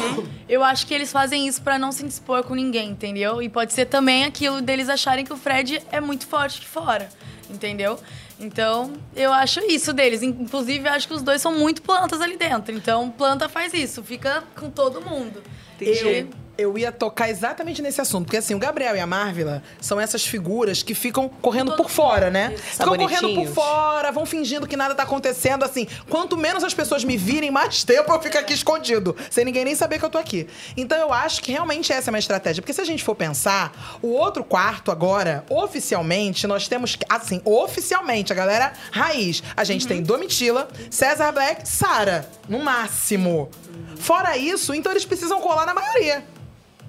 eu 0.48 0.64
acho 0.64 0.86
que 0.86 0.94
eles 0.94 1.12
fazem 1.12 1.46
isso 1.46 1.60
pra 1.60 1.78
não 1.78 1.92
se 1.92 2.02
dispor 2.04 2.42
com 2.42 2.54
ninguém, 2.54 2.88
entendeu? 2.88 3.42
E 3.42 3.50
pode 3.50 3.74
ser 3.74 3.84
também 3.84 4.24
aquilo 4.24 4.62
deles 4.62 4.88
acharem 4.88 5.24
que 5.26 5.32
o 5.32 5.36
Fred 5.36 5.82
é 5.92 6.00
muito 6.00 6.26
forte 6.26 6.58
aqui 6.58 6.68
fora, 6.68 7.08
entendeu? 7.50 7.98
Então, 8.40 8.94
eu 9.14 9.30
acho 9.32 9.60
isso 9.70 9.92
deles. 9.92 10.22
In- 10.22 10.28
Inclusive, 10.40 10.88
eu 10.88 10.92
acho 10.92 11.06
que 11.06 11.12
os 11.14 11.20
dois 11.22 11.42
são 11.42 11.52
muito 11.58 11.82
plantas 11.82 12.20
ali 12.22 12.36
dentro. 12.38 12.74
Então, 12.74 13.10
planta 13.10 13.46
faz 13.48 13.74
isso, 13.74 14.02
fica 14.02 14.42
com 14.56 14.70
todo 14.70 15.02
mundo. 15.02 15.42
Eu, 15.80 16.28
eu 16.62 16.78
ia 16.78 16.92
tocar 16.92 17.28
exatamente 17.28 17.82
nesse 17.82 18.00
assunto. 18.00 18.26
Porque 18.26 18.36
assim, 18.36 18.54
o 18.54 18.58
Gabriel 18.58 18.96
e 18.96 19.00
a 19.00 19.06
Marvila 19.06 19.62
são 19.80 20.00
essas 20.00 20.24
figuras 20.24 20.82
que 20.82 20.94
ficam 20.94 21.28
correndo 21.28 21.76
por 21.76 21.90
fora, 21.90 22.30
né? 22.30 22.54
Ficam 22.56 22.96
correndo 22.96 23.34
por 23.34 23.46
fora, 23.48 24.10
vão 24.10 24.24
fingindo 24.24 24.66
que 24.66 24.76
nada 24.76 24.94
tá 24.94 25.02
acontecendo. 25.02 25.64
Assim, 25.64 25.86
quanto 26.08 26.36
menos 26.36 26.64
as 26.64 26.74
pessoas 26.74 27.04
me 27.04 27.16
virem, 27.16 27.50
mais 27.50 27.82
tempo 27.84 28.12
eu 28.12 28.20
fico 28.20 28.38
aqui 28.38 28.52
escondido. 28.52 29.16
Sem 29.30 29.44
ninguém 29.44 29.64
nem 29.64 29.74
saber 29.74 29.98
que 29.98 30.04
eu 30.04 30.10
tô 30.10 30.18
aqui. 30.18 30.46
Então 30.76 30.98
eu 30.98 31.12
acho 31.12 31.42
que 31.42 31.52
realmente 31.52 31.92
essa 31.92 32.10
é 32.10 32.12
uma 32.12 32.18
estratégia. 32.18 32.62
Porque 32.62 32.72
se 32.72 32.80
a 32.80 32.84
gente 32.84 33.02
for 33.02 33.14
pensar, 33.14 33.98
o 34.00 34.08
outro 34.08 34.44
quarto 34.44 34.90
agora, 34.90 35.44
oficialmente, 35.48 36.46
nós 36.46 36.68
temos. 36.68 36.96
Assim, 37.08 37.40
oficialmente, 37.44 38.32
a 38.32 38.36
galera 38.36 38.72
raiz. 38.90 39.42
A 39.56 39.64
gente 39.64 39.86
tem 39.86 40.02
Domitila, 40.02 40.68
César 40.90 41.32
Black, 41.32 41.68
Sara, 41.68 42.28
no 42.48 42.60
máximo. 42.60 43.50
Fora 43.96 44.36
isso, 44.36 44.74
então 44.74 44.92
eles 44.92 45.04
precisam 45.04 45.40
colar 45.40 45.66
na 45.66 45.74
maioria. 45.74 46.24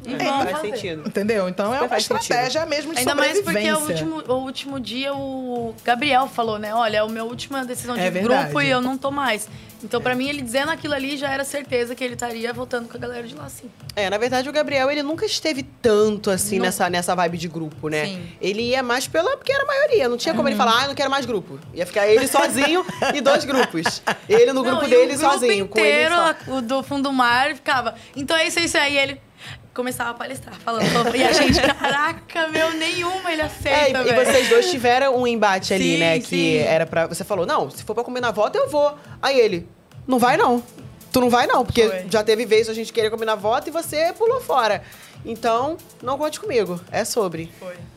É, 0.05 0.25
faz 0.25 0.51
fazer. 0.51 0.75
sentido. 0.75 1.03
Entendeu? 1.07 1.49
Então 1.49 1.65
é 1.67 1.77
Super 1.77 1.81
uma 1.83 1.89
faz 1.89 2.03
sentido. 2.03 2.21
estratégia 2.21 2.65
mesmo 2.65 2.93
de 2.93 2.99
Ainda 2.99 3.15
mais 3.15 3.41
porque 3.41 3.71
o 3.71 3.79
último, 3.79 4.23
o 4.27 4.33
último 4.33 4.79
dia 4.79 5.13
o 5.13 5.73
Gabriel 5.83 6.27
falou, 6.27 6.59
né? 6.59 6.73
Olha, 6.73 6.97
é 6.97 6.99
a 6.99 7.07
minha 7.07 7.23
última 7.23 7.63
decisão 7.65 7.95
de 7.95 8.01
É 8.01 8.09
grupo 8.11 8.61
e 8.61 8.69
eu 8.69 8.81
não 8.81 8.97
tô 8.97 9.11
mais. 9.11 9.47
Então, 9.83 9.99
pra 10.01 10.15
mim, 10.15 10.29
ele 10.29 10.41
dizendo 10.41 10.71
aquilo 10.71 10.93
ali 10.93 11.17
já 11.17 11.29
era 11.29 11.43
certeza 11.43 11.93
que 11.93 12.01
ele 12.01 12.13
estaria 12.13 12.53
voltando 12.53 12.87
com 12.87 12.95
a 12.95 12.99
galera 12.99 13.27
de 13.27 13.35
lá, 13.35 13.49
sim. 13.49 13.69
É, 13.97 14.09
na 14.09 14.17
verdade, 14.17 14.47
o 14.47 14.51
Gabriel, 14.53 14.89
ele 14.89 15.03
nunca 15.03 15.25
esteve 15.25 15.61
tanto 15.61 16.31
assim 16.31 16.57
Não. 16.57 16.65
nessa, 16.65 16.89
nessa 16.89 17.13
vibe 17.13 17.37
de 17.37 17.49
grupo, 17.49 17.89
né? 17.89 18.05
Sim. 18.05 18.25
Ele 18.39 18.61
ia 18.61 18.81
mais 18.81 19.09
pela. 19.09 19.35
porque 19.35 19.51
era 19.51 19.63
a 19.63 19.67
maioria. 19.67 20.07
Não 20.07 20.15
tinha 20.15 20.33
como 20.33 20.47
ele 20.47 20.55
falar, 20.55 20.79
ah, 20.79 20.81
eu 20.83 20.87
não 20.87 20.95
quero 20.95 21.11
mais 21.11 21.25
grupo. 21.25 21.59
Ia 21.73 21.85
ficar 21.85 22.07
ele 22.07 22.27
sozinho 22.29 22.85
e 23.13 23.19
dois 23.19 23.43
grupos. 23.43 24.01
Ele 24.29 24.53
no 24.53 24.63
grupo 24.63 24.83
Não, 24.83 24.87
e 24.87 24.89
dele 24.89 25.15
o 25.15 25.17
grupo 25.17 25.33
sozinho, 25.33 25.67
com 25.67 25.79
ele 25.79 25.89
inteiro, 26.05 26.15
só. 26.15 26.51
o 26.53 26.61
do 26.61 26.81
fundo 26.81 27.03
do 27.03 27.11
mar, 27.11 27.53
ficava. 27.53 27.93
Então 28.15 28.37
é 28.37 28.47
isso, 28.47 28.59
é 28.59 28.63
isso 28.63 28.77
aí. 28.77 28.97
Ele 28.97 29.19
começava 29.73 30.11
a 30.11 30.13
palestrar, 30.13 30.55
falando. 30.59 30.85
falando, 30.91 31.15
E 31.15 31.23
a 31.23 31.31
gente, 31.31 31.59
caraca, 31.73 32.47
meu, 32.49 32.71
nenhuma 32.73 33.31
ele 33.31 33.41
É, 33.41 33.45
aceita, 33.45 33.99
e, 33.99 34.01
e 34.09 34.13
velho. 34.13 34.25
vocês 34.25 34.49
dois 34.49 34.69
tiveram 34.71 35.15
um 35.17 35.25
embate 35.27 35.73
ali, 35.73 35.93
Sim, 35.93 35.97
né? 35.99 36.19
Que 36.19 36.25
sim. 36.25 36.57
era 36.57 36.85
pra. 36.85 37.07
Você 37.07 37.23
falou, 37.23 37.45
não, 37.45 37.69
se 37.69 37.83
for 37.83 37.93
pra 37.93 38.03
combinar 38.03 38.31
voto, 38.31 38.57
eu 38.57 38.69
vou. 38.69 38.97
Aí 39.21 39.39
ele, 39.39 39.67
não 40.07 40.19
vai 40.19 40.37
não. 40.37 40.61
Tu 41.11 41.21
não 41.21 41.29
vai 41.29 41.45
não, 41.45 41.63
porque 41.63 41.87
Foi. 41.87 42.05
já 42.09 42.23
teve 42.23 42.43
vez 42.45 42.67
a 42.67 42.73
gente 42.73 42.91
querer 42.91 43.11
combinar 43.11 43.35
voto 43.35 43.67
e 43.67 43.71
você 43.71 44.11
pulou 44.17 44.41
fora. 44.41 44.81
Então, 45.25 45.77
não 46.01 46.17
conte 46.17 46.39
comigo. 46.39 46.79
É 46.91 47.05
sobre. 47.05 47.51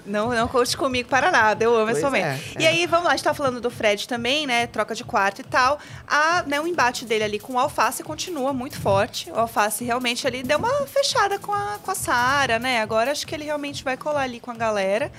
Não, 0.04 0.30
não 0.30 0.46
conte 0.46 0.76
comigo 0.76 1.08
para 1.08 1.30
nada. 1.32 1.64
Eu 1.64 1.74
amo 1.74 1.86
Pois 1.86 1.96
esse 1.96 2.04
momento. 2.04 2.24
é, 2.24 2.40
E 2.62 2.64
é. 2.64 2.68
aí, 2.68 2.86
vamos 2.86 3.06
lá, 3.06 3.10
a 3.12 3.16
gente 3.16 3.24
tá 3.24 3.34
falando 3.34 3.60
do 3.60 3.70
Fred 3.70 4.06
também, 4.06 4.46
né? 4.46 4.66
Troca 4.68 4.94
de 4.94 5.02
quarto 5.02 5.40
e 5.40 5.44
tal. 5.44 5.78
A, 6.06 6.44
né, 6.46 6.60
o 6.60 6.66
embate 6.66 7.04
dele 7.04 7.24
ali 7.24 7.38
com 7.40 7.54
o 7.54 7.58
Alface 7.58 8.04
continua 8.04 8.52
muito 8.52 8.80
forte. 8.80 9.30
O 9.30 9.38
Alface 9.38 9.84
realmente 9.84 10.26
ali 10.26 10.42
deu 10.44 10.58
uma 10.58 10.86
fechada 10.86 11.38
com 11.38 11.52
a, 11.52 11.78
com 11.82 11.90
a 11.90 11.94
Sara, 11.94 12.58
né? 12.60 12.80
Agora 12.80 13.10
acho 13.10 13.26
que 13.26 13.34
ele 13.34 13.44
realmente 13.44 13.82
vai 13.82 13.96
colar 13.96 14.22
ali 14.22 14.38
com 14.38 14.50
a 14.52 14.54
galera. 14.54 15.10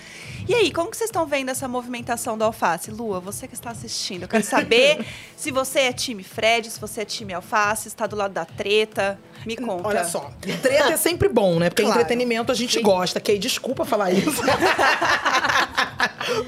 E 0.47 0.55
aí, 0.55 0.71
como 0.71 0.89
que 0.89 0.95
vocês 0.95 1.09
estão 1.09 1.25
vendo 1.25 1.49
essa 1.49 1.67
movimentação 1.67 2.37
do 2.37 2.45
Alface? 2.45 2.89
Lua, 2.89 3.19
você 3.19 3.47
que 3.47 3.53
está 3.53 3.71
assistindo, 3.71 4.23
eu 4.23 4.27
quero 4.29 4.43
saber 4.45 5.05
se 5.35 5.51
você 5.51 5.81
é 5.81 5.93
time 5.93 6.23
Fred, 6.23 6.69
se 6.71 6.79
você 6.79 7.01
é 7.01 7.05
time 7.05 7.33
Alface, 7.33 7.83
se 7.83 7.87
está 7.89 8.07
do 8.07 8.15
lado 8.15 8.33
da 8.33 8.45
treta. 8.45 9.19
Me 9.45 9.55
conta. 9.57 9.87
Olha 9.87 10.03
só, 10.05 10.31
treta 10.61 10.91
é 10.93 10.97
sempre 10.97 11.27
bom, 11.27 11.59
né? 11.59 11.69
Porque 11.69 11.83
Claro. 11.83 11.96
Entretenimento 12.01 12.51
a 12.51 12.55
gente 12.55 12.81
gosta. 12.81 13.19
Kay, 13.19 13.37
desculpa 13.37 13.85
falar 13.85 14.11
isso. 14.11 14.41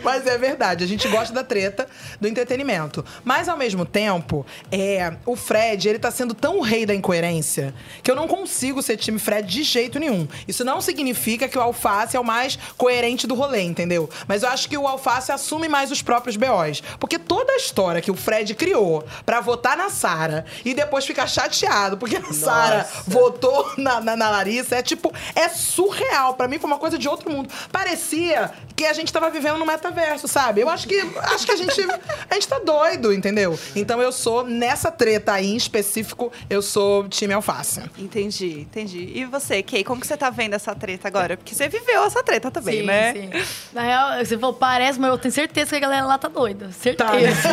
Mas 0.04 0.28
é 0.28 0.38
verdade, 0.38 0.84
a 0.84 0.88
gente 0.88 1.08
gosta 1.08 1.34
da 1.34 1.44
treta, 1.44 1.88
do 2.20 2.28
entretenimento. 2.28 3.04
Mas 3.24 3.48
ao 3.48 3.58
mesmo 3.58 3.86
tempo, 3.86 4.46
é, 4.72 5.14
o 5.26 5.36
Fred, 5.36 5.88
ele 5.88 6.00
tá 6.00 6.12
sendo 6.12 6.34
tão 6.34 6.60
o 6.60 6.62
rei 6.62 6.86
da 6.86 6.94
incoerência 6.94 7.74
que 8.04 8.12
eu 8.12 8.16
não 8.16 8.28
consigo 8.28 8.82
ser 8.82 8.98
time 8.98 9.20
Fred 9.20 9.48
de 9.48 9.64
jeito 9.64 10.00
nenhum. 10.00 10.28
Isso 10.48 10.64
não 10.64 10.82
significa 10.82 11.48
que 11.48 11.58
o 11.58 11.62
Alface 11.62 12.18
é 12.18 12.20
o 12.20 12.26
mais 12.26 12.58
coerente 12.78 13.26
do 13.26 13.36
rolê, 13.36 13.62
entendeu? 13.62 14.10
Mas 14.28 14.44
eu 14.44 14.50
acho 14.50 14.70
que 14.70 14.78
o 14.78 14.88
Alface 14.88 15.32
assume 15.32 15.68
mais 15.68 15.92
os 15.92 16.02
próprios 16.02 16.36
BOs. 16.36 16.82
Porque 17.00 17.18
toda 17.18 17.54
a 17.54 17.58
história 17.58 18.02
que 18.02 18.12
o 18.12 18.16
Fred 18.16 18.54
criou 18.56 19.06
pra 19.26 19.42
votar 19.42 19.78
na 19.78 19.90
Sara 19.90 20.46
e 20.66 20.74
depois 20.74 21.06
ficar 21.06 21.28
chateado 21.28 21.98
porque 21.98 22.18
a 22.18 22.34
Sara 22.34 22.88
votou 23.08 23.72
na, 23.78 24.02
na, 24.02 24.16
na 24.16 24.30
Larissa 24.30 24.76
é 24.76 24.82
tipo, 24.82 25.14
é 25.40 25.50
surreal. 25.50 26.34
Pra 26.34 26.48
mim 26.48 26.60
foi 26.60 26.70
uma 26.70 26.78
coisa 26.78 26.98
de 26.98 27.08
outro 27.08 27.32
mundo. 27.32 27.50
Parecia 27.72 28.52
que 28.76 28.86
a 28.86 28.94
gente 28.94 29.12
tava 29.12 29.30
vivendo 29.30 29.58
numa 29.58 29.74
metaverso, 29.74 30.28
sabe? 30.28 30.62
Eu 30.62 30.70
acho 30.70 30.88
que 30.88 31.00
acho 31.00 31.46
que 31.46 31.52
a 31.52 31.56
gente 31.56 31.82
a 32.30 32.34
gente 32.34 32.48
tá 32.48 32.60
doido, 32.60 33.14
entendeu? 33.14 33.58
Então 33.76 34.02
eu 34.02 34.12
sou 34.12 34.44
nessa 34.44 34.92
treta 34.92 35.34
aí 35.34 35.48
em 35.48 35.56
específico, 35.56 36.32
eu 36.50 36.62
sou 36.62 37.08
time 37.08 37.34
alface. 37.34 37.82
Entendi, 37.98 38.62
entendi. 38.62 39.12
E 39.16 39.26
você, 39.26 39.64
Kay, 39.64 39.84
como 39.84 40.02
que 40.02 40.08
você 40.08 40.18
tá 40.18 40.30
vendo 40.30 40.54
essa 40.54 40.76
treta 40.76 41.08
agora? 41.08 41.38
Porque 41.38 41.56
você 41.56 41.70
viveu 41.70 42.04
essa 42.04 42.24
treta 42.24 42.52
também, 42.52 42.82
sim, 42.82 42.86
né? 42.86 43.14
sim. 43.14 43.30
Na 43.74 43.82
real, 43.82 44.26
você 44.26 44.38
falou, 44.38 44.54
parece, 44.54 45.00
mas 45.00 45.10
eu 45.12 45.18
tenho 45.18 45.34
certeza 45.34 45.70
que 45.70 45.76
a 45.76 45.80
galera 45.80 46.06
lá 46.06 46.18
tá 46.18 46.28
doida. 46.28 46.72
Certeza. 46.72 47.50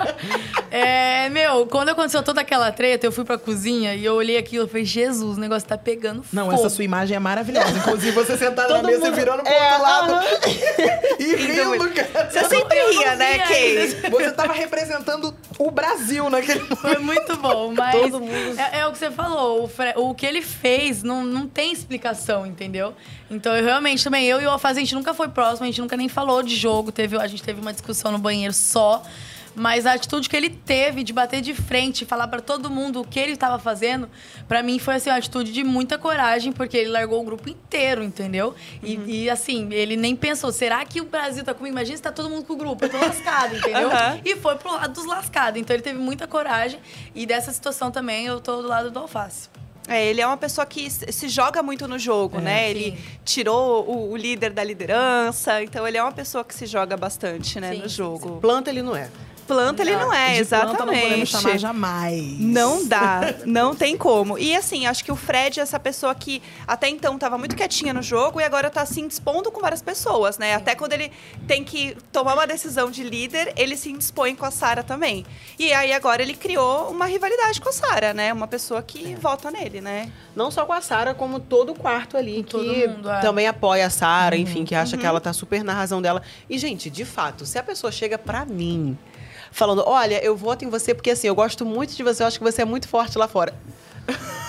é, 0.70 1.28
meu, 1.30 1.66
quando 1.66 1.90
aconteceu 1.90 2.22
toda 2.22 2.40
aquela 2.40 2.70
treta, 2.72 3.06
eu 3.06 3.12
fui 3.12 3.24
pra 3.24 3.38
cozinha 3.38 3.94
e 3.94 4.04
eu 4.04 4.14
olhei 4.14 4.36
aquilo 4.36 4.66
e 4.66 4.68
falei, 4.68 4.84
Jesus, 4.84 5.38
o 5.38 5.40
negócio 5.40 5.68
tá 5.68 5.78
pegando 5.78 6.24
Não, 6.32 6.46
fogo. 6.46 6.58
essa 6.58 6.68
sua 6.68 6.84
imagem 7.14 7.16
é 7.16 7.18
maravilhosa. 7.20 7.78
Inclusive, 7.78 8.10
você 8.12 8.36
sentada 8.36 8.74
na 8.74 8.82
mesa 8.82 9.04
mundo- 9.06 9.12
e 9.12 9.16
virando 9.16 9.42
pro 9.42 9.52
É, 9.52 9.68
outro 9.70 9.82
lado 9.82 10.12
aham. 10.12 10.24
e 11.18 11.36
rindo, 11.36 11.90
cara. 11.94 12.30
Você 12.30 12.44
sempre 12.48 12.78
ria, 12.90 13.16
né, 13.16 13.42
ainda. 13.42 14.10
Você 14.10 14.32
tava 14.32 14.52
representando 14.52 15.34
o 15.58 15.70
Brasil 15.70 16.28
naquele 16.30 16.60
momento. 16.60 16.76
Foi 16.76 16.98
muito 16.98 17.36
bom, 17.36 17.72
mas 17.76 17.92
Todo 17.92 18.20
mundo- 18.20 18.58
é, 18.60 18.80
é 18.80 18.86
o 18.86 18.92
que 18.92 18.98
você 18.98 19.10
falou. 19.10 19.64
O, 19.64 19.68
Fre- 19.68 19.94
o 19.96 20.14
que 20.14 20.26
ele 20.26 20.42
fez 20.42 21.02
não, 21.02 21.24
não 21.24 21.46
tem 21.46 21.72
explicação, 21.72 22.46
entendeu? 22.46 22.94
Então, 23.30 23.56
eu 23.56 23.64
realmente 23.64 24.04
também, 24.04 24.26
eu 24.26 24.40
e 24.40 24.46
o 24.46 24.50
Alfaze, 24.50 24.78
a 24.78 24.82
gente 24.82 24.94
nunca 24.94 25.14
foi 25.14 25.28
próximo, 25.28 25.64
a 25.64 25.66
gente 25.66 25.80
nunca 25.80 25.96
nem 25.96 26.08
falou 26.08 26.42
de 26.42 26.54
jogo. 26.54 26.92
Teve, 26.92 27.16
a 27.16 27.26
gente 27.26 27.42
teve 27.42 27.60
uma 27.60 27.72
discussão 27.72 28.12
no 28.12 28.18
banheiro 28.18 28.52
só. 28.52 29.02
Mas 29.54 29.86
a 29.86 29.92
atitude 29.92 30.28
que 30.28 30.36
ele 30.36 30.50
teve 30.50 31.04
de 31.04 31.12
bater 31.12 31.40
de 31.40 31.54
frente, 31.54 32.04
falar 32.04 32.28
pra 32.28 32.40
todo 32.40 32.70
mundo 32.70 33.00
o 33.00 33.04
que 33.04 33.20
ele 33.20 33.36
tava 33.36 33.58
fazendo, 33.58 34.08
pra 34.48 34.62
mim 34.62 34.78
foi 34.78 34.94
assim, 34.94 35.10
uma 35.10 35.16
atitude 35.16 35.52
de 35.52 35.62
muita 35.62 35.96
coragem, 35.96 36.52
porque 36.52 36.76
ele 36.76 36.90
largou 36.90 37.20
o 37.20 37.24
grupo 37.24 37.48
inteiro, 37.48 38.02
entendeu? 38.02 38.54
E, 38.82 39.24
e, 39.24 39.30
assim, 39.30 39.68
ele 39.72 39.96
nem 39.96 40.16
pensou, 40.16 40.50
será 40.52 40.84
que 40.84 41.00
o 41.00 41.04
Brasil 41.04 41.44
tá 41.44 41.54
comigo? 41.54 41.74
Imagina 41.74 41.96
se 41.96 42.02
tá 42.02 42.12
todo 42.12 42.28
mundo 42.28 42.44
com 42.44 42.54
o 42.54 42.56
grupo, 42.56 42.84
eu 42.84 42.88
tô 42.88 42.98
lascado, 42.98 43.54
entendeu? 43.56 43.90
Aham. 43.90 44.20
E 44.24 44.36
foi 44.36 44.56
pro 44.56 44.72
lado 44.72 44.92
dos 44.92 45.06
lascados. 45.06 45.60
Então 45.60 45.74
ele 45.74 45.82
teve 45.82 45.98
muita 45.98 46.26
coragem. 46.26 46.80
E 47.14 47.26
dessa 47.26 47.52
situação 47.52 47.90
também 47.90 48.26
eu 48.26 48.40
tô 48.40 48.62
do 48.62 48.68
lado 48.68 48.90
do 48.90 48.98
alface. 48.98 49.48
É, 49.86 50.06
ele 50.06 50.20
é 50.20 50.26
uma 50.26 50.36
pessoa 50.36 50.64
que 50.64 50.88
se 50.90 51.28
joga 51.28 51.62
muito 51.62 51.86
no 51.86 51.98
jogo, 51.98 52.40
né? 52.40 52.70
Ele 52.70 52.92
sim. 52.92 52.98
tirou 53.24 53.84
o, 53.86 54.12
o 54.12 54.16
líder 54.16 54.50
da 54.50 54.64
liderança, 54.64 55.62
então 55.62 55.86
ele 55.86 55.98
é 55.98 56.02
uma 56.02 56.12
pessoa 56.12 56.42
que 56.42 56.54
se 56.54 56.64
joga 56.64 56.96
bastante, 56.96 57.60
né, 57.60 57.72
Sim, 57.72 57.82
no 57.82 57.88
sim, 57.88 57.96
jogo. 57.96 58.40
Planta 58.40 58.70
ele 58.70 58.80
não 58.80 58.96
é. 58.96 59.10
Planta 59.46 59.82
ele 59.82 59.96
não 59.96 60.12
é, 60.12 60.42
De 60.42 60.48
planta 60.48 60.66
não 60.66 60.76
podemos 60.76 60.94
exatamente. 60.94 61.30
chamar 61.30 61.58
jamais. 61.58 62.40
Não 62.40 62.86
dá, 62.86 63.34
não 63.44 63.74
tem 63.74 63.96
como. 63.96 64.38
E 64.38 64.54
assim, 64.56 64.86
acho 64.86 65.04
que 65.04 65.12
o 65.12 65.16
Fred 65.16 65.60
é 65.60 65.62
essa 65.62 65.78
pessoa 65.78 66.14
que 66.14 66.42
até 66.66 66.88
então 66.88 67.18
tava 67.18 67.36
muito 67.36 67.54
quietinha 67.54 67.92
no 67.92 68.02
jogo 68.02 68.40
e 68.40 68.44
agora 68.44 68.70
tá 68.70 68.84
se 68.86 69.00
indispondo 69.00 69.50
com 69.50 69.60
várias 69.60 69.82
pessoas, 69.82 70.38
né? 70.38 70.54
Até 70.54 70.74
quando 70.74 70.92
ele 70.94 71.12
tem 71.46 71.62
que 71.62 71.96
tomar 72.10 72.34
uma 72.34 72.46
decisão 72.46 72.90
de 72.90 73.02
líder, 73.02 73.52
ele 73.56 73.76
se 73.76 73.90
indispõe 73.90 74.34
com 74.34 74.46
a 74.46 74.50
Sara 74.50 74.82
também. 74.82 75.26
E 75.58 75.72
aí 75.72 75.92
agora 75.92 76.22
ele 76.22 76.34
criou 76.34 76.90
uma 76.90 77.06
rivalidade 77.06 77.60
com 77.60 77.68
a 77.68 77.72
Sara, 77.72 78.14
né? 78.14 78.32
Uma 78.32 78.46
pessoa 78.46 78.82
que 78.82 79.14
vota 79.14 79.50
nele, 79.50 79.80
né? 79.80 80.10
Não 80.34 80.50
só 80.50 80.64
com 80.64 80.72
a 80.72 80.80
Sara, 80.80 81.14
como 81.14 81.38
todo 81.38 81.72
o 81.72 81.74
quarto 81.74 82.16
ali 82.16 82.42
que 82.42 82.86
mundo, 82.86 83.10
é. 83.10 83.20
também 83.20 83.46
apoia 83.46 83.86
a 83.86 83.90
Sara, 83.90 84.36
enfim, 84.36 84.64
que 84.64 84.74
acha 84.74 84.96
que 84.96 85.06
ela 85.06 85.20
tá 85.20 85.32
super 85.32 85.62
na 85.62 85.74
razão 85.74 86.00
dela. 86.00 86.22
E, 86.48 86.58
gente, 86.58 86.90
de 86.90 87.04
fato, 87.04 87.46
se 87.46 87.58
a 87.58 87.62
pessoa 87.62 87.92
chega 87.92 88.18
pra 88.18 88.44
mim 88.44 88.96
falando, 89.54 89.84
olha, 89.86 90.22
eu 90.22 90.36
voto 90.36 90.64
em 90.64 90.68
você 90.68 90.92
porque 90.92 91.12
assim, 91.12 91.28
eu 91.28 91.34
gosto 91.34 91.64
muito 91.64 91.94
de 91.94 92.02
você, 92.02 92.24
eu 92.24 92.26
acho 92.26 92.38
que 92.38 92.44
você 92.44 92.62
é 92.62 92.64
muito 92.64 92.88
forte 92.88 93.16
lá 93.16 93.28
fora. 93.28 93.54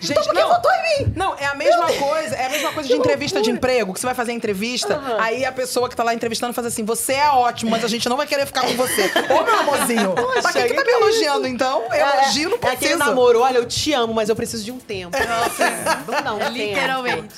Gente, 0.00 0.12
Então 0.12 0.24
por 0.24 0.34
que 0.34 0.40
não, 0.40 0.48
votou 0.48 0.70
em 0.72 1.04
mim? 1.04 1.12
Não, 1.14 1.34
é 1.36 1.44
a 1.44 1.54
mesma 1.54 1.86
coisa, 1.86 2.34
é 2.34 2.46
a 2.46 2.48
mesma 2.48 2.72
coisa 2.72 2.88
de 2.88 2.94
entrevista 2.94 3.42
de 3.42 3.50
emprego, 3.50 3.92
que 3.92 4.00
você 4.00 4.06
vai 4.06 4.14
fazer 4.14 4.32
a 4.32 4.34
entrevista, 4.34 4.98
aí 5.18 5.44
a 5.44 5.52
pessoa 5.52 5.90
que 5.90 5.96
tá 5.96 6.02
lá 6.02 6.14
entrevistando 6.14 6.54
faz 6.54 6.66
assim: 6.66 6.86
você 6.86 7.12
é 7.12 7.28
ótimo, 7.28 7.70
mas 7.70 7.84
a 7.84 7.88
gente 7.88 8.08
não 8.08 8.16
vai 8.16 8.26
querer 8.26 8.46
ficar 8.46 8.62
com 8.62 8.74
você. 8.76 9.10
Ô, 9.28 9.42
meu 9.42 9.58
amorzinho, 9.58 10.14
pra 10.14 10.52
que, 10.54 10.68
que 10.68 10.74
tá 10.74 10.84
me 10.84 10.90
elogiando, 10.90 11.46
então? 11.46 11.82
Elogio 11.92 12.48
não 12.48 12.58
é 12.62 12.72
aquele 12.72 12.96
namoro, 12.96 13.40
olha, 13.40 13.58
eu 13.58 13.66
te 13.66 13.92
amo, 13.92 14.14
mas 14.14 14.30
eu 14.30 14.36
preciso 14.36 14.64
de 14.64 14.72
um 14.72 14.78
tempo. 14.78 15.14
Nossa, 15.18 16.22
dar 16.22 16.32
um 16.32 16.38
tempo. 16.38 16.52
Literalmente. 16.52 17.34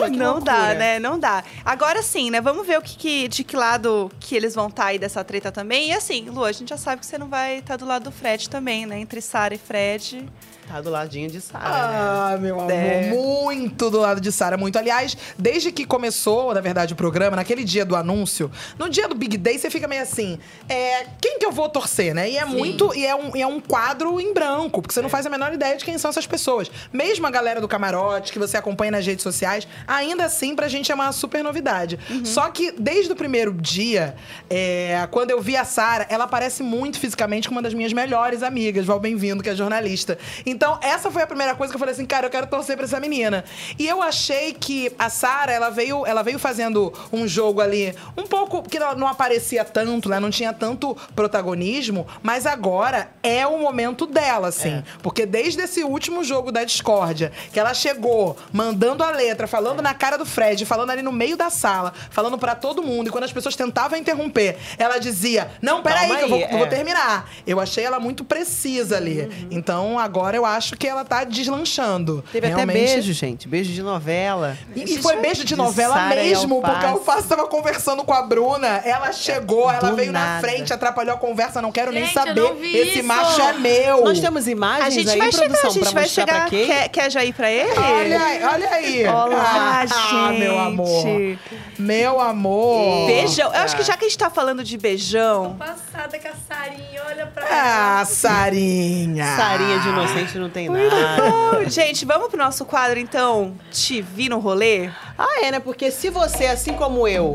Caramba, 0.00 0.10
que 0.10 0.18
não 0.24 0.32
loucura. 0.34 0.52
dá, 0.52 0.74
né? 0.74 0.98
Não 0.98 1.18
dá. 1.18 1.44
Agora 1.64 2.02
sim, 2.02 2.30
né? 2.30 2.40
Vamos 2.40 2.66
ver 2.66 2.78
o 2.78 2.82
que, 2.82 2.96
que- 2.96 3.28
de 3.28 3.44
que 3.44 3.56
lado 3.56 4.10
que 4.20 4.34
eles 4.34 4.54
vão 4.54 4.68
estar 4.68 4.86
aí 4.86 4.98
dessa 4.98 5.22
treta 5.24 5.50
também. 5.52 5.88
E 5.88 5.92
assim, 5.92 6.28
Lu, 6.30 6.44
a 6.44 6.52
gente 6.52 6.68
já 6.70 6.76
sabe 6.76 7.00
que 7.00 7.06
você 7.06 7.18
não 7.18 7.28
vai 7.28 7.58
estar 7.58 7.76
do 7.76 7.84
lado 7.86 8.04
do 8.04 8.12
Fred 8.12 8.48
também, 8.48 8.86
né? 8.86 8.98
Entre 8.98 9.20
Sara 9.20 9.54
e 9.54 9.58
Fred. 9.58 10.28
Tá 10.70 10.80
do 10.80 10.88
ladinho 10.88 11.28
de 11.28 11.40
Sara, 11.40 11.64
né? 11.64 11.70
Ah, 11.74 12.38
meu 12.40 12.60
amor, 12.60 12.70
É. 12.70 13.10
muito 13.10 13.90
do 13.90 13.98
lado 13.98 14.20
de 14.20 14.30
Sara, 14.30 14.56
muito. 14.56 14.78
Aliás, 14.78 15.16
desde 15.36 15.72
que 15.72 15.84
começou, 15.84 16.54
na 16.54 16.60
verdade, 16.60 16.92
o 16.92 16.96
programa, 16.96 17.34
naquele 17.34 17.64
dia 17.64 17.84
do 17.84 17.96
anúncio, 17.96 18.48
no 18.78 18.88
dia 18.88 19.08
do 19.08 19.16
Big 19.16 19.36
Day, 19.36 19.58
você 19.58 19.68
fica 19.68 19.88
meio 19.88 20.02
assim, 20.02 20.38
é, 20.68 21.06
quem 21.20 21.40
que 21.40 21.44
eu 21.44 21.50
vou 21.50 21.68
torcer, 21.68 22.14
né? 22.14 22.30
E 22.30 22.38
é 22.38 22.44
muito, 22.44 22.94
e 22.94 23.04
é, 23.04 23.12
um, 23.16 23.36
e 23.36 23.42
é 23.42 23.46
um 23.48 23.58
quadro 23.60 24.20
em 24.20 24.32
branco, 24.32 24.80
porque 24.80 24.94
você 24.94 25.02
não 25.02 25.08
faz 25.08 25.26
a 25.26 25.30
menor 25.30 25.52
ideia 25.52 25.76
de 25.76 25.84
quem 25.84 25.98
são 25.98 26.08
essas 26.08 26.24
pessoas. 26.26 26.70
Mesmo 26.92 27.26
a 27.26 27.30
galera 27.30 27.60
do 27.60 27.66
camarote, 27.66 28.32
que 28.32 28.38
você 28.38 28.56
acompanha 28.56 28.92
nas 28.92 29.04
redes 29.04 29.24
sociais, 29.24 29.66
ainda 29.88 30.24
assim, 30.26 30.54
pra 30.54 30.68
gente 30.68 30.92
é 30.92 30.94
uma 30.94 31.10
super 31.10 31.42
novidade. 31.42 31.98
Só 32.24 32.48
que, 32.48 32.70
desde 32.78 33.10
o 33.12 33.16
primeiro 33.16 33.52
dia, 33.52 34.14
é, 34.48 35.08
quando 35.10 35.32
eu 35.32 35.40
vi 35.40 35.56
a 35.56 35.64
Sara, 35.64 36.06
ela 36.08 36.28
parece 36.28 36.62
muito 36.62 37.00
fisicamente 37.00 37.48
com 37.48 37.54
uma 37.56 37.62
das 37.62 37.74
minhas 37.74 37.92
melhores 37.92 38.44
amigas, 38.44 38.86
Val 38.86 39.00
Bem-vindo, 39.00 39.42
que 39.42 39.48
é 39.50 39.54
jornalista. 39.56 40.16
Então, 40.46 40.59
essa 40.82 41.10
foi 41.10 41.22
a 41.22 41.26
primeira 41.26 41.54
coisa 41.54 41.72
que 41.72 41.76
eu 41.76 41.78
falei 41.78 41.94
assim, 41.94 42.04
cara, 42.04 42.26
eu 42.26 42.30
quero 42.30 42.46
torcer 42.46 42.76
pra 42.76 42.84
essa 42.84 43.00
menina. 43.00 43.44
E 43.78 43.86
eu 43.86 44.02
achei 44.02 44.52
que 44.52 44.92
a 44.98 45.08
Sara, 45.08 45.52
ela 45.52 45.70
veio, 45.70 46.06
ela 46.06 46.22
veio 46.22 46.38
fazendo 46.38 46.92
um 47.12 47.26
jogo 47.26 47.60
ali 47.60 47.94
um 48.16 48.26
pouco 48.26 48.62
que 48.62 48.78
não, 48.78 48.94
não 48.94 49.06
aparecia 49.06 49.64
tanto, 49.64 50.08
né? 50.08 50.20
Não 50.20 50.30
tinha 50.30 50.52
tanto 50.52 50.96
protagonismo, 51.14 52.06
mas 52.22 52.46
agora 52.46 53.10
é 53.22 53.46
o 53.46 53.58
momento 53.58 54.06
dela, 54.06 54.48
assim. 54.48 54.82
Porque 55.02 55.24
desde 55.24 55.62
esse 55.62 55.82
último 55.82 56.22
jogo 56.22 56.52
da 56.52 56.64
discórdia, 56.64 57.32
que 57.52 57.58
ela 57.58 57.72
chegou 57.72 58.36
mandando 58.52 59.02
a 59.02 59.10
letra, 59.10 59.46
falando 59.46 59.80
na 59.82 59.94
cara 59.94 60.16
do 60.16 60.26
Fred, 60.26 60.64
falando 60.66 60.90
ali 60.90 61.02
no 61.02 61.12
meio 61.12 61.36
da 61.36 61.50
sala, 61.50 61.92
falando 62.10 62.36
pra 62.38 62.54
todo 62.54 62.82
mundo, 62.82 63.08
e 63.08 63.10
quando 63.10 63.24
as 63.24 63.32
pessoas 63.32 63.56
tentavam 63.56 63.98
interromper, 63.98 64.58
ela 64.78 64.98
dizia: 64.98 65.50
"Não, 65.62 65.82
peraí, 65.82 66.08
que 66.08 66.24
eu 66.24 66.28
vou, 66.28 66.38
aí, 66.38 66.44
eu 66.44 66.58
vou 66.58 66.66
é. 66.66 66.70
terminar". 66.70 67.30
Eu 67.46 67.60
achei 67.60 67.84
ela 67.84 68.00
muito 68.00 68.24
precisa 68.24 68.96
ali. 68.96 69.48
Então 69.50 69.98
agora 69.98 70.36
eu 70.36 70.44
acho 70.50 70.76
que 70.76 70.86
ela 70.86 71.04
tá 71.04 71.24
deslanchando. 71.24 72.24
Teve 72.32 72.46
Realmente. 72.48 72.78
até 72.78 72.92
beijo, 72.94 73.12
gente. 73.12 73.48
Beijo 73.48 73.72
de 73.72 73.82
novela. 73.82 74.56
E, 74.74 74.94
e 74.94 75.02
foi 75.02 75.16
beijo 75.16 75.44
de 75.44 75.56
novela 75.56 76.08
mesmo, 76.08 76.60
porque 76.60 76.86
a 76.86 76.90
Alface. 76.90 77.28
Tava 77.28 77.46
conversando 77.46 78.02
com 78.04 78.12
a 78.12 78.22
Bruna. 78.22 78.80
Ela 78.84 79.12
chegou, 79.12 79.70
ela 79.70 79.90
Do 79.90 79.96
veio 79.96 80.12
na 80.12 80.20
nada. 80.20 80.40
frente, 80.48 80.72
atrapalhou 80.72 81.14
a 81.14 81.18
conversa. 81.18 81.60
Não 81.62 81.70
quero 81.72 81.92
nem 81.92 82.04
Gente, 82.06 82.16
eu 82.16 82.24
saber. 82.26 82.64
Esse 82.76 82.98
isso. 82.98 83.04
macho 83.08 83.40
é 83.40 83.52
meu. 83.54 84.04
Nós 84.04 84.18
temos 84.20 84.46
imagens 84.48 84.86
A 84.86 84.90
gente 84.90 85.10
aí, 85.10 85.18
vai 85.18 85.32
chegar, 85.32 85.58
a 85.58 85.70
gente 85.70 85.80
pra 85.80 85.90
vai 85.90 86.08
chegar. 86.08 86.40
pra? 86.40 86.50
Quer, 86.50 86.88
quer 86.88 87.10
já 87.10 87.24
ir 87.24 87.32
pra 87.32 87.50
ele? 87.50 87.70
Olha 87.78 88.20
aí, 88.20 88.44
olha 88.44 88.70
aí. 88.70 89.06
Olá, 89.06 89.84
ah, 89.90 90.32
meu 90.32 90.58
amor. 90.58 91.02
gente. 91.02 91.38
Meu 91.78 92.20
amor. 92.20 93.06
Beijão. 93.06 93.52
Eu 93.54 93.60
acho 93.62 93.76
que 93.76 93.82
já 93.82 93.96
que 93.96 94.04
a 94.04 94.08
gente 94.08 94.18
tá 94.18 94.30
falando 94.30 94.62
de 94.64 94.76
beijão, 94.76 95.56
Passada 95.58 96.18
com 96.18 96.28
a 96.28 96.32
Sarinha, 96.48 97.02
olha 97.08 97.26
pra 97.26 97.46
Ah, 97.50 98.04
Sarinha. 98.04 99.36
Sarinha 99.36 99.78
de 99.78 99.88
inocente 99.88 100.29
não 100.38 100.50
tem 100.50 100.68
nada. 100.68 101.32
Oh, 101.60 101.68
gente, 101.68 102.04
vamos 102.04 102.28
pro 102.28 102.38
nosso 102.38 102.64
quadro, 102.64 102.98
então? 102.98 103.54
Te 103.70 104.00
vi 104.00 104.28
no 104.28 104.38
rolê? 104.38 104.90
Ah, 105.18 105.44
é, 105.44 105.50
né? 105.50 105.60
Porque 105.60 105.90
se 105.90 106.10
você, 106.10 106.46
assim 106.46 106.74
como 106.74 107.06
eu, 107.08 107.34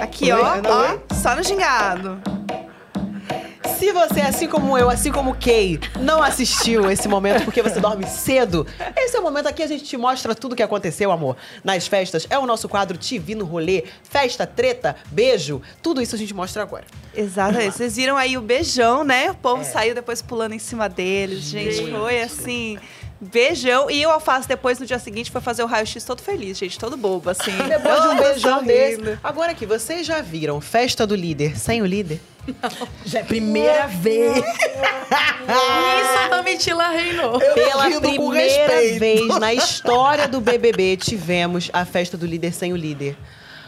Aqui, 0.00 0.32
Oi, 0.32 0.40
ó, 0.40 0.60
ó, 0.64 1.14
só 1.14 1.36
no 1.36 1.44
gingado. 1.44 2.20
Se 3.82 3.90
você, 3.90 4.20
assim 4.20 4.46
como 4.46 4.78
eu, 4.78 4.88
assim 4.88 5.10
como 5.10 5.32
o 5.32 5.34
Kay, 5.34 5.80
não 5.98 6.22
assistiu 6.22 6.88
esse 6.88 7.08
momento 7.08 7.44
porque 7.44 7.60
você 7.60 7.80
dorme 7.80 8.06
cedo, 8.06 8.64
esse 8.96 9.16
é 9.16 9.18
o 9.18 9.22
momento 9.24 9.48
aqui 9.48 9.60
a 9.60 9.66
gente 9.66 9.82
te 9.82 9.96
mostra 9.96 10.36
tudo 10.36 10.52
o 10.52 10.56
que 10.56 10.62
aconteceu, 10.62 11.10
amor, 11.10 11.36
nas 11.64 11.88
festas. 11.88 12.24
É 12.30 12.38
o 12.38 12.46
nosso 12.46 12.68
quadro 12.68 12.96
Te 12.96 13.18
Vi 13.18 13.34
no 13.34 13.44
Rolê, 13.44 13.82
festa, 14.04 14.46
treta, 14.46 14.94
beijo, 15.10 15.60
tudo 15.82 16.00
isso 16.00 16.14
a 16.14 16.18
gente 16.18 16.32
mostra 16.32 16.62
agora. 16.62 16.84
Exatamente. 17.12 17.76
Vocês 17.76 17.96
viram 17.96 18.16
aí 18.16 18.38
o 18.38 18.40
beijão, 18.40 19.02
né? 19.02 19.32
O 19.32 19.34
povo 19.34 19.64
saiu 19.64 19.96
depois 19.96 20.22
pulando 20.22 20.52
em 20.52 20.60
cima 20.60 20.88
deles. 20.88 21.40
Gente, 21.40 21.90
foi 21.90 22.22
assim. 22.22 22.78
Beijão. 23.20 23.90
E 23.90 24.06
o 24.06 24.10
Alface 24.10 24.46
depois, 24.46 24.78
no 24.78 24.86
dia 24.86 24.98
seguinte, 25.00 25.30
foi 25.30 25.40
fazer 25.40 25.62
o 25.62 25.66
raio-x 25.66 26.04
todo 26.04 26.22
feliz, 26.22 26.56
gente. 26.56 26.78
Todo 26.78 26.96
bobo, 26.96 27.30
assim. 27.30 27.52
Depois 27.68 28.00
de 28.00 28.08
um 28.08 28.16
beijão 28.16 28.60
sorrindo. 28.60 29.02
desse. 29.04 29.18
Agora 29.22 29.52
aqui, 29.52 29.66
vocês 29.66 30.06
já 30.06 30.20
viram 30.20 30.60
festa 30.60 31.04
do 31.04 31.14
líder 31.16 31.58
sem 31.58 31.82
o 31.82 31.86
líder? 31.86 32.20
Já 33.04 33.20
é 33.20 33.22
primeira 33.22 33.86
vez. 33.86 34.36
Isso, 34.38 36.30
Domitila 36.30 36.88
reinou. 36.88 37.40
Eu 37.40 37.54
Pela 37.54 37.84
primeira 38.00 38.98
vez 38.98 39.26
na 39.38 39.52
história 39.54 40.26
do 40.28 40.40
BBB, 40.40 40.96
tivemos 40.96 41.70
a 41.72 41.84
festa 41.84 42.16
do 42.16 42.26
líder 42.26 42.52
sem 42.52 42.72
o 42.72 42.76
líder. 42.76 43.16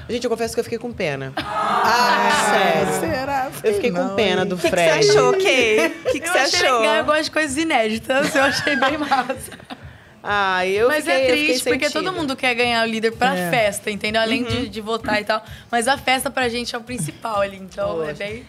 Gente, 0.09 0.25
eu 0.25 0.29
confesso 0.31 0.53
que 0.53 0.61
eu 0.61 0.65
fiquei 0.65 0.79
com 0.79 0.93
pena. 0.93 1.33
Ah, 1.37 2.51
sério. 2.53 3.01
Será? 3.01 3.51
Eu 3.63 3.75
fiquei 3.75 3.91
Não, 3.91 4.11
com 4.11 4.15
pena 4.17 4.43
hein? 4.43 4.49
do 4.49 4.55
O 4.55 4.59
que, 4.59 4.69
que 4.69 4.77
você 4.77 4.89
Fred. 4.91 5.11
achou, 5.11 5.33
Kay? 5.33 5.87
O 5.87 6.13
que, 6.13 6.21
que 6.21 6.29
você 6.29 6.39
achei 6.39 6.67
achou? 6.69 6.81
legal, 6.81 6.97
eu 6.97 7.05
gosto 7.07 7.23
de 7.25 7.31
coisas 7.31 7.57
inéditas, 7.57 8.35
eu 8.35 8.43
achei 8.43 8.77
bem 8.77 8.99
massa. 8.99 9.53
Ah, 10.23 10.67
eu 10.67 10.89
Mas 10.89 11.05
fiquei, 11.05 11.13
é 11.13 11.17
eu 11.17 11.25
fiquei 11.31 11.45
triste, 11.47 11.65
porque 11.65 11.85
sentida. 11.91 12.03
todo 12.03 12.15
mundo 12.15 12.35
quer 12.37 12.55
ganhar 12.55 12.83
o 12.87 12.91
líder 12.91 13.13
pra 13.13 13.35
É. 13.37 13.51
festa, 13.51 13.91
entendeu? 13.91 14.21
Além 14.23 14.43
de, 14.45 14.69
de 14.69 14.81
votar 14.81 15.21
e 15.21 15.25
tal. 15.25 15.43
Mas 15.71 15.87
a 15.89 15.97
festa 15.99 16.31
pra 16.31 16.49
gente 16.49 16.75
é 16.75 16.79
o 16.79 16.83
principal 16.83 17.41
ali. 17.41 17.57
Então 17.59 18.03
é 18.03 18.13
bem. 18.15 18.45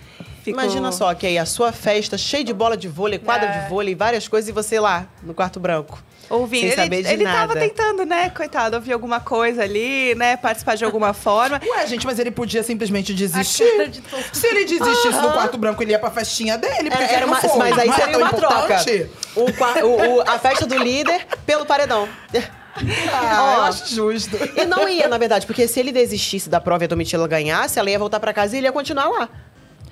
Ficou- 0.46 0.62
Imagina 0.62 0.92
só, 0.92 1.12
que 1.16 1.26
aí 1.26 1.38
a 1.40 1.46
sua 1.46 1.72
festa 1.72 2.18
cheia 2.20 2.44
de 2.44 2.54
bola 2.54 2.78
de 2.78 2.88
vôlei, 2.88 3.18
quadra 3.18 3.50
É. 3.50 3.64
de 3.64 3.70
vôlei, 3.70 3.96
várias 3.96 4.28
coisas, 4.28 4.48
e 4.48 4.52
você 4.52 4.80
lá, 4.80 5.08
no 5.24 5.34
quarto 5.34 5.60
branco. 5.60 6.02
Ouvindo. 6.30 6.62
Sem 6.62 6.70
ele 6.72 6.76
saber 6.84 7.04
de 7.04 7.10
ele 7.14 7.24
nada. 7.24 7.38
tava 7.48 7.60
tentando, 7.60 8.04
né, 8.06 8.30
coitado, 8.32 8.76
ouvir 8.76 8.94
alguma 8.94 9.20
coisa 9.20 9.64
ali, 9.64 10.14
né, 10.16 10.38
participar 10.38 10.76
de 10.76 10.84
alguma 10.86 11.14
forma. 11.14 11.60
Ué, 11.64 11.88
gente, 11.88 12.06
mas 12.06 12.18
ele 12.20 12.30
podia 12.32 12.62
simplesmente 12.64 13.14
desistir. 13.14 13.90
de 13.90 14.04
Se 14.34 14.48
ele 14.48 14.66
desistisse 14.66 15.20
no 15.20 15.32
quarto 15.34 15.58
branco, 15.58 15.82
ele 15.84 15.92
ia 15.92 16.00
pra 16.00 16.10
festinha 16.12 16.58
dele, 16.58 16.90
porque 16.90 17.04
ele 17.04 17.14
era 17.14 17.26
não 17.28 17.34
uma, 17.34 17.56
mas 17.58 17.78
aí 17.80 17.88
era 17.90 17.96
seria 17.96 18.18
uma 18.20 18.34
troca. 18.34 18.78
O, 19.36 19.42
o- 19.42 20.16
o- 20.18 20.22
a 20.22 20.38
festa 20.40 20.66
do 20.68 20.78
líder 20.78 21.26
pelo 21.46 21.66
paredão. 21.66 22.08
Ah, 23.14 23.36
eu 23.38 23.60
Ó. 23.62 23.62
acho 23.68 23.94
justo. 23.96 24.36
E 24.56 24.66
não 24.66 24.88
ia, 24.90 25.08
na 25.08 25.18
verdade, 25.18 25.46
porque 25.46 25.68
se 25.68 25.80
ele 25.80 25.92
desistisse 25.92 26.50
da 26.50 26.60
prova 26.60 26.84
e 26.84 26.86
a 26.86 26.88
Domitila 26.88 27.28
ganhasse, 27.28 27.80
ela 27.80 27.90
ia 27.90 27.98
voltar 27.98 28.20
pra 28.20 28.34
casa 28.34 28.56
e 28.56 28.60
ele 28.60 28.68
ia 28.68 28.72
continuar 28.74 29.08
lá. 29.10 29.30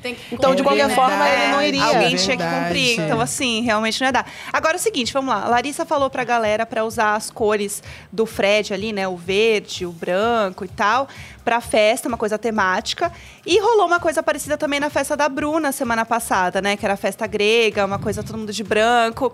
Tem 0.04 0.14
que 0.16 0.36
Então, 0.36 0.54
de 0.54 0.62
qualquer 0.62 0.88
né? 0.90 0.94
forma, 0.96 1.28
ele 1.30 1.52
não 1.52 1.62
iria. 1.64 1.84
Alguém 1.86 2.16
tinha 2.18 2.38
que 2.38 2.44
cumprir. 2.44 3.00
Então, 3.00 3.20
assim, 3.22 3.62
realmente 3.62 4.00
não 4.02 4.08
ia 4.08 4.12
dar. 4.12 4.28
Agora 4.52 4.76
é 4.76 4.78
o 4.78 4.80
seguinte, 4.80 5.12
vamos 5.14 5.34
lá. 5.34 5.46
A 5.46 5.48
Larissa 5.50 5.86
falou 5.86 6.10
pra 6.10 6.24
galera 6.24 6.66
pra 6.66 6.84
usar 6.84 7.16
as 7.16 7.32
cores 7.32 7.82
do 8.12 8.26
Fred 8.26 8.74
ali, 8.74 8.92
né? 8.94 9.08
O 9.08 9.16
verde, 9.16 9.86
o 9.86 9.92
branco 9.92 10.66
e 10.66 10.68
tal, 10.68 11.08
pra 11.44 11.62
festa, 11.62 12.08
uma 12.10 12.18
coisa 12.18 12.38
temática. 12.38 13.12
E 13.46 13.58
rolou 13.60 13.88
uma 13.88 14.00
coisa 14.00 14.22
parecida 14.22 14.58
também 14.58 14.80
na 14.80 14.90
festa 14.90 15.16
da 15.16 15.30
Bruna 15.30 15.72
semana 15.72 16.06
passada, 16.06 16.62
né? 16.62 16.76
Que 16.76 16.86
era 16.86 16.96
a 16.96 16.98
festa 16.98 17.26
grega, 17.26 17.86
uma 17.86 17.98
coisa 17.98 18.22
todo 18.22 18.38
mundo 18.38 18.52
de 18.52 18.64
branco. 18.64 19.34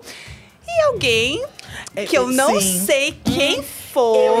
E 0.68 0.82
alguém 0.86 1.44
que 2.08 2.16
eu 2.16 2.28
não 2.28 2.60
Sim. 2.60 2.84
sei 2.86 3.18
quem 3.24 3.56
Eu 3.56 3.62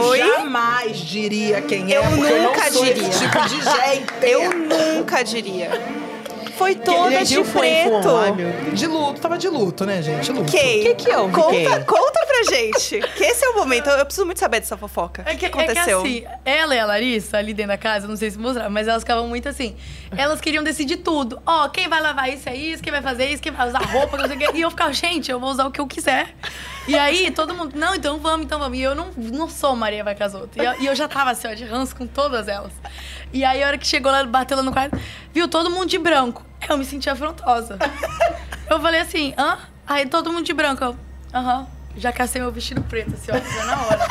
foi. 0.04 0.18
jamais 0.18 0.96
diria 0.98 1.60
quem 1.60 1.92
é, 1.92 1.96
Eu 1.98 2.04
eu 2.04 2.42
nunca 2.44 2.64
não 2.66 2.72
sou 2.72 2.84
diria. 2.84 3.08
esse 3.08 3.18
tipo 3.18 3.40
de 3.48 3.56
gente. 3.56 4.12
Eu 4.22 4.52
nunca 4.54 5.24
diria. 5.24 5.70
Foi 6.60 6.74
toda 6.74 7.14
Ele 7.14 7.24
de 7.24 7.42
preto. 7.42 8.08
ai. 8.16 8.70
De 8.74 8.86
luto, 8.86 9.18
tava 9.18 9.38
de 9.38 9.48
luto, 9.48 9.86
né, 9.86 10.02
gente? 10.02 10.30
Luto. 10.30 10.52
Kay, 10.52 10.82
Que 10.82 10.94
que 10.94 11.10
houve, 11.16 11.32
conta, 11.32 11.50
Kay? 11.52 11.84
conta 11.84 12.26
pra 12.26 12.42
gente. 12.54 13.00
Que 13.16 13.24
esse 13.24 13.42
é 13.46 13.48
o 13.48 13.56
momento. 13.56 13.88
Eu 13.88 14.04
preciso 14.04 14.26
muito 14.26 14.38
saber 14.38 14.60
dessa 14.60 14.76
fofoca. 14.76 15.22
É 15.24 15.32
o 15.32 15.38
que 15.38 15.46
aconteceu? 15.46 16.00
É 16.00 16.02
que 16.02 16.26
assim, 16.26 16.36
ela 16.44 16.74
e 16.74 16.78
a 16.78 16.84
Larissa, 16.84 17.38
ali 17.38 17.54
dentro 17.54 17.72
da 17.72 17.78
casa, 17.78 18.06
não 18.06 18.14
sei 18.14 18.30
se 18.30 18.38
mostrar, 18.38 18.68
mas 18.68 18.86
elas 18.86 19.02
ficavam 19.02 19.26
muito 19.26 19.48
assim. 19.48 19.74
Elas 20.14 20.38
queriam 20.38 20.62
decidir 20.62 20.98
tudo. 20.98 21.40
Ó, 21.46 21.66
quem 21.70 21.88
vai 21.88 21.98
lavar 21.98 22.28
isso 22.28 22.46
é 22.46 22.54
isso, 22.54 22.82
quem 22.82 22.92
vai 22.92 23.00
fazer 23.00 23.24
isso, 23.24 23.42
quem 23.42 23.52
vai 23.52 23.66
usar 23.66 23.78
roupa, 23.78 24.18
não 24.18 24.26
sei 24.26 24.36
o 24.36 24.38
quê. 24.38 24.46
E 24.52 24.60
eu 24.60 24.68
ficava, 24.70 24.92
gente, 24.92 25.30
eu 25.30 25.40
vou 25.40 25.48
usar 25.48 25.64
o 25.64 25.70
que 25.70 25.80
eu 25.80 25.86
quiser. 25.86 26.34
E 26.86 26.94
aí, 26.94 27.30
todo 27.30 27.54
mundo, 27.54 27.72
não, 27.74 27.94
então 27.94 28.18
vamos, 28.18 28.44
então 28.44 28.58
vamos. 28.58 28.76
E 28.76 28.82
eu 28.82 28.94
não, 28.94 29.08
não 29.16 29.48
sou 29.48 29.74
Maria 29.74 30.04
vai 30.04 30.14
com 30.14 30.24
as 30.24 30.34
outras. 30.34 30.62
E 30.62 30.68
eu, 30.68 30.82
e 30.82 30.86
eu 30.86 30.94
já 30.94 31.08
tava 31.08 31.30
assim, 31.30 31.48
ó, 31.48 31.54
de 31.54 31.64
ranço 31.64 31.96
com 31.96 32.06
todas 32.06 32.48
elas. 32.48 32.72
E 33.32 33.44
aí, 33.46 33.62
a 33.62 33.66
hora 33.66 33.78
que 33.78 33.86
chegou 33.86 34.12
lá, 34.12 34.22
bateu 34.24 34.58
lá 34.58 34.62
no 34.62 34.72
quarto, 34.72 35.00
viu 35.32 35.48
todo 35.48 35.70
mundo 35.70 35.86
de 35.86 35.98
branco. 35.98 36.49
Eu 36.68 36.76
me 36.78 36.84
senti 36.84 37.08
afrontosa. 37.10 37.78
Eu 38.68 38.80
falei 38.80 39.00
assim, 39.00 39.34
hã? 39.36 39.58
Aí 39.86 40.06
todo 40.06 40.32
mundo 40.32 40.44
de 40.44 40.52
branco. 40.52 40.84
Eu, 40.84 40.96
aham. 41.34 41.66
Já 41.96 42.12
cacei 42.12 42.40
meu 42.40 42.52
vestido 42.52 42.80
preto, 42.82 43.12
assim, 43.14 43.32
ó, 43.32 43.36
já 43.58 43.64
na 43.64 43.82
hora. 43.82 44.06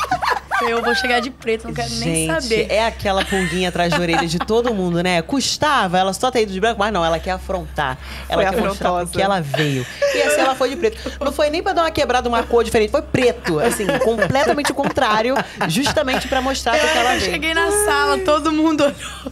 Eu 0.63 0.83
vou 0.83 0.93
chegar 0.93 1.21
de 1.21 1.29
preto, 1.29 1.65
não 1.65 1.73
quero 1.73 1.89
nem 1.91 2.27
Gente, 2.27 2.41
saber. 2.43 2.67
é 2.69 2.85
aquela 2.85 3.23
pulguinha 3.23 3.69
atrás 3.69 3.93
da 3.93 3.97
orelha 3.99 4.27
de 4.27 4.37
todo 4.37 4.73
mundo, 4.73 5.01
né? 5.01 5.21
Custava 5.21 5.97
ela 5.97 6.11
só 6.11 6.29
ter 6.29 6.41
ido 6.41 6.51
de 6.51 6.59
branco, 6.59 6.77
mas 6.77 6.91
não, 6.91 7.05
ela 7.05 7.17
quer 7.17 7.31
afrontar. 7.31 7.97
Ela 8.27 8.43
Foi 8.43 8.51
quer 8.51 8.61
mostrar 8.61 8.89
afrontosa. 8.89 9.11
que 9.13 9.21
ela 9.21 9.39
veio. 9.39 9.85
E 10.13 10.21
assim 10.23 10.41
ela 10.41 10.55
foi 10.55 10.69
de 10.71 10.75
preto. 10.75 11.09
Não 11.23 11.31
foi 11.31 11.49
nem 11.49 11.63
pra 11.63 11.71
dar 11.71 11.83
uma 11.83 11.91
quebrada, 11.91 12.27
uma 12.27 12.43
cor 12.43 12.65
diferente, 12.65 12.91
foi 12.91 13.01
preto. 13.01 13.57
Assim, 13.61 13.85
completamente 13.99 14.73
o 14.73 14.75
contrário, 14.75 15.35
justamente 15.69 16.27
pra 16.27 16.41
mostrar 16.41 16.77
que 16.77 16.85
ela 16.85 17.13
Eu 17.15 17.19
veio. 17.21 17.31
cheguei 17.31 17.53
na 17.53 17.71
sala, 17.71 18.17
todo 18.25 18.51
mundo 18.51 18.83
olhou. 18.83 19.31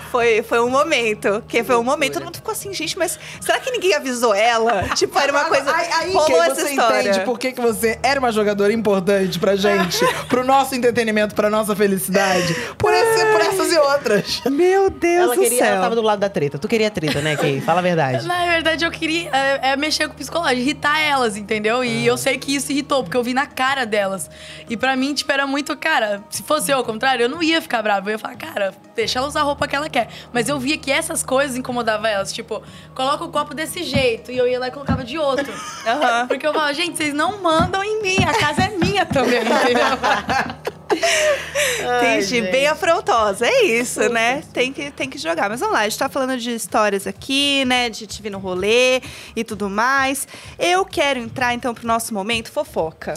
Foi, 0.11 0.43
foi 0.43 0.59
um 0.59 0.69
momento. 0.69 1.41
Que 1.47 1.63
foi 1.63 1.77
um 1.77 1.83
momento. 1.83 2.13
Todo 2.15 2.25
mundo 2.25 2.35
ficou 2.35 2.51
assim, 2.51 2.73
gente, 2.73 2.97
mas 2.97 3.17
será 3.39 3.59
que 3.59 3.71
ninguém 3.71 3.93
avisou 3.93 4.35
ela? 4.35 4.83
tipo, 4.93 5.17
era 5.17 5.31
uma 5.31 5.45
coisa. 5.45 5.73
Aí, 5.73 5.87
aí 5.93 6.11
rolou 6.11 6.25
que 6.25 6.33
essa 6.33 6.55
você 6.55 6.69
história. 6.71 6.99
entende 7.09 7.25
por 7.25 7.39
que, 7.39 7.53
que 7.53 7.61
você 7.61 7.97
era 8.03 8.19
uma 8.19 8.31
jogadora 8.31 8.73
importante 8.73 9.39
pra 9.39 9.55
gente, 9.55 9.99
pro 10.27 10.43
nosso 10.43 10.75
entretenimento, 10.75 11.33
pra 11.33 11.49
nossa 11.49 11.73
felicidade. 11.73 12.53
Por, 12.77 12.93
esse, 12.93 13.25
por 13.25 13.41
essas 13.41 13.71
e 13.71 13.77
outras. 13.77 14.41
Meu 14.49 14.89
Deus 14.89 15.23
Ela 15.23 15.35
do 15.35 15.41
queria, 15.41 15.59
céu. 15.59 15.67
ela 15.67 15.81
tava 15.81 15.95
do 15.95 16.01
lado 16.01 16.19
da 16.19 16.29
treta. 16.29 16.59
Tu 16.59 16.67
queria 16.67 16.91
treta, 16.91 17.21
né, 17.21 17.37
Kay? 17.37 17.61
Fala 17.61 17.79
a 17.79 17.83
verdade. 17.83 18.27
Na 18.27 18.45
verdade, 18.45 18.83
eu 18.83 18.91
queria 18.91 19.29
é, 19.31 19.71
é, 19.71 19.75
mexer 19.77 20.07
com 20.07 20.13
o 20.13 20.17
psicológico, 20.17 20.59
irritar 20.59 20.99
elas, 20.99 21.37
entendeu? 21.37 21.83
E 21.85 22.05
eu 22.05 22.17
sei 22.17 22.37
que 22.37 22.53
isso 22.53 22.71
irritou, 22.71 23.01
porque 23.01 23.15
eu 23.15 23.23
vi 23.23 23.33
na 23.33 23.45
cara 23.45 23.85
delas. 23.85 24.29
E 24.69 24.75
pra 24.75 24.95
mim, 24.97 25.13
tipo, 25.13 25.31
era 25.31 25.47
muito, 25.47 25.75
cara, 25.77 26.21
se 26.29 26.43
fosse 26.43 26.69
eu 26.69 26.77
ao 26.77 26.83
contrário, 26.83 27.23
eu 27.23 27.29
não 27.29 27.41
ia 27.41 27.61
ficar 27.61 27.81
brava. 27.81 28.09
Eu 28.09 28.13
ia 28.13 28.19
falar, 28.19 28.35
cara, 28.35 28.73
deixa 28.93 29.19
ela 29.19 29.27
usar 29.27 29.39
a 29.41 29.43
roupa 29.43 29.67
que 29.67 29.75
ela 29.75 29.89
quer. 29.89 30.00
Mas 30.33 30.49
eu 30.49 30.59
via 30.59 30.77
que 30.77 30.91
essas 30.91 31.23
coisas 31.23 31.57
incomodavam 31.57 32.07
elas. 32.07 32.31
Tipo, 32.31 32.61
coloca 32.95 33.23
o 33.23 33.29
copo 33.29 33.53
desse 33.53 33.83
jeito. 33.83 34.31
E 34.31 34.37
eu 34.37 34.47
ia 34.47 34.59
lá 34.59 34.67
e 34.67 34.71
colocava 34.71 35.03
de 35.03 35.17
outro. 35.17 35.51
Aham. 35.85 36.27
Porque 36.29 36.45
eu 36.45 36.53
falava, 36.53 36.73
gente, 36.73 36.97
vocês 36.97 37.13
não 37.13 37.41
mandam 37.41 37.83
em 37.83 38.01
mim, 38.01 38.23
a 38.23 38.33
casa 38.33 38.63
é 38.63 38.69
minha 38.77 39.05
também, 39.05 39.41
entendeu? 39.41 40.71
Entendi, 41.97 42.41
bem 42.41 42.67
afrontosa. 42.67 43.45
É 43.45 43.63
isso, 43.63 44.01
né? 44.09 44.43
Tem 44.53 44.73
que, 44.73 44.91
tem 44.91 45.09
que 45.09 45.17
jogar. 45.17 45.49
Mas 45.49 45.59
vamos 45.59 45.73
lá, 45.73 45.81
a 45.81 45.83
gente 45.89 45.97
tá 45.97 46.09
falando 46.09 46.37
de 46.37 46.51
histórias 46.53 47.07
aqui, 47.07 47.63
né? 47.65 47.89
De 47.89 48.05
te 48.05 48.21
vir 48.21 48.29
no 48.29 48.39
rolê 48.39 49.01
e 49.35 49.43
tudo 49.43 49.69
mais. 49.69 50.27
Eu 50.59 50.85
quero 50.85 51.19
entrar, 51.19 51.53
então, 51.53 51.73
pro 51.73 51.87
nosso 51.87 52.13
momento 52.13 52.51
fofoca. 52.51 53.13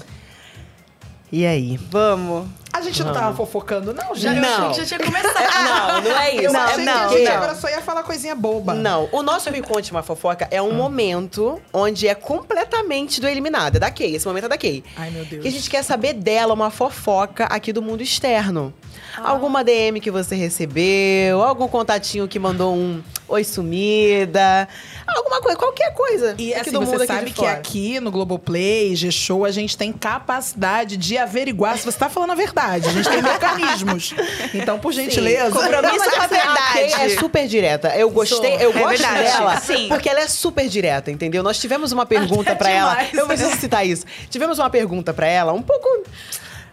E 1.31 1.45
aí? 1.45 1.77
Vamos. 1.91 2.47
A 2.85 2.91
gente 2.91 3.05
não 3.05 3.13
tava 3.13 3.37
fofocando, 3.37 3.93
não, 3.95 4.15
Já, 4.15 4.33
gente. 4.35 4.45
eu 4.45 4.51
achei 4.51 4.59
Não. 4.65 4.71
que 4.73 4.77
já 4.79 4.85
tinha 4.85 5.01
começado. 5.01 5.35
Não, 5.65 6.03
não 6.03 6.21
é 6.21 6.35
isso. 6.35 6.43
Eu 6.45 6.53
Não, 6.53 6.61
achei 6.61 6.85
não, 6.85 6.93
que 6.95 7.15
a 7.15 7.19
gente 7.19 7.29
não. 7.29 7.35
agora 7.37 7.55
só 7.55 7.69
ia 7.69 7.81
falar 7.81 8.03
coisinha 8.03 8.35
boba. 8.35 8.75
Não, 8.75 9.09
o 9.13 9.23
nosso 9.23 9.51
Me 9.51 9.63
Conte 9.63 9.91
Uma 9.91 10.03
Fofoca 10.03 10.47
é 10.51 10.61
um 10.61 10.73
momento 10.75 11.61
onde 11.73 12.07
é 12.07 12.15
completamente 12.15 13.21
do 13.21 13.29
eliminado. 13.29 13.77
É 13.77 13.79
da 13.79 13.91
Kay, 13.91 14.15
esse 14.17 14.27
momento 14.27 14.45
é 14.45 14.49
da 14.49 14.59
Kay. 14.59 14.85
Ai, 14.97 15.11
meu 15.11 15.25
Deus. 15.25 15.43
Que 15.43 15.49
a 15.49 15.51
gente 15.51 15.69
quer 15.71 15.83
saber 15.83 16.13
dela 16.15 16.53
uma 16.55 16.71
fofoca 16.71 17.45
aqui 17.45 17.73
do 17.73 17.81
mundo 17.83 18.03
externo. 18.03 18.73
Alguma 19.17 19.63
DM 19.63 20.01
que 20.01 20.11
você 20.11 20.35
recebeu, 20.35 21.41
algum 21.43 21.69
contatinho 21.69 22.27
que 22.27 22.39
mandou 22.39 22.75
um 22.75 23.01
oi 23.29 23.45
sumida, 23.45 24.69
alguma 25.17 25.41
coisa, 25.41 25.57
qualquer 25.59 25.93
coisa. 25.95 26.35
E 26.39 26.53
aqui 26.53 26.61
assim, 26.63 26.71
do 26.73 26.81
mundo 26.83 26.91
você 26.99 27.05
aqui 27.05 27.07
sabe 27.07 27.31
que 27.33 27.47
aqui 27.47 28.01
no 28.01 28.11
Globoplay, 28.11 28.95
G-Show, 28.95 29.45
a 29.45 29.51
gente 29.51 29.77
tem 29.77 29.93
capacidade 29.93 30.97
de 30.97 31.17
averiguar 31.19 31.79
se 31.79 31.85
você 31.85 31.99
tá 31.99 32.09
falando 32.09 32.33
a 32.33 32.35
verdade. 32.35 32.89
A 32.89 32.93
gente 32.93 33.09
tem 33.09 33.23
mecanismos. 33.23 34.15
Então, 34.55 34.79
por 34.79 34.93
gentileza. 34.93 35.51
Compromisso 35.51 35.99
Não, 35.99 36.07
mas 36.07 36.15
com 36.15 36.21
a 36.21 36.25
assim, 36.25 36.35
a 36.37 36.83
verdade. 36.85 37.03
é 37.03 37.19
super 37.19 37.47
direta. 37.49 37.89
Eu 37.97 38.11
gostei, 38.11 38.55
eu 38.57 38.71
É 38.71 38.73
gosto 38.73 38.89
verdade, 38.89 39.23
dela 39.23 39.57
sim. 39.61 39.89
porque 39.89 40.09
ela 40.09 40.21
é 40.21 40.29
super 40.29 40.69
direta, 40.69 41.11
entendeu? 41.11 41.43
Nós 41.43 41.59
tivemos 41.59 41.93
uma 41.93 42.07
pergunta 42.07 42.53
Até 42.53 42.55
pra 42.55 42.71
ela. 42.71 42.97
Eu 43.13 43.27
preciso 43.27 43.57
citar 43.57 43.87
isso. 43.87 44.05
Tivemos 44.31 44.59
uma 44.59 44.71
pergunta 44.71 45.13
pra 45.13 45.27
ela, 45.27 45.53
um 45.53 45.63
pouco, 45.63 45.89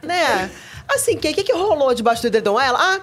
né? 0.02 0.50
Assim, 0.90 1.16
o 1.16 1.18
que, 1.20 1.34
que 1.34 1.54
rolou 1.54 1.94
debaixo 1.94 2.22
do 2.22 2.30
dedão? 2.30 2.60
Ela, 2.60 2.80
ah, 2.80 3.02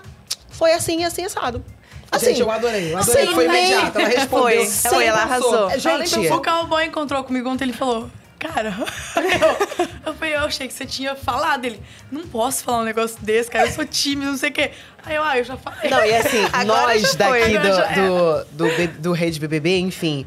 foi 0.51 0.73
assim, 0.73 1.05
assim, 1.05 1.25
assado. 1.25 1.65
Assim, 2.11 2.27
gente, 2.27 2.41
eu 2.41 2.51
adorei. 2.51 2.93
Eu 2.93 2.99
adorei. 2.99 3.27
sem 3.27 3.35
Foi 3.35 3.45
imediato. 3.45 3.99
Ela 3.99 4.09
respondeu. 4.09 4.67
Foi, 4.67 4.67
foi, 4.67 5.05
ela 5.05 5.23
arrasou. 5.23 5.71
É, 5.71 5.79
Gente, 5.79 6.09
Gente, 6.09 6.33
O 6.33 6.43
cowboy 6.43 6.85
encontrou 6.85 7.23
comigo 7.25 7.49
ontem, 7.49 7.65
ele 7.65 7.73
falou... 7.73 8.11
Cara, 8.39 8.73
eu, 8.79 10.07
eu 10.07 10.15
falei, 10.15 10.37
eu 10.37 10.41
achei 10.43 10.69
que 10.69 10.73
você 10.73 10.87
tinha 10.87 11.17
falado. 11.17 11.65
Ele, 11.65 11.83
não 12.11 12.25
posso 12.25 12.63
falar 12.63 12.83
um 12.83 12.85
negócio 12.85 13.19
desse, 13.21 13.51
cara, 13.51 13.67
eu 13.67 13.73
sou 13.73 13.85
tímido, 13.85 14.31
não 14.31 14.39
sei 14.39 14.51
o 14.51 14.53
quê. 14.53 14.71
Aí 15.05 15.17
eu, 15.17 15.25
ah, 15.25 15.37
eu 15.39 15.43
já 15.43 15.57
falei. 15.57 15.91
Não, 15.91 16.05
e 16.05 16.15
assim, 16.15 16.43
nós 16.65 17.17
daqui 17.17 17.59
do, 17.59 17.67
já 17.67 17.91
é. 17.91 17.95
do, 17.95 18.45
do, 18.53 18.89
do 19.01 19.13
Rede 19.13 19.41
BBB, 19.41 19.79
enfim. 19.81 20.25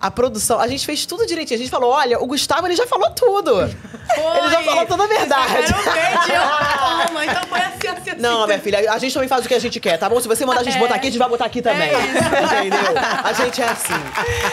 A 0.00 0.10
produção, 0.10 0.60
a 0.60 0.68
gente 0.68 0.86
fez 0.86 1.04
tudo 1.06 1.26
direitinho. 1.26 1.58
A 1.58 1.62
gente 1.62 1.70
falou: 1.70 1.90
olha, 1.90 2.18
o 2.22 2.26
Gustavo 2.26 2.66
ele 2.66 2.76
já 2.76 2.86
falou 2.86 3.10
tudo. 3.10 3.60
Ele 3.62 4.50
já 4.50 4.62
falou 4.62 4.86
toda 4.86 5.04
a 5.04 5.06
verdade. 5.06 5.72
Um 5.72 7.06
toma, 7.08 7.24
então 7.24 7.42
foi 7.48 7.58
assim, 7.60 7.88
assim, 7.88 8.10
assim. 8.10 8.20
Não, 8.20 8.46
minha 8.46 8.58
filha, 8.58 8.92
a 8.92 8.98
gente 8.98 9.12
também 9.12 9.28
faz 9.28 9.44
o 9.44 9.48
que 9.48 9.54
a 9.54 9.58
gente 9.58 9.80
quer, 9.80 9.96
tá 9.98 10.08
bom? 10.08 10.20
Se 10.20 10.28
você 10.28 10.44
mandar 10.46 10.60
a 10.60 10.64
gente 10.64 10.76
É. 10.76 10.78
botar 10.80 10.94
aqui, 10.94 11.08
a 11.08 11.10
gente 11.10 11.18
vai 11.18 11.28
botar 11.28 11.44
aqui 11.46 11.60
também. 11.62 11.88
É 11.90 12.00
isso. 12.00 12.66
Entendeu? 12.66 13.02
A 13.24 13.32
gente 13.32 13.60
é 13.60 13.64
assim. 13.68 13.92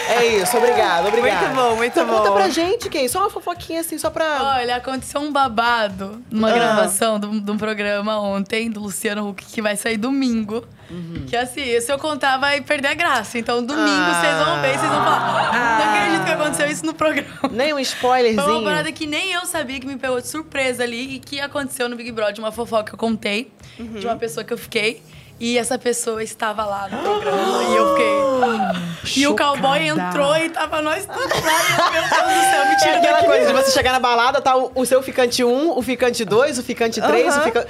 É 0.10 0.26
isso, 0.26 0.58
obrigado, 0.58 1.08
obrigado. 1.08 1.42
Muito 1.46 1.56
bom, 1.56 1.76
muito 1.76 1.92
então, 2.00 2.08
Conta 2.08 2.30
bom. 2.30 2.36
pra 2.36 2.50
gente, 2.50 2.90
que 2.90 3.08
Só 3.10 3.20
uma 3.20 3.30
fofoquinha 3.30 3.82
assim, 3.82 3.98
só 3.98 4.10
pra. 4.10 4.56
Olha, 4.58 4.76
aconteceu 4.78 5.22
um 5.22 5.32
babado 5.32 6.22
numa 6.32 6.50
Ah. 6.50 6.54
gravação 6.54 7.20
de 7.20 7.28
um, 7.28 7.40
de 7.40 7.52
um 7.52 7.58
programa 7.58 8.20
ontem 8.20 8.70
do 8.70 8.80
Luciano 8.82 9.30
Huck 9.30 9.46
que 9.46 9.62
vai 9.62 9.76
sair 9.76 9.98
domingo. 9.98 10.64
Uhum. 10.90 11.26
Que 11.28 11.36
assim, 11.36 11.80
se 11.82 11.92
eu 11.92 11.98
contar 11.98 12.38
vai 12.38 12.62
perder 12.62 12.90
a 12.90 12.94
graça. 12.94 13.38
Então 13.40 13.64
domingo 13.64 13.88
Ah. 13.90 14.22
vocês 14.22 14.46
vão 14.46 14.62
ver, 14.62 14.78
vocês 14.78 14.92
vão 14.92 15.04
falar. 15.04 15.80
Não 15.80 15.94
acredito 15.94 16.26
que 16.26 16.32
aconteceu 16.32 16.68
isso 16.68 16.86
no 16.86 16.94
programa. 16.94 17.28
Nem 17.52 17.74
um 17.74 17.76
Foi 17.78 17.82
spoilerzinho. 17.82 18.60
uma 18.60 18.64
parada 18.64 18.92
que 18.92 19.08
nem 19.08 19.32
eu 19.34 19.46
sabia 19.46 19.80
que 19.80 19.88
me 19.88 19.98
pegou 19.98 20.22
de 20.22 20.28
surpresa 20.28 20.84
ali 20.84 21.16
e 21.16 21.20
que 21.20 21.40
aconteceu 21.42 21.90
no 21.90 21.96
Big 21.96 22.12
Brother, 22.12 22.40
uma 22.40 22.52
fofoca 22.52 22.84
que 22.86 22.94
eu 22.94 23.00
contei 23.00 23.52
de 23.80 24.06
uma 24.06 24.16
pessoa 24.16 24.44
que 24.44 24.54
eu 24.54 24.58
fiquei. 24.58 25.02
E 25.38 25.58
essa 25.58 25.78
pessoa 25.78 26.24
estava 26.24 26.64
lá 26.64 26.88
no 26.90 26.98
programa 26.98 27.64
e 27.64 27.76
eu 27.76 27.90
fiquei. 27.90 29.22
E 29.22 29.28
o 29.28 29.36
cowboy 29.36 29.86
entrou 29.86 30.34
e 30.38 30.50
tava 30.50 30.82
nós 30.82 31.06
todos 31.06 31.26
lá. 31.30 31.52
E 31.62 31.72
eu, 31.74 31.92
meu 31.92 32.02
Deus 32.04 32.10
do 32.10 32.50
céu, 32.52 32.66
me 32.66 32.72
É 32.72 32.78
tira 32.78 32.98
aquela 33.00 33.14
daqui. 33.18 33.26
coisa 33.26 33.48
de 33.48 33.52
você 33.54 33.72
chegar 33.72 33.92
na 33.92 34.00
balada, 34.00 34.40
tá 34.40 34.56
o, 34.56 34.72
o 34.74 34.86
seu 34.86 35.04
ficante 35.04 35.44
1, 35.44 35.78
o 35.78 35.82
ficante 35.82 36.24
2, 36.24 36.58
o 36.60 36.64
ficante 36.64 37.02
3, 37.02 37.26
o 37.26 37.30
Aham. 37.38 37.44
ficante... 37.44 37.68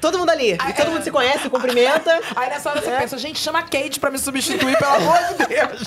Todo 0.00 0.16
mundo 0.18 0.30
ali. 0.30 0.52
E 0.52 0.72
todo 0.74 0.90
mundo 0.92 1.02
se 1.02 1.10
conhece, 1.10 1.50
cumprimenta. 1.50 2.20
Aí 2.36 2.48
nessa 2.50 2.70
hora 2.70 2.80
você 2.80 2.88
É. 2.90 2.98
pensa, 3.00 3.18
gente, 3.18 3.38
chama 3.40 3.58
a 3.58 3.62
Kate 3.62 3.98
pra 3.98 4.10
me 4.10 4.18
substituir, 4.18 4.78
pelo 4.78 4.92
amor 4.94 5.18
de 5.36 5.46
Deus. 5.46 5.82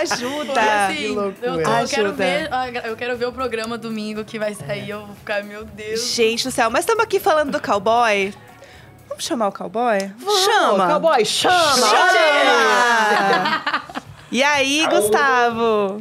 Ajuda. 0.00 0.86
Assim, 0.86 1.02
eu, 1.04 1.14
loucura. 1.14 1.52
tô- 1.62 1.70
eu 1.70 1.88
quero 1.88 2.12
ver, 2.14 2.48
ah, 2.50 2.68
eu 2.68 2.96
quero 2.96 3.16
ver 3.18 3.26
o 3.26 3.32
programa 3.32 3.76
domingo 3.76 4.24
que 4.24 4.38
vai 4.38 4.54
sair. 4.54 4.88
Eu 4.90 5.04
vou 5.06 5.14
ficar, 5.16 5.42
meu 5.44 5.64
Deus. 5.64 6.14
Gente 6.14 6.44
do 6.44 6.50
céu, 6.50 6.70
mas 6.70 6.80
estamos 6.80 7.04
aqui 7.04 7.20
falando 7.20 7.50
do 7.52 7.60
cowboy. 7.60 8.32
Vamos 9.08 9.24
chamar 9.24 9.48
o 9.48 9.52
cowboy? 9.52 9.98
Vamos, 10.18 10.44
Chama! 10.44 10.86
Cowboy, 10.88 11.24
chama! 11.24 11.86
Aí. 11.86 12.46
Chama! 12.46 13.82
E 14.30 14.42
aí, 14.42 14.86
Gustavo? 14.88 16.00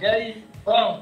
E 0.00 0.06
aí, 0.06 0.44
bom, 0.64 1.00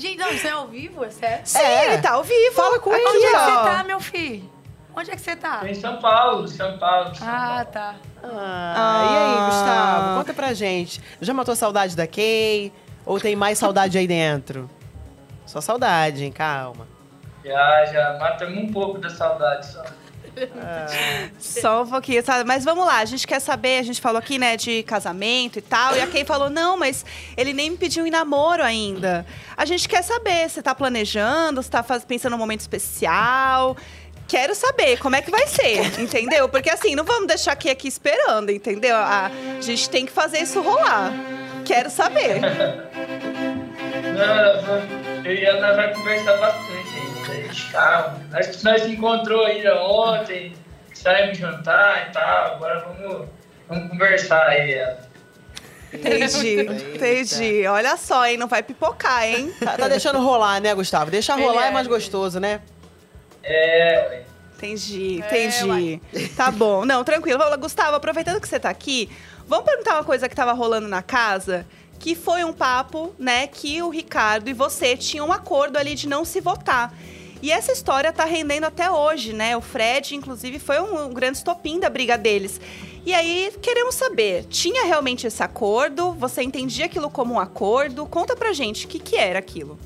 Gente, 0.00 0.16
não, 0.18 0.32
você 0.32 0.48
é 0.48 0.50
ao 0.52 0.66
vivo? 0.66 1.04
É 1.04 1.10
sério? 1.10 1.40
Sim, 1.44 1.58
É. 1.58 1.92
ele 1.94 2.02
tá 2.02 2.12
ao 2.12 2.22
vivo. 2.24 2.54
Fala 2.54 2.78
com 2.80 2.90
Aqui, 2.90 3.00
ele, 3.00 3.08
Onde 3.10 3.26
é 3.26 3.30
que 3.30 3.36
ó. 3.36 3.44
você 3.44 3.70
tá, 3.76 3.84
meu 3.84 4.00
filho? 4.00 4.50
Onde 4.96 5.10
é 5.10 5.14
que 5.14 5.20
você 5.20 5.36
tá? 5.36 5.60
em 5.68 5.74
São 5.74 5.98
Paulo, 5.98 6.48
São 6.48 6.78
Paulo. 6.78 7.14
São 7.14 7.28
Ah, 7.28 7.46
Paulo. 7.46 7.66
tá. 7.72 7.94
Ah, 8.22 9.08
e 9.10 9.16
aí, 9.16 9.46
Gustavo? 9.46 10.18
Conta 10.18 10.34
pra 10.34 10.52
gente. 10.52 11.00
Já 11.20 11.32
matou 11.34 11.54
saudade 11.54 11.94
da 11.96 12.06
Kay? 12.06 12.72
Ou 13.06 13.20
tem 13.20 13.36
mais 13.36 13.58
saudade 13.58 13.96
aí 13.98 14.06
dentro? 14.06 14.68
Só 15.46 15.60
saudade, 15.60 16.24
hein? 16.24 16.32
Calma. 16.32 16.86
Já, 17.44 17.84
já 17.86 18.18
matamos 18.18 18.58
um 18.58 18.72
pouco 18.72 18.98
da 18.98 19.08
saudade 19.10 19.66
só. 19.66 19.82
Só 21.38 21.82
um 21.82 21.86
pouquinho, 21.86 22.24
sabe? 22.24 22.44
Mas 22.44 22.64
vamos 22.64 22.84
lá, 22.86 22.98
a 22.98 23.04
gente 23.04 23.26
quer 23.26 23.40
saber, 23.40 23.78
a 23.78 23.82
gente 23.82 24.00
falou 24.00 24.18
aqui, 24.18 24.38
né, 24.38 24.56
de 24.56 24.82
casamento 24.82 25.58
e 25.58 25.62
tal, 25.62 25.96
e 25.96 26.00
a 26.00 26.06
Kay 26.06 26.24
falou, 26.24 26.50
não, 26.50 26.76
mas 26.76 27.04
ele 27.36 27.52
nem 27.52 27.70
me 27.70 27.76
pediu 27.76 28.06
em 28.06 28.10
namoro 28.10 28.62
ainda. 28.62 29.26
A 29.56 29.64
gente 29.64 29.88
quer 29.88 30.02
saber, 30.02 30.48
você 30.48 30.62
tá 30.62 30.74
planejando, 30.74 31.62
você 31.62 31.70
tá 31.70 31.82
pensando 32.06 32.32
num 32.32 32.38
momento 32.38 32.60
especial? 32.60 33.76
Quero 34.28 34.54
saber 34.54 34.98
como 35.00 35.16
é 35.16 35.22
que 35.22 35.30
vai 35.30 35.46
ser, 35.48 36.00
entendeu? 36.00 36.48
Porque 36.48 36.70
assim, 36.70 36.94
não 36.94 37.04
vamos 37.04 37.26
deixar 37.26 37.52
aqui 37.52 37.68
aqui 37.68 37.88
esperando, 37.88 38.50
entendeu? 38.50 38.96
A 38.96 39.30
gente 39.60 39.90
tem 39.90 40.06
que 40.06 40.12
fazer 40.12 40.38
isso 40.38 40.60
rolar. 40.60 41.12
Quero 41.64 41.90
saber. 41.90 42.40
Não, 44.10 45.24
eu 45.24 45.60
vamos 45.60 45.96
conversar 45.96 46.36
bastante 46.38 46.69
ainda. 47.70 47.70
Gente, 47.70 47.72
calma. 47.72 48.20
Nós, 48.30 48.62
nós 48.62 48.82
se 48.82 48.90
encontrou 48.90 49.44
ainda 49.44 49.82
ontem, 49.82 50.52
saímos 50.94 51.38
jantar 51.38 52.08
e 52.08 52.12
tal. 52.12 52.54
Agora 52.54 52.80
vamos, 52.80 53.28
vamos 53.68 53.90
conversar 53.90 54.46
aí. 54.48 54.72
ela. 54.74 55.10
Entendi, 55.92 56.60
entendi. 56.94 57.66
Olha 57.66 57.96
só, 57.96 58.26
hein? 58.26 58.36
Não 58.36 58.46
vai 58.46 58.62
pipocar, 58.62 59.24
hein? 59.24 59.52
Tá, 59.60 59.76
tá 59.76 59.88
deixando 59.88 60.20
rolar, 60.20 60.60
né, 60.60 60.74
Gustavo? 60.74 61.10
Deixar 61.10 61.36
rolar 61.38 61.66
é 61.66 61.68
é, 61.68 61.72
mais 61.72 61.86
é. 61.86 61.90
gostoso, 61.90 62.38
né? 62.38 62.60
É, 63.42 64.22
Entendi, 64.56 65.24
É, 65.30 65.46
entendi. 65.46 66.00
tá 66.36 66.50
bom. 66.50 66.84
Não, 66.84 67.02
tranquilo. 67.02 67.38
Vamos 67.38 67.50
lá, 67.50 67.56
Gustavo, 67.56 67.96
aproveitando 67.96 68.38
que 68.38 68.46
você 68.46 68.60
tá 68.60 68.68
aqui, 68.68 69.10
vamos 69.46 69.64
perguntar 69.64 69.94
uma 69.94 70.04
coisa 70.04 70.28
que 70.28 70.36
tava 70.36 70.52
rolando 70.52 70.86
na 70.86 71.02
casa, 71.02 71.66
que 71.98 72.14
foi 72.14 72.44
um 72.44 72.52
papo, 72.52 73.14
né, 73.18 73.46
que 73.46 73.82
o 73.82 73.88
Ricardo 73.88 74.48
e 74.50 74.52
você 74.52 74.98
tinham 74.98 75.28
um 75.28 75.32
acordo 75.32 75.78
ali 75.78 75.94
de 75.94 76.06
não 76.06 76.26
se 76.26 76.40
votar. 76.42 76.92
E 77.42 77.50
essa 77.50 77.72
história 77.72 78.12
tá 78.12 78.24
rendendo 78.24 78.64
até 78.64 78.90
hoje, 78.90 79.32
né? 79.32 79.56
O 79.56 79.60
Fred, 79.60 80.14
inclusive, 80.14 80.58
foi 80.58 80.78
um, 80.80 81.06
um 81.06 81.14
grande 81.14 81.38
estopim 81.38 81.80
da 81.80 81.88
briga 81.88 82.18
deles. 82.18 82.60
E 83.04 83.14
aí, 83.14 83.50
queremos 83.62 83.94
saber, 83.94 84.44
tinha 84.44 84.84
realmente 84.84 85.26
esse 85.26 85.42
acordo? 85.42 86.12
Você 86.12 86.42
entendia 86.42 86.84
aquilo 86.84 87.08
como 87.08 87.34
um 87.34 87.40
acordo? 87.40 88.04
Conta 88.04 88.36
pra 88.36 88.52
gente, 88.52 88.84
o 88.84 88.88
que, 88.88 88.98
que 88.98 89.16
era 89.16 89.38
aquilo? 89.38 89.78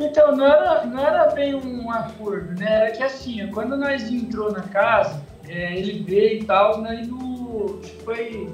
Então, 0.00 0.34
não 0.34 0.44
era, 0.44 0.84
não 0.84 0.98
era 0.98 1.26
bem 1.30 1.54
um 1.54 1.88
acordo, 1.90 2.58
né? 2.58 2.86
Era 2.86 2.90
que 2.90 3.02
assim, 3.02 3.46
quando 3.52 3.76
nós 3.76 4.02
entrou 4.10 4.50
na 4.50 4.62
casa, 4.62 5.22
é, 5.48 5.76
ele 5.76 6.02
veio 6.02 6.40
e 6.40 6.44
tal, 6.44 6.80
né? 6.80 7.02
E 7.04 7.06
no, 7.06 7.80
foi 8.04 8.52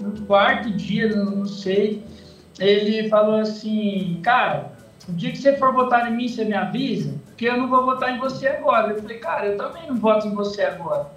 no 0.00 0.26
quarto 0.26 0.70
dia, 0.70 1.14
não 1.14 1.46
sei, 1.46 2.02
ele 2.58 3.08
falou 3.08 3.36
assim, 3.36 4.20
cara, 4.22 4.72
o 5.10 5.14
dia 5.14 5.32
que 5.32 5.38
você 5.38 5.56
for 5.56 5.72
votar 5.72 6.10
em 6.10 6.16
mim, 6.16 6.28
você 6.28 6.44
me 6.44 6.54
avisa, 6.54 7.14
porque 7.26 7.46
eu 7.46 7.56
não 7.56 7.68
vou 7.68 7.84
votar 7.84 8.14
em 8.14 8.18
você 8.18 8.48
agora. 8.48 8.92
Eu 8.92 9.02
falei, 9.02 9.18
cara, 9.18 9.46
eu 9.46 9.56
também 9.56 9.86
não 9.86 9.96
voto 9.96 10.26
em 10.26 10.34
você 10.34 10.62
agora. 10.62 11.10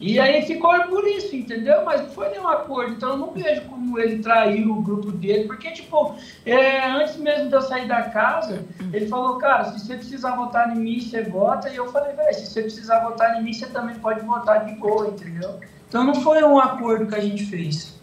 E 0.00 0.18
aí 0.18 0.42
ficou 0.42 0.78
por 0.88 1.06
isso, 1.06 1.34
entendeu? 1.34 1.84
Mas 1.84 2.02
não 2.02 2.10
foi 2.10 2.28
nenhum 2.28 2.48
acordo. 2.48 2.92
Então 2.92 3.10
eu 3.10 3.16
não 3.16 3.30
vejo 3.30 3.62
como 3.62 3.98
ele 3.98 4.18
traiu 4.22 4.72
o 4.72 4.82
grupo 4.82 5.12
dele, 5.12 5.44
porque, 5.44 5.70
tipo, 5.70 6.16
é, 6.44 6.84
antes 6.90 7.16
mesmo 7.16 7.48
de 7.48 7.54
eu 7.54 7.62
sair 7.62 7.86
da 7.86 8.02
casa, 8.02 8.64
ele 8.92 9.06
falou, 9.06 9.38
cara, 9.38 9.64
se 9.64 9.80
você 9.80 9.96
precisar 9.96 10.34
votar 10.36 10.76
em 10.76 10.80
mim, 10.80 11.00
você 11.00 11.22
vota. 11.22 11.70
E 11.70 11.76
eu 11.76 11.90
falei, 11.90 12.14
velho, 12.14 12.34
se 12.34 12.46
você 12.46 12.62
precisar 12.62 13.00
votar 13.00 13.38
em 13.38 13.44
mim, 13.44 13.52
você 13.52 13.66
também 13.66 13.94
pode 13.96 14.20
votar 14.26 14.64
de 14.66 14.74
boa, 14.74 15.08
entendeu? 15.08 15.60
Então 15.88 16.04
não 16.04 16.14
foi 16.14 16.42
um 16.42 16.58
acordo 16.58 17.06
que 17.06 17.14
a 17.14 17.20
gente 17.20 17.46
fez. 17.46 17.94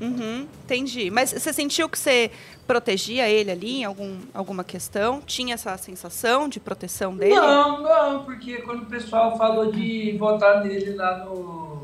Uhum, 0.00 0.46
entendi. 0.64 1.10
Mas 1.10 1.32
você 1.32 1.52
sentiu 1.52 1.88
que 1.88 1.98
você 1.98 2.30
protegia 2.66 3.28
ele 3.28 3.50
ali 3.50 3.80
em 3.80 3.84
algum, 3.84 4.18
alguma 4.34 4.64
questão? 4.64 5.20
Tinha 5.20 5.54
essa 5.54 5.76
sensação 5.76 6.48
de 6.48 6.60
proteção 6.60 7.16
dele? 7.16 7.34
Não, 7.34 7.82
não, 7.82 8.24
porque 8.24 8.58
quando 8.62 8.82
o 8.82 8.86
pessoal 8.86 9.36
falou 9.38 9.70
de 9.72 10.16
votar 10.18 10.64
nele 10.64 10.94
lá 10.94 11.24
no, 11.24 11.82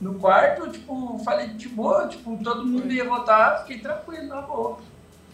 no 0.00 0.14
quarto, 0.14 0.70
tipo, 0.70 1.18
falei 1.24 1.48
de 1.48 1.68
boa, 1.68 2.06
tipo, 2.06 2.38
todo 2.42 2.64
mundo 2.64 2.92
ia 2.92 3.04
votar, 3.04 3.62
fiquei 3.62 3.78
tranquilo, 3.78 4.28
na 4.28 4.42
boa. 4.42 4.78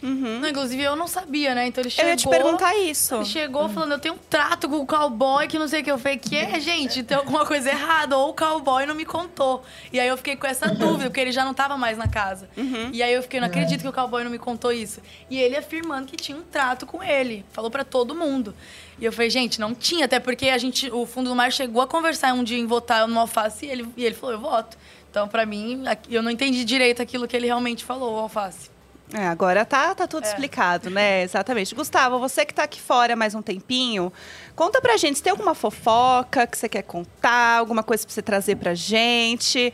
Uhum. 0.03 0.39
Não, 0.39 0.49
inclusive 0.49 0.81
eu 0.81 0.95
não 0.95 1.07
sabia, 1.07 1.53
né? 1.53 1.67
Então 1.67 1.81
ele 1.81 1.89
Eu 1.89 1.91
chegou. 1.91 2.09
ia 2.09 2.15
te 2.15 2.27
perguntar 2.27 2.75
isso. 2.75 3.15
Ele 3.15 3.25
chegou 3.25 3.69
falando, 3.69 3.91
eu 3.91 3.99
tenho 3.99 4.15
um 4.15 4.19
trato 4.29 4.67
com 4.67 4.77
o 4.77 4.85
cowboy 4.85 5.47
que 5.47 5.59
não 5.59 5.67
sei 5.67 5.81
o 5.81 5.83
que. 5.83 5.91
Eu 5.91 5.97
falei, 5.99 6.17
que 6.17 6.35
é, 6.35 6.59
gente? 6.59 7.03
Tem 7.03 7.15
alguma 7.17 7.45
coisa 7.45 7.69
errada. 7.69 8.17
Ou 8.17 8.29
o 8.29 8.33
cowboy 8.33 8.85
não 8.85 8.95
me 8.95 9.05
contou. 9.05 9.63
E 9.93 9.99
aí 9.99 10.07
eu 10.07 10.17
fiquei 10.17 10.35
com 10.35 10.47
essa 10.47 10.67
dúvida, 10.69 11.05
porque 11.09 11.19
ele 11.19 11.31
já 11.31 11.45
não 11.45 11.53
tava 11.53 11.77
mais 11.77 11.97
na 11.97 12.07
casa. 12.07 12.49
E 12.91 13.03
aí 13.03 13.13
eu 13.13 13.21
fiquei, 13.21 13.39
não 13.39 13.47
acredito 13.47 13.81
que 13.81 13.87
o 13.87 13.93
cowboy 13.93 14.23
não 14.23 14.31
me 14.31 14.39
contou 14.39 14.71
isso. 14.71 15.01
E 15.29 15.39
ele 15.39 15.55
afirmando 15.55 16.07
que 16.07 16.17
tinha 16.17 16.37
um 16.37 16.43
trato 16.43 16.85
com 16.85 17.03
ele. 17.03 17.45
Falou 17.51 17.69
pra 17.69 17.83
todo 17.83 18.15
mundo. 18.15 18.55
E 18.99 19.05
eu 19.05 19.11
falei, 19.11 19.29
gente, 19.29 19.59
não 19.59 19.73
tinha, 19.73 20.05
até 20.05 20.19
porque 20.19 20.49
a 20.49 20.57
gente, 20.57 20.89
o 20.91 21.05
Fundo 21.05 21.29
do 21.29 21.35
Mar 21.35 21.51
chegou 21.51 21.81
a 21.81 21.87
conversar 21.87 22.33
um 22.33 22.43
dia 22.43 22.57
em 22.57 22.65
votar 22.67 23.07
no 23.07 23.19
Alface 23.19 23.65
e 23.65 23.69
ele, 23.69 23.87
e 23.97 24.03
ele 24.05 24.13
falou, 24.15 24.35
eu 24.35 24.39
voto. 24.39 24.77
Então, 25.09 25.27
pra 25.27 25.45
mim, 25.45 25.83
eu 26.09 26.21
não 26.21 26.29
entendi 26.31 26.63
direito 26.63 27.01
aquilo 27.01 27.27
que 27.27 27.35
ele 27.35 27.47
realmente 27.47 27.83
falou, 27.83 28.15
o 28.15 28.19
Alface. 28.19 28.69
É, 29.13 29.27
agora 29.27 29.65
tá, 29.65 29.93
tá 29.93 30.07
tudo 30.07 30.25
É. 30.25 30.27
explicado, 30.27 30.89
né? 30.89 31.21
Exatamente. 31.23 31.75
Gustavo, 31.75 32.17
você 32.19 32.45
que 32.45 32.53
tá 32.53 32.63
aqui 32.63 32.79
fora 32.79 33.15
mais 33.15 33.35
um 33.35 33.41
tempinho, 33.41 34.11
conta 34.55 34.79
pra 34.81 34.95
gente 34.97 35.17
se 35.17 35.23
tem 35.23 35.31
alguma 35.31 35.53
fofoca 35.53 36.47
que 36.47 36.57
você 36.57 36.69
quer 36.69 36.83
contar, 36.83 37.57
alguma 37.59 37.83
coisa 37.83 38.05
pra 38.05 38.13
você 38.13 38.21
trazer 38.21 38.55
pra 38.55 38.73
gente. 38.73 39.73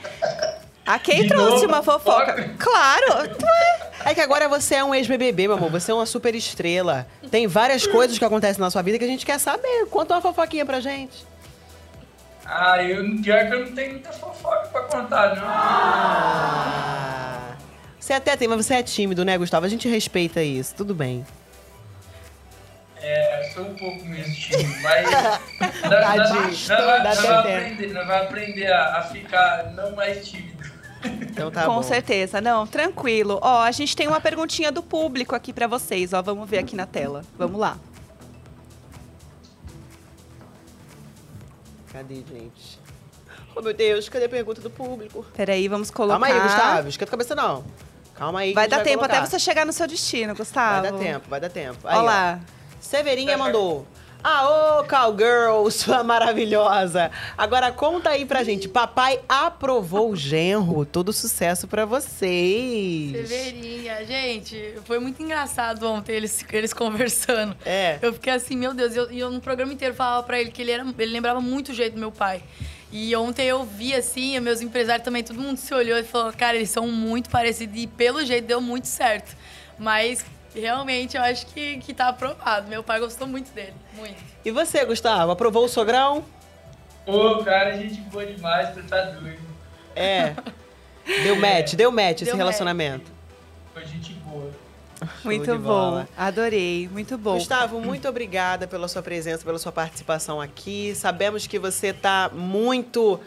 A 0.86 0.98
Kay 0.98 1.24
De 1.24 1.28
trouxe 1.28 1.66
novo, 1.68 1.68
uma 1.68 1.84
fofoca. 1.84 2.34
fofoca? 2.34 2.56
Claro! 2.58 3.38
É 4.06 4.14
que 4.14 4.22
agora 4.22 4.48
você 4.48 4.76
é 4.76 4.84
um 4.84 4.96
ex-BBB, 4.96 5.48
meu 5.50 5.58
amor. 5.58 5.70
Você 5.72 5.92
é 5.92 5.94
uma 5.94 6.06
super 6.06 6.34
estrela. 6.34 7.06
Tem 7.30 7.46
várias 7.46 7.86
coisas 7.86 8.18
que 8.18 8.24
acontecem 8.24 8.62
na 8.62 8.70
sua 8.72 8.82
vida 8.82 8.98
que 8.98 9.04
a 9.04 9.08
gente 9.08 9.26
quer 9.26 9.38
saber. 9.38 9.86
Conta 9.90 10.14
uma 10.14 10.22
fofoquinha 10.22 10.66
pra 10.66 10.80
gente. 10.80 11.26
Ah, 12.46 12.82
eu, 12.82 13.04
pior 13.22 13.48
que 13.48 13.54
eu 13.54 13.66
não 13.66 13.76
tenho 13.76 13.92
muita 13.94 14.14
fofoca 14.14 14.68
pra 14.72 14.82
contar, 14.84 15.36
não. 15.36 15.44
Ah. 15.46 17.37
Você 18.08 18.14
até 18.14 18.38
tem, 18.38 18.47
mas 18.47 18.66
você 18.66 18.76
é 18.76 18.82
tímido, 18.82 19.26
né, 19.26 19.38
Gustavo? 19.38 19.66
A 19.66 19.70
gente 19.70 19.86
respeita 19.89 20.41
isso. 20.41 20.74
Tudo 20.74 20.95
bem. 20.95 21.26
É, 23.01 23.49
eu 23.49 23.51
sou 23.51 23.64
um 23.66 23.76
pouco 23.76 24.05
mesmo 24.05 24.34
tímido, 24.34 24.80
mas. 24.82 25.10
vamos 25.91 26.64
tempo. 27.43 28.12
aprender, 28.14 28.72
a, 28.72 28.99
a 28.99 29.01
ficar 29.01 29.74
não 29.74 29.93
mais 29.93 30.26
tímido. 30.26 30.64
Então 31.22 31.51
tá 31.51 31.66
Com 31.66 31.76
bom. 31.76 31.84
certeza. 31.84 32.39
Não, 32.39 32.66
tranquilo. 32.66 33.39
Ó, 33.41 33.60
a 33.60 33.72
gente 33.72 33.93
tem 33.93 34.08
uma 34.08 34.22
perguntinha 34.22 34.72
do 34.72 34.82
público 34.82 35.36
aqui 35.36 35.51
pra 35.51 35.68
vocês, 35.68 36.14
ó. 36.14 36.22
Vamos 36.22 36.49
ver 36.49 36.60
aqui 36.60 36.78
na 36.78 36.86
tela. 36.86 37.24
Vamos 37.38 37.60
lá. 37.60 37.78
Cadê, 41.91 42.16
gente? 42.16 42.80
Oh, 43.53 43.62
meu 43.62 43.74
Deus, 43.74 44.08
cadê 44.08 44.28
a 44.28 44.30
pergunta 44.30 44.62
do 44.62 44.70
público? 44.70 45.26
Peraí, 45.36 45.68
vamos 45.68 45.91
colocar. 45.91 46.22
Calma 46.22 46.28
aí, 46.28 46.41
Gustavo. 46.41 46.88
Esquenta 46.88 47.10
a 47.10 47.12
cabeça, 47.12 47.36
não. 47.36 47.66
Calma 48.18 48.39
aí. 48.39 48.49
que 48.49 48.55
Vai 48.55 48.68
dar 48.68 48.84
tempo 48.84 48.97
colocar. 48.99 49.18
até 49.20 49.26
você 49.30 49.39
chegar 49.39 49.65
no 49.65 49.72
seu 49.74 49.88
destino, 49.88 50.36
Gustavo. 50.36 50.82
Vai 50.82 50.91
dar 50.91 50.97
tempo, 50.97 51.30
vai 51.30 51.39
dar 51.39 51.49
tempo. 51.49 51.78
Aí, 51.88 51.95
Olha 51.97 52.01
ó. 52.01 52.05
lá. 52.05 52.39
Severinha 52.80 53.38
mandou. 53.38 53.86
Aô, 54.24 54.84
cowgirl, 54.86 55.70
sua 55.72 56.03
maravilhosa. 56.03 57.11
Agora 57.38 57.72
conta 57.72 58.09
aí 58.09 58.26
pra 58.26 58.43
gente. 58.43 58.68
Papai 58.68 59.20
aprovou 59.30 60.09
o 60.11 60.15
genro. 60.15 60.86
Todo 60.86 61.13
sucesso 61.13 61.68
pra 61.68 61.86
vocês. 61.86 63.11
Severinha, 63.11 64.03
gente, 64.05 64.74
foi 64.86 64.99
muito 64.99 65.22
engraçado 65.22 65.88
ontem 65.88 66.13
eles, 66.13 66.43
eles 66.51 66.74
conversando. 66.74 67.55
É. 67.63 67.99
Eu 68.01 68.11
fiquei 68.13 68.34
assim, 68.34 68.57
meu 68.57 68.74
Deus, 68.74 68.95
e 68.95 68.97
eu, 68.97 69.11
eu 69.11 69.32
no 69.32 69.39
programa 69.39 69.72
inteiro 69.72 69.93
falava 69.93 70.24
pra 70.24 70.39
ele 70.39 70.51
que 70.51 70.61
ele, 70.61 70.72
era, 70.72 70.84
ele 70.97 71.11
lembrava 71.11 71.39
muito 71.39 71.70
o 71.70 71.74
jeito 71.74 71.93
do 71.93 71.99
meu 71.99 72.11
pai. 72.11 72.43
E 72.92 73.16
ontem 73.16 73.46
eu 73.46 73.64
vi, 73.66 73.94
assim, 73.94 74.40
meus 74.40 74.62
empresários 74.62 75.04
também, 75.04 75.24
todo 75.24 75.40
mundo 75.40 75.58
se 75.58 75.74
olhou 75.74 75.98
e 75.98 76.04
falou, 76.04 76.32
cara, 76.32 76.56
eles 76.56 76.70
são 76.70 76.88
muito 76.88 77.30
parecidos 77.30 77.82
e 77.82 77.86
pelo 77.86 78.26
jeito 78.26 78.48
deu 78.48 78.62
muito 78.62 78.88
certo. 78.88 79.36
Mas 79.78 80.26
realmente 80.56 81.18
eu 81.18 81.24
acho 81.24 81.46
que, 81.48 81.78
que 81.80 81.94
tá 81.94 82.08
aprovado. 82.08 82.70
Meu 82.70 82.82
pai 82.84 83.00
gostou 83.00 83.28
muito 83.28 83.52
dele, 83.52 83.74
muito. 83.94 84.16
E 84.44 84.52
você, 84.52 84.86
Gustavo, 84.86 85.32
aprovou 85.32 85.66
o 85.66 85.70
sogrão? 85.70 86.24
Pô, 87.06 87.44
cara, 87.44 87.78
gente 87.78 88.00
boa 88.02 88.26
demais, 88.26 88.74
você 88.74 88.82
tá 88.84 89.02
doido. 89.02 89.40
É. 89.96 90.36
Deu 91.24 91.38
match, 91.38 91.74
deu 91.76 91.90
match 91.90 92.22
esse 92.22 92.26
Deu 92.26 92.36
relacionamento. 92.36 93.10
Foi 93.74 93.86
gente. 93.86 94.16
Muito 95.24 95.52
bom. 95.56 95.60
bola. 95.60 96.10
Adorei, 96.18 96.89
muito 96.91 97.18
bom. 97.18 97.36
Gustavo, 97.36 97.80
muito 97.80 98.08
obrigada 98.08 98.68
pela 98.68 98.88
sua 98.88 99.02
presença, 99.02 99.43
pela 99.43 99.60
sua 99.60 99.72
participação 99.72 100.41
aqui. 100.41 100.93
Sabemos 100.95 101.45
que 101.45 101.60
você 101.60 101.93
tá 101.93 102.32
muito 102.34 103.20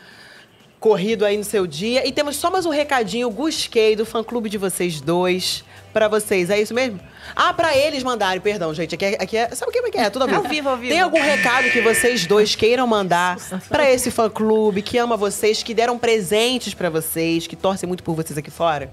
corrido 0.80 1.24
aí 1.24 1.36
no 1.36 1.44
seu 1.44 1.66
dia. 1.66 2.06
E 2.08 2.10
temos 2.10 2.36
só 2.36 2.50
mais 2.50 2.64
um 2.66 2.70
recadinho, 2.70 3.30
Gusquei, 3.30 3.94
do 3.94 4.06
fã-clube 4.06 4.48
de 4.48 4.56
vocês 4.56 5.00
dois, 5.00 5.62
pra 5.92 6.08
vocês. 6.08 6.50
É 6.50 6.60
isso 6.60 6.72
mesmo? 6.74 6.98
Ah, 7.36 7.52
pra 7.52 7.76
eles 7.76 8.02
mandarem, 8.02 8.40
perdão, 8.40 8.72
gente. 8.72 8.94
Aqui 8.94 9.04
é, 9.04 9.14
aqui 9.20 9.36
é 9.36 9.54
sabe 9.54 9.70
o 9.70 9.90
que 9.90 9.98
é? 9.98 10.10
Tudo 10.10 10.22
ao 10.22 10.28
vivo. 10.28 10.42
Ao 10.42 10.48
vivo, 10.48 10.68
ao 10.70 10.76
vivo. 10.76 10.90
Tem 10.90 11.00
algum 11.00 11.20
recado 11.20 11.70
que 11.70 11.80
vocês 11.82 12.26
dois 12.26 12.56
queiram 12.56 12.86
mandar 12.86 13.36
pra 13.68 13.88
esse 13.90 14.10
fã-clube 14.10 14.82
que 14.82 14.96
ama 14.98 15.16
vocês, 15.16 15.62
que 15.62 15.74
deram 15.74 15.98
presentes 15.98 16.72
pra 16.74 16.88
vocês, 16.88 17.46
que 17.46 17.54
torcem 17.54 17.86
muito 17.86 18.02
por 18.02 18.16
vocês 18.16 18.38
aqui 18.38 18.50
fora? 18.50 18.90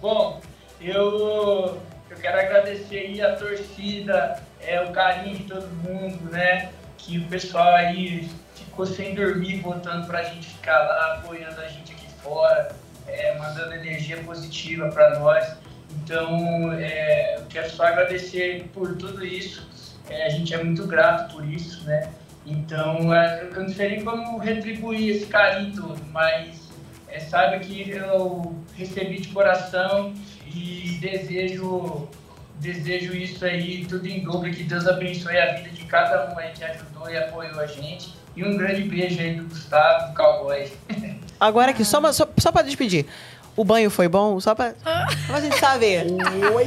Bom, 0.00 0.40
eu, 0.88 1.80
eu 2.10 2.16
quero 2.20 2.38
agradecer 2.38 2.98
aí 2.98 3.22
a 3.22 3.36
torcida, 3.36 4.42
é, 4.60 4.80
o 4.82 4.92
carinho 4.92 5.36
de 5.36 5.44
todo 5.44 5.66
mundo, 5.68 6.30
né? 6.30 6.72
Que 6.98 7.18
o 7.18 7.28
pessoal 7.28 7.74
aí 7.74 8.28
ficou 8.54 8.86
sem 8.86 9.14
dormir, 9.14 9.60
voltando 9.60 10.06
pra 10.06 10.22
gente 10.22 10.46
ficar 10.46 10.78
lá, 10.78 11.14
apoiando 11.14 11.60
a 11.60 11.68
gente 11.68 11.92
aqui 11.92 12.06
fora, 12.22 12.74
é, 13.06 13.36
mandando 13.38 13.74
energia 13.74 14.16
positiva 14.18 14.88
pra 14.88 15.18
nós. 15.18 15.56
Então, 15.96 16.72
é, 16.72 17.36
eu 17.36 17.46
quero 17.46 17.70
só 17.70 17.84
agradecer 17.84 18.68
por 18.72 18.96
tudo 18.96 19.24
isso. 19.24 19.68
É, 20.08 20.26
a 20.26 20.28
gente 20.28 20.52
é 20.52 20.62
muito 20.62 20.86
grato 20.86 21.34
por 21.34 21.44
isso, 21.44 21.84
né? 21.84 22.10
Então, 22.46 23.14
é, 23.14 23.48
eu 23.54 23.62
não 23.62 23.68
sei 23.68 23.90
nem 23.90 24.04
como 24.04 24.38
retribuir 24.38 25.16
esse 25.16 25.26
carinho 25.26 25.74
todo, 25.74 26.04
mas 26.10 26.68
é, 27.08 27.20
saiba 27.20 27.58
que 27.58 27.88
eu 27.90 28.54
recebi 28.76 29.20
de 29.20 29.28
coração 29.28 30.12
e 30.54 30.98
desejo 31.00 32.08
desejo 32.60 33.14
isso 33.14 33.44
aí 33.44 33.84
tudo 33.86 34.06
em 34.06 34.22
dobro 34.24 34.50
que 34.50 34.62
Deus 34.62 34.86
abençoe 34.86 35.36
a 35.36 35.54
vida 35.54 35.70
de 35.70 35.84
cada 35.86 36.32
um 36.32 36.38
aí 36.38 36.52
que 36.52 36.64
ajudou 36.64 37.10
e 37.10 37.16
apoiou 37.18 37.60
a 37.60 37.66
gente 37.66 38.14
e 38.36 38.44
um 38.44 38.56
grande 38.56 38.82
beijo 38.82 39.20
aí 39.20 39.34
do 39.34 39.44
Gustavo, 39.44 40.08
do 40.10 40.14
Cowboy. 40.16 40.72
Agora 41.38 41.70
aqui, 41.72 41.84
só, 41.84 41.98
uma- 41.98 42.12
só, 42.12 42.26
só 42.38 42.50
pra 42.50 42.62
despedir. 42.62 43.06
O 43.56 43.64
banho 43.64 43.90
foi 43.90 44.08
bom? 44.08 44.40
Só 44.40 44.54
pra, 44.54 44.70
só 44.82 45.26
pra 45.28 45.40
gente 45.40 45.56
saber. 45.58 46.06
Oi. 46.52 46.66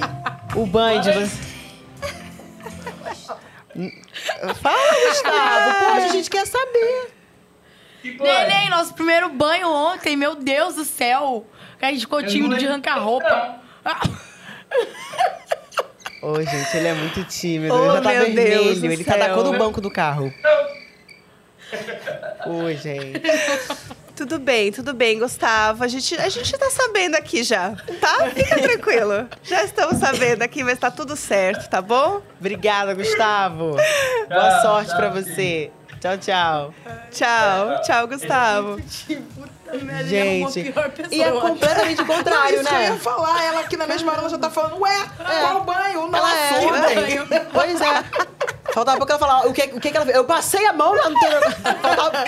O 0.55 0.65
banho 0.65 1.01
de 1.01 1.11
você. 1.11 1.38
Fala, 4.61 5.07
Gustavo. 5.09 5.79
Pô, 5.85 5.91
a 5.93 6.07
gente 6.09 6.29
quer 6.29 6.45
saber. 6.47 7.11
Que. 8.01 8.11
Neném, 8.17 8.69
nosso 8.69 8.93
primeiro 8.93 9.29
banho 9.29 9.69
ontem, 9.69 10.15
meu 10.15 10.35
Deus 10.35 10.75
do 10.75 10.85
céu. 10.85 11.45
A 11.81 11.88
gente 11.91 12.01
ficou 12.01 12.23
tímido 12.23 12.57
de 12.57 12.65
arrancar 12.67 12.99
roupa. 12.99 13.59
Ô, 16.21 16.41
gente, 16.41 16.77
ele 16.77 16.88
é 16.88 16.93
muito 16.93 17.23
tímido. 17.25 17.73
Oh, 17.73 17.83
ele 17.85 17.93
já 17.93 18.01
tá 18.01 18.09
vermelho. 18.09 18.75
do 18.79 18.85
Ele 18.85 19.03
tá 19.03 19.13
céu. 19.13 19.21
tacando 19.21 19.51
o 19.51 19.57
banco 19.57 19.79
do 19.79 19.89
carro. 19.91 20.33
Ô, 22.45 22.71
gente. 22.73 23.21
Tudo 24.15 24.39
bem, 24.39 24.71
tudo 24.71 24.95
bem, 24.95 25.19
Gustavo. 25.19 25.83
A 25.83 25.88
gente, 25.88 26.15
a 26.15 26.27
gente 26.27 26.51
tá 26.57 26.71
sabendo 26.71 27.15
aqui 27.15 27.43
já, 27.43 27.75
tá? 28.01 28.31
Fica 28.31 28.59
tranquilo. 28.59 29.29
Já 29.43 29.63
estamos 29.63 29.99
sabendo 29.99 30.41
aqui, 30.41 30.63
mas 30.63 30.79
tá 30.79 30.89
tudo 30.89 31.15
certo, 31.15 31.69
tá 31.69 31.81
bom? 31.83 32.21
Obrigada, 32.39 32.95
Gustavo. 32.95 33.75
Boa 34.27 34.61
sorte 34.63 34.95
pra 34.95 35.09
você. 35.09 35.69
Tchau, 36.00 36.18
tchau. 36.18 36.74
Tchau, 37.12 37.82
tchau, 37.82 38.08
Gustavo. 38.08 38.78
Gente, 40.06 40.72
pessoa, 40.72 40.91
e 41.12 41.22
é 41.22 41.32
completamente 41.32 41.98
Não, 42.00 42.06
contrário, 42.06 42.64
que 42.64 42.74
eu 42.74 42.80
ia 42.80 42.91
né? 42.91 43.00
falar. 43.00 43.43
Ela 43.43 43.60
aqui 43.62 43.76
na 43.76 43.88
mesma 43.88 44.12
hora 44.12 44.22
ela 44.22 44.30
já 44.30 44.38
tá 44.38 44.50
falando, 44.50 44.80
ué, 44.80 45.06
qual 45.18 45.64
banho? 45.64 46.04
O 46.06 46.08
nosso. 46.12 46.26
Ela 46.56 46.91
é, 46.91 46.95
banho. 46.95 47.28
Pois 47.52 47.82
é. 47.82 48.04
Faltava 48.74 48.98
pouco 48.98 49.12
ela 49.12 49.20
falar 49.20 49.48
o 49.48 49.54
que, 49.54 49.64
o 49.64 49.80
que, 49.80 49.89
que 49.91 49.98
ela 49.98 50.06
fez. 50.06 50.16
Eu 50.18 50.24
passei 50.24 50.66
a 50.68 50.74
mão 50.74 50.93
lá 50.93 51.10
no 51.10 51.20
teu. 51.20 51.52
Faltava- 51.82 52.24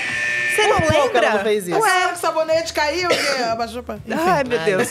Você 0.61 0.67
não 0.67 0.81
pouco 0.81 1.03
lembra? 1.07 1.25
ela 1.25 1.35
não 1.37 1.43
fez 1.43 1.67
isso. 1.67 1.79
Ué, 1.79 2.07
que 2.07 2.13
o 2.13 2.17
sabonete 2.17 2.73
caiu, 2.73 3.09
que 3.09 3.43
abaixou 3.43 3.83
pra... 3.83 3.97
Ai, 4.11 4.43
meu 4.43 4.59
Deus. 4.59 4.89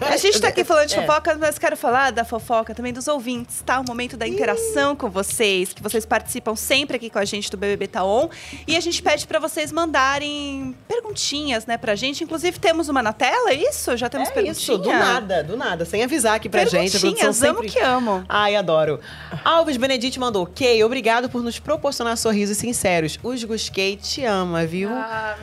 A 0.00 0.16
gente 0.16 0.40
tá 0.40 0.48
aqui 0.48 0.62
falando 0.64 0.88
de 0.88 0.94
É. 0.94 1.00
fofoca, 1.06 1.36
mas 1.40 1.58
quero 1.58 1.76
falar 1.76 2.12
da 2.12 2.24
fofoca 2.24 2.74
também 2.74 2.92
dos 2.92 3.08
ouvintes, 3.08 3.62
tá? 3.64 3.80
O 3.80 3.84
momento 3.84 4.16
da 4.16 4.26
interação 4.26 4.94
com 4.96 5.08
vocês, 5.10 5.72
que 5.72 5.82
vocês 5.82 6.04
participam 6.06 6.54
sempre 6.56 6.96
aqui 6.96 7.10
com 7.10 7.18
a 7.18 7.24
gente 7.24 7.50
do 7.50 7.56
BBB 7.56 7.86
Tá 7.88 8.04
On. 8.04 8.28
E 8.66 8.76
a 8.76 8.80
gente 8.80 9.02
pede 9.02 9.26
pra 9.26 9.38
vocês 9.38 9.70
mandarem 9.72 10.74
perguntinhas, 10.88 11.66
né, 11.66 11.76
pra 11.76 11.94
gente. 11.94 12.24
Inclusive, 12.24 12.58
temos 12.58 12.88
uma 12.88 13.02
na 13.02 13.12
tela, 13.12 13.50
é 13.50 13.54
isso? 13.54 13.96
Já 13.96 14.08
temos 14.08 14.28
É 14.28 14.32
perguntinha? 14.32 14.52
isso, 14.52 14.78
do 14.78 14.88
nada, 14.90 15.42
do 15.42 15.56
nada. 15.56 15.84
Sem 15.84 16.02
avisar 16.02 16.34
aqui 16.36 16.48
pra 16.48 16.64
gente. 16.64 16.92
Perguntinhas, 16.98 17.42
amo 17.42 17.54
sempre... 17.62 17.70
que 17.72 17.78
amo. 17.80 18.24
Ai, 18.28 18.56
adoro. 18.56 19.00
Alves 19.44 19.76
Benedite 19.76 20.18
mandou. 20.18 20.46
Kay, 20.46 20.82
obrigado 20.84 21.28
por 21.28 21.42
nos 21.42 21.58
proporcionar 21.58 22.16
sorrisos 22.16 22.56
sinceros. 22.58 23.18
Os 23.22 23.42
Gusquei 23.44 23.96
te 23.96 24.24
ama, 24.24 24.64
viu? 24.66 24.90
Ah, 25.06 25.36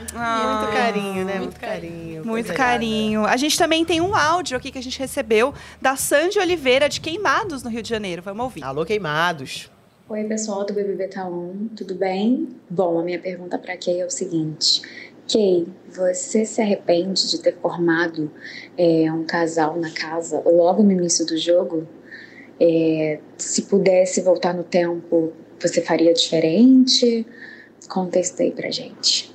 muito 0.59 0.73
carinho, 0.73 1.25
né? 1.25 1.33
Muito, 1.33 1.43
muito 1.43 1.59
carinho. 1.59 2.25
Muito 2.25 2.47
coisa 2.47 2.53
carinho. 2.53 3.25
A 3.25 3.37
gente 3.37 3.57
também 3.57 3.85
tem 3.85 4.01
um 4.01 4.15
áudio 4.15 4.57
aqui 4.57 4.71
que 4.71 4.77
a 4.77 4.83
gente 4.83 4.97
recebeu 4.97 5.53
da 5.79 5.95
Sandy 5.95 6.39
Oliveira 6.39 6.89
de 6.89 6.99
Queimados, 6.99 7.61
no 7.61 7.69
Rio 7.69 7.83
de 7.83 7.89
Janeiro. 7.89 8.21
Vamos 8.21 8.43
ouvir. 8.43 8.63
Alô, 8.63 8.83
queimados. 8.83 9.69
Oi, 10.09 10.23
pessoal 10.23 10.65
do 10.65 10.73
BBB 10.73 11.07
Tá 11.07 11.25
On, 11.25 11.67
tudo 11.75 11.95
bem? 11.95 12.49
Bom, 12.69 12.99
a 12.99 13.03
minha 13.03 13.19
pergunta 13.19 13.57
para 13.57 13.77
Kay 13.77 14.01
é 14.01 14.05
o 14.05 14.09
seguinte: 14.09 14.81
Kay, 15.31 15.67
você 15.87 16.43
se 16.43 16.59
arrepende 16.59 17.29
de 17.29 17.39
ter 17.39 17.55
formado 17.61 18.31
é, 18.77 19.11
um 19.11 19.23
casal 19.23 19.77
na 19.77 19.91
casa 19.91 20.41
logo 20.45 20.83
no 20.83 20.91
início 20.91 21.25
do 21.25 21.37
jogo? 21.37 21.87
É, 22.59 23.19
se 23.37 23.63
pudesse 23.63 24.21
voltar 24.21 24.53
no 24.53 24.63
tempo, 24.63 25.31
você 25.59 25.81
faria 25.81 26.13
diferente? 26.13 27.25
Conta 27.87 28.19
isso 28.19 28.37
daí 28.37 28.51
pra 28.51 28.69
gente. 28.69 29.31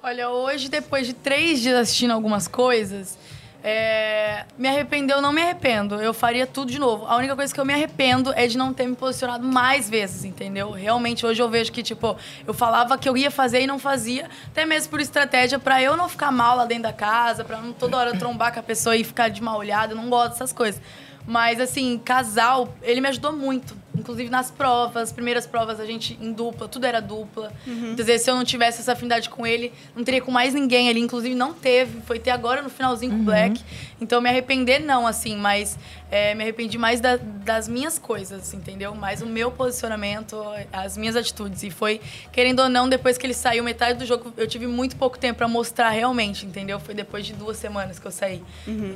Olha, 0.00 0.30
hoje, 0.30 0.68
depois 0.68 1.08
de 1.08 1.12
três 1.12 1.60
dias 1.60 1.76
assistindo 1.76 2.12
algumas 2.12 2.46
coisas, 2.46 3.18
é, 3.64 4.44
me 4.56 4.68
arrependeu, 4.68 5.20
não 5.20 5.32
me 5.32 5.42
arrependo. 5.42 5.96
Eu 5.96 6.14
faria 6.14 6.46
tudo 6.46 6.70
de 6.70 6.78
novo. 6.78 7.04
A 7.04 7.16
única 7.16 7.34
coisa 7.34 7.52
que 7.52 7.58
eu 7.58 7.64
me 7.64 7.74
arrependo 7.74 8.32
é 8.34 8.46
de 8.46 8.56
não 8.56 8.72
ter 8.72 8.86
me 8.86 8.94
posicionado 8.94 9.44
mais 9.44 9.90
vezes, 9.90 10.24
entendeu? 10.24 10.70
Realmente, 10.70 11.26
hoje 11.26 11.42
eu 11.42 11.48
vejo 11.48 11.72
que, 11.72 11.82
tipo, 11.82 12.16
eu 12.46 12.54
falava 12.54 12.96
que 12.96 13.08
eu 13.08 13.16
ia 13.16 13.28
fazer 13.28 13.60
e 13.60 13.66
não 13.66 13.76
fazia, 13.76 14.30
até 14.46 14.64
mesmo 14.64 14.88
por 14.88 15.00
estratégia, 15.00 15.58
pra 15.58 15.82
eu 15.82 15.96
não 15.96 16.08
ficar 16.08 16.30
mal 16.30 16.56
lá 16.56 16.64
dentro 16.64 16.84
da 16.84 16.92
casa, 16.92 17.44
pra 17.44 17.58
não 17.58 17.72
toda 17.72 17.96
hora 17.96 18.16
trombar 18.16 18.52
com 18.52 18.60
a 18.60 18.62
pessoa 18.62 18.96
e 18.96 19.02
ficar 19.02 19.28
de 19.28 19.42
mal 19.42 19.58
olhado. 19.58 19.92
Eu 19.92 19.96
não 19.96 20.08
gosto 20.08 20.34
dessas 20.34 20.52
coisas. 20.52 20.80
Mas, 21.26 21.60
assim, 21.60 22.00
casal, 22.02 22.72
ele 22.82 23.00
me 23.00 23.08
ajudou 23.08 23.32
muito. 23.32 23.76
Inclusive 23.98 24.30
nas 24.30 24.50
provas, 24.50 25.04
as 25.04 25.12
primeiras 25.12 25.46
provas 25.46 25.80
a 25.80 25.84
gente 25.86 26.16
em 26.20 26.32
dupla, 26.32 26.68
tudo 26.68 26.86
era 26.86 27.00
dupla. 27.00 27.52
Muitas 27.66 28.06
vezes, 28.06 28.22
se 28.22 28.30
eu 28.30 28.36
não 28.36 28.44
tivesse 28.44 28.80
essa 28.80 28.92
afinidade 28.92 29.28
com 29.28 29.46
ele, 29.46 29.72
não 29.96 30.04
teria 30.04 30.20
com 30.20 30.30
mais 30.30 30.54
ninguém 30.54 30.88
ali. 30.88 31.00
Inclusive, 31.00 31.34
não 31.34 31.52
teve. 31.52 32.00
Foi 32.02 32.18
ter 32.18 32.30
agora 32.30 32.62
no 32.62 32.70
finalzinho 32.70 33.12
com 33.12 33.18
o 33.18 33.24
Black. 33.24 33.60
Então, 34.00 34.20
me 34.20 34.28
arrepender, 34.30 34.78
não, 34.78 35.06
assim, 35.06 35.36
mas 35.36 35.76
é, 36.10 36.34
me 36.34 36.42
arrependi 36.44 36.78
mais 36.78 37.00
da- 37.00 37.16
das 37.18 37.66
minhas 37.68 37.98
coisas, 37.98 38.54
entendeu? 38.54 38.94
Mais 38.94 39.20
o 39.22 39.26
meu 39.26 39.50
posicionamento, 39.50 40.36
as 40.72 40.96
minhas 40.96 41.16
atitudes. 41.16 41.62
E 41.62 41.70
foi, 41.70 42.00
querendo 42.32 42.60
ou 42.60 42.68
não, 42.68 42.88
depois 42.88 43.18
que 43.18 43.26
ele 43.26 43.34
saiu, 43.34 43.62
metade 43.64 43.98
do 43.98 44.06
jogo, 44.06 44.32
eu 44.36 44.46
tive 44.46 44.66
muito 44.66 44.96
pouco 44.96 45.18
tempo 45.18 45.38
pra 45.38 45.48
mostrar 45.48 45.90
realmente, 45.90 46.46
entendeu? 46.46 46.78
Foi 46.78 46.94
depois 46.94 47.26
de 47.26 47.32
duas 47.32 47.56
semanas 47.56 47.98
que 47.98 48.06
eu 48.06 48.10
saí. 48.12 48.42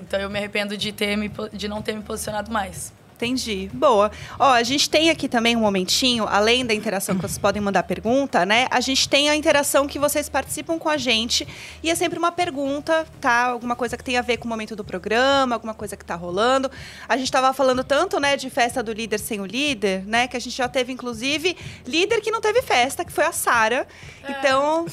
Então, 0.03 0.21
eu 0.21 0.31
me 0.31 0.39
arrependo 0.39 0.77
de, 0.77 0.93
ter 0.93 1.17
me, 1.17 1.31
de 1.53 1.67
não 1.69 1.83
ter 1.83 1.95
me 1.95 2.03
posicionado 2.03 2.51
mais. 2.51 2.93
Entendi. 3.23 3.71
Boa. 3.73 4.11
Ó, 4.37 4.51
a 4.51 4.65
gente 4.65 4.91
tem 4.91 5.09
aqui 5.09 5.29
também 5.29 5.57
um 5.57 5.61
momentinho, 5.61 6.27
além 6.27 6.67
da 6.67 6.75
interação 6.75 7.15
que 7.15 7.23
vocês 7.23 7.39
podem 7.39 7.63
mandar 7.63 7.85
pergunta, 7.85 8.45
né? 8.45 8.67
A 8.69 8.81
gente 8.81 9.09
tem 9.09 9.31
a 9.31 9.37
interação 9.37 9.87
que 9.87 9.97
vocês 9.97 10.29
participam 10.29 10.77
com 10.77 10.89
a 10.89 10.97
gente 10.97 11.47
e 11.85 11.89
é 11.89 11.95
sempre 11.95 12.19
uma 12.19 12.33
pergunta, 12.33 13.07
tá? 13.21 13.45
Alguma 13.45 13.77
coisa 13.77 13.97
que 13.97 14.03
tem 14.03 14.17
a 14.17 14.23
ver 14.23 14.39
com 14.39 14.47
o 14.47 14.49
momento 14.49 14.75
do 14.75 14.83
programa, 14.83 15.55
alguma 15.55 15.73
coisa 15.73 15.97
que 15.97 16.05
tá 16.05 16.17
rolando. 16.17 16.69
A 17.09 17.17
gente 17.17 17.31
tava 17.31 17.53
falando 17.53 17.85
tanto, 17.85 18.19
né, 18.19 18.37
de 18.37 18.51
festa 18.51 18.83
do 18.83 18.93
líder 18.93 19.21
sem 19.21 19.41
o 19.41 19.47
líder, 19.47 20.05
né? 20.05 20.27
Que 20.27 20.37
a 20.37 20.41
gente 20.41 20.57
já 20.57 20.69
teve, 20.69 20.93
inclusive, 20.93 21.57
líder 21.87 22.21
que 22.23 22.31
não 22.33 22.41
teve 22.41 22.61
festa, 22.61 23.05
que 23.05 23.13
foi 23.13 23.25
a 23.25 23.31
Sara. 23.31 23.87
Então, 24.29 24.85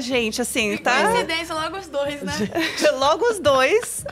gente, 0.00 0.42
assim, 0.42 0.76
tá? 0.76 1.04
Coincidência, 1.04 1.54
logo 1.54 1.76
os 1.78 1.86
dois, 1.86 2.20
né? 2.20 2.32
Logo 2.98 3.24
os 3.26 3.38
dois. 3.38 4.04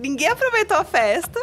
Ninguém 0.00 0.28
aproveitou 0.28 0.76
a 0.76 0.84
festa. 0.84 1.38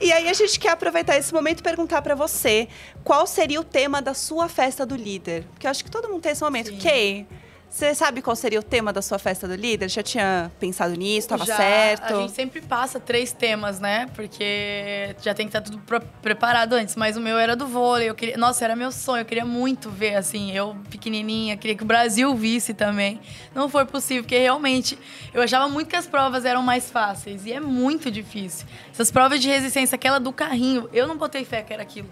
E 0.00 0.12
aí 0.12 0.28
a 0.28 0.32
gente 0.32 0.58
quer 0.60 0.70
aproveitar 0.70 0.91
esse 1.18 1.32
momento 1.32 1.60
e 1.60 1.62
perguntar 1.62 2.02
pra 2.02 2.14
você 2.14 2.68
qual 3.04 3.26
seria 3.26 3.60
o 3.60 3.64
tema 3.64 4.00
da 4.02 4.14
sua 4.14 4.48
festa 4.48 4.84
do 4.84 4.96
líder. 4.96 5.44
Porque 5.52 5.66
eu 5.66 5.70
acho 5.70 5.84
que 5.84 5.90
todo 5.90 6.08
mundo 6.08 6.22
tem 6.22 6.32
esse 6.32 6.42
momento. 6.42 6.70
Sim. 6.70 6.78
Kay, 6.78 7.26
Você 7.72 7.94
sabe 7.94 8.20
qual 8.20 8.36
seria 8.36 8.60
o 8.60 8.62
tema 8.62 8.92
da 8.92 9.00
sua 9.00 9.18
festa 9.18 9.48
do 9.48 9.54
líder? 9.54 9.88
Já 9.88 10.02
tinha 10.02 10.52
pensado 10.60 10.94
nisso? 10.94 11.26
Tava 11.28 11.46
Já, 11.46 11.56
certo? 11.56 12.04
A 12.04 12.20
gente 12.20 12.32
sempre 12.32 12.60
passa 12.60 13.00
três 13.00 13.32
temas, 13.32 13.80
né? 13.80 14.10
Porque 14.14 15.16
já 15.22 15.32
tem 15.32 15.46
que 15.48 15.56
estar 15.56 15.62
tudo 15.62 15.78
pro- 15.78 16.02
preparado 16.20 16.74
antes. 16.74 16.94
Mas 16.96 17.16
o 17.16 17.20
meu 17.20 17.38
era 17.38 17.56
do 17.56 17.66
vôlei. 17.66 18.10
Eu 18.10 18.14
queria, 18.14 18.36
nossa, 18.36 18.62
era 18.62 18.76
meu 18.76 18.92
sonho. 18.92 19.22
Eu 19.22 19.24
queria 19.24 19.46
muito 19.46 19.88
ver, 19.88 20.16
assim, 20.16 20.52
eu 20.52 20.76
pequenininha. 20.90 21.56
Queria 21.56 21.74
que 21.74 21.82
o 21.82 21.86
Brasil 21.86 22.34
visse 22.36 22.74
também. 22.74 23.18
Não 23.54 23.70
foi 23.70 23.86
possível, 23.86 24.22
porque 24.22 24.36
realmente 24.36 24.98
eu 25.32 25.40
achava 25.40 25.66
muito 25.66 25.88
que 25.88 25.96
as 25.96 26.06
provas 26.06 26.44
eram 26.44 26.62
mais 26.62 26.90
fáceis. 26.90 27.46
E 27.46 27.52
é 27.54 27.58
muito 27.58 28.10
difícil. 28.10 28.66
Essas 28.92 29.10
provas 29.10 29.40
de 29.40 29.48
resistência, 29.48 29.96
aquela 29.96 30.20
do 30.20 30.30
carrinho, 30.30 30.90
eu 30.92 31.08
não 31.08 31.16
botei 31.16 31.42
fé 31.46 31.62
que 31.62 31.72
era 31.72 31.82
aquilo. 31.82 32.10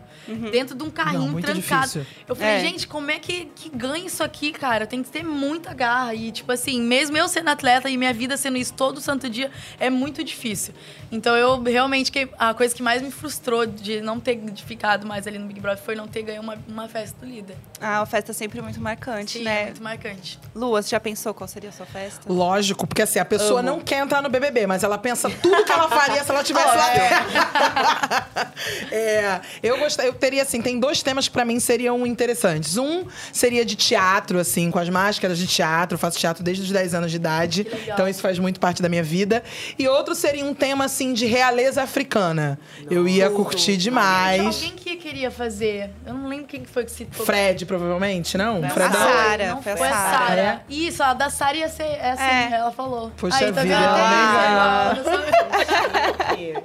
Dentro 0.51 0.75
de 0.75 0.83
um 0.83 0.91
carrinho 0.91 1.25
Não, 1.25 1.33
muito 1.33 1.45
trancado. 1.45 1.83
difícil. 1.83 2.07
Eu 2.27 2.35
falei, 2.35 2.55
É. 2.55 2.61
gente, 2.61 2.89
como 2.89 3.11
é 3.11 3.19
que, 3.19 3.45
que 3.55 3.69
ganha 3.69 4.07
isso 4.07 4.25
aqui, 4.25 4.53
cara? 4.53 4.87
Tem 4.87 5.03
que 5.03 5.11
ter 5.11 5.23
muita 5.51 5.75
garra. 5.75 6.15
E, 6.15 6.31
tipo 6.31 6.51
assim, 6.53 6.81
mesmo 6.81 7.17
eu 7.17 7.29
sendo 7.29 7.49
atleta 7.51 7.91
e 7.91 7.97
minha 7.97 8.13
vida 8.15 8.37
sendo 8.37 8.57
isso 8.57 8.73
todo 8.73 9.01
santo 9.01 9.29
dia, 9.29 9.51
é 9.79 9.91
muito 9.91 10.23
difícil. 10.23 10.73
Então, 11.11 11.37
eu 11.37 11.61
realmente, 11.63 12.13
a 12.39 12.55
coisa 12.55 12.75
que 12.75 12.83
mais 12.83 13.03
me 13.03 13.11
frustrou 13.11 13.67
de 13.67 14.01
não 14.01 14.21
ter 14.21 14.41
ficado 14.65 15.07
mais 15.07 15.27
ali 15.27 15.39
no 15.39 15.47
Big 15.47 15.61
Brother 15.61 15.83
foi 15.83 15.97
não 15.97 16.07
ter 16.07 16.23
ganho 16.23 16.41
uma, 16.41 16.57
uma 16.69 16.89
festa 16.89 17.19
do 17.21 17.27
líder. 17.27 17.57
Ah, 17.81 18.01
a 18.01 18.07
festa 18.07 18.31
é 18.31 18.35
sempre 18.35 18.63
muito 18.63 18.81
marcante, 18.81 19.39
Sim, 19.39 19.45
né? 19.45 19.63
é 19.63 19.65
muito 19.67 19.83
marcante. 19.83 20.39
Lua, 20.55 20.81
você 20.83 20.91
já 20.91 21.01
pensou 21.01 21.35
qual 21.35 21.49
seria 21.49 21.71
a 21.71 21.73
sua 21.73 21.87
festa? 21.87 22.33
Lógico, 22.33 22.87
porque 22.87 23.03
assim, 23.03 23.19
a 23.19 23.25
pessoa 23.25 23.61
Amo. 23.61 23.71
não 23.71 23.81
quer 23.81 23.99
entrar 23.99 24.23
no 24.23 24.29
BBB, 24.29 24.67
mas 24.67 24.85
ela 24.85 24.99
pensa 24.99 25.29
tudo 25.29 25.65
que 25.65 25.73
ela 25.73 25.89
faria 25.89 26.23
se 26.23 26.31
ela 26.31 26.45
tivesse 26.45 26.77
lá 26.77 26.89
dentro. 26.95 28.51
É, 28.93 29.41
eu 29.63 29.79
gostaria, 29.79 30.11
eu 30.11 30.15
teria 30.15 30.43
assim, 30.43 30.61
tem 30.61 30.79
dois 30.79 31.03
temas 31.03 31.27
que 31.27 31.33
pra 31.33 31.45
mim 31.45 31.59
seriam 31.59 32.07
interessantes. 32.07 32.77
Um 32.77 33.05
seria 33.33 33.65
de 33.65 33.75
teatro, 33.77 34.39
assim, 34.39 34.71
com 34.71 34.79
as 34.79 34.89
máscaras 34.89 35.39
de 35.41 35.47
teatro. 35.47 35.95
Eu 35.95 35.99
faço 35.99 36.19
teatro 36.19 36.43
desde 36.43 36.63
os 36.63 36.71
10 36.71 36.95
anos 36.95 37.11
de 37.11 37.17
idade, 37.17 37.67
então 37.87 38.09
isso 38.09 38.21
faz 38.21 38.39
muito 38.39 38.61
parte 38.61 38.81
da 38.83 38.89
minha 38.89 39.03
vida. 39.03 39.43
E 39.79 39.89
outro 39.89 40.15
seria 40.15 40.45
um 40.45 40.55
tema 40.55 40.85
assim 40.85 41.13
de 41.13 41.27
realeza 41.27 41.83
africana. 41.83 42.59
Eu 42.91 43.09
ia 43.09 43.29
curtir 43.31 43.77
demais. 43.77 44.45
Alguém 44.47 44.71
que 44.73 44.97
queria 44.97 45.31
fazer. 45.31 45.91
Eu 46.07 46.15
não 46.15 46.29
lembro 46.29 46.47
quem 46.47 46.63
que 46.63 46.69
foi 46.71 46.85
que 46.85 46.91
citou. 46.91 47.25
Fred, 47.25 47.65
provavelmente, 47.67 48.37
não? 48.39 48.65
a 48.65 48.69
Fredão? 48.71 49.01
Sara. 49.01 49.49
Não 49.55 49.63
foi 49.63 49.77
foi 49.77 49.89
a 49.89 49.91
a 49.91 49.95
Sara. 49.95 50.27
Sara. 50.27 50.41
É? 50.43 50.61
Isso, 50.73 51.03
a 51.03 51.15
da 51.15 51.31
Sara 51.31 51.57
ia 51.57 51.69
ser 51.69 51.83
essa, 51.85 52.23
É. 52.23 52.51
ela 52.53 52.71
falou. 52.73 53.11
Poxa 53.17 53.45
Aí, 53.45 53.53
tá 53.53 53.63
vida, 53.63 53.75
ela 53.75 54.95
sou- 55.03 55.21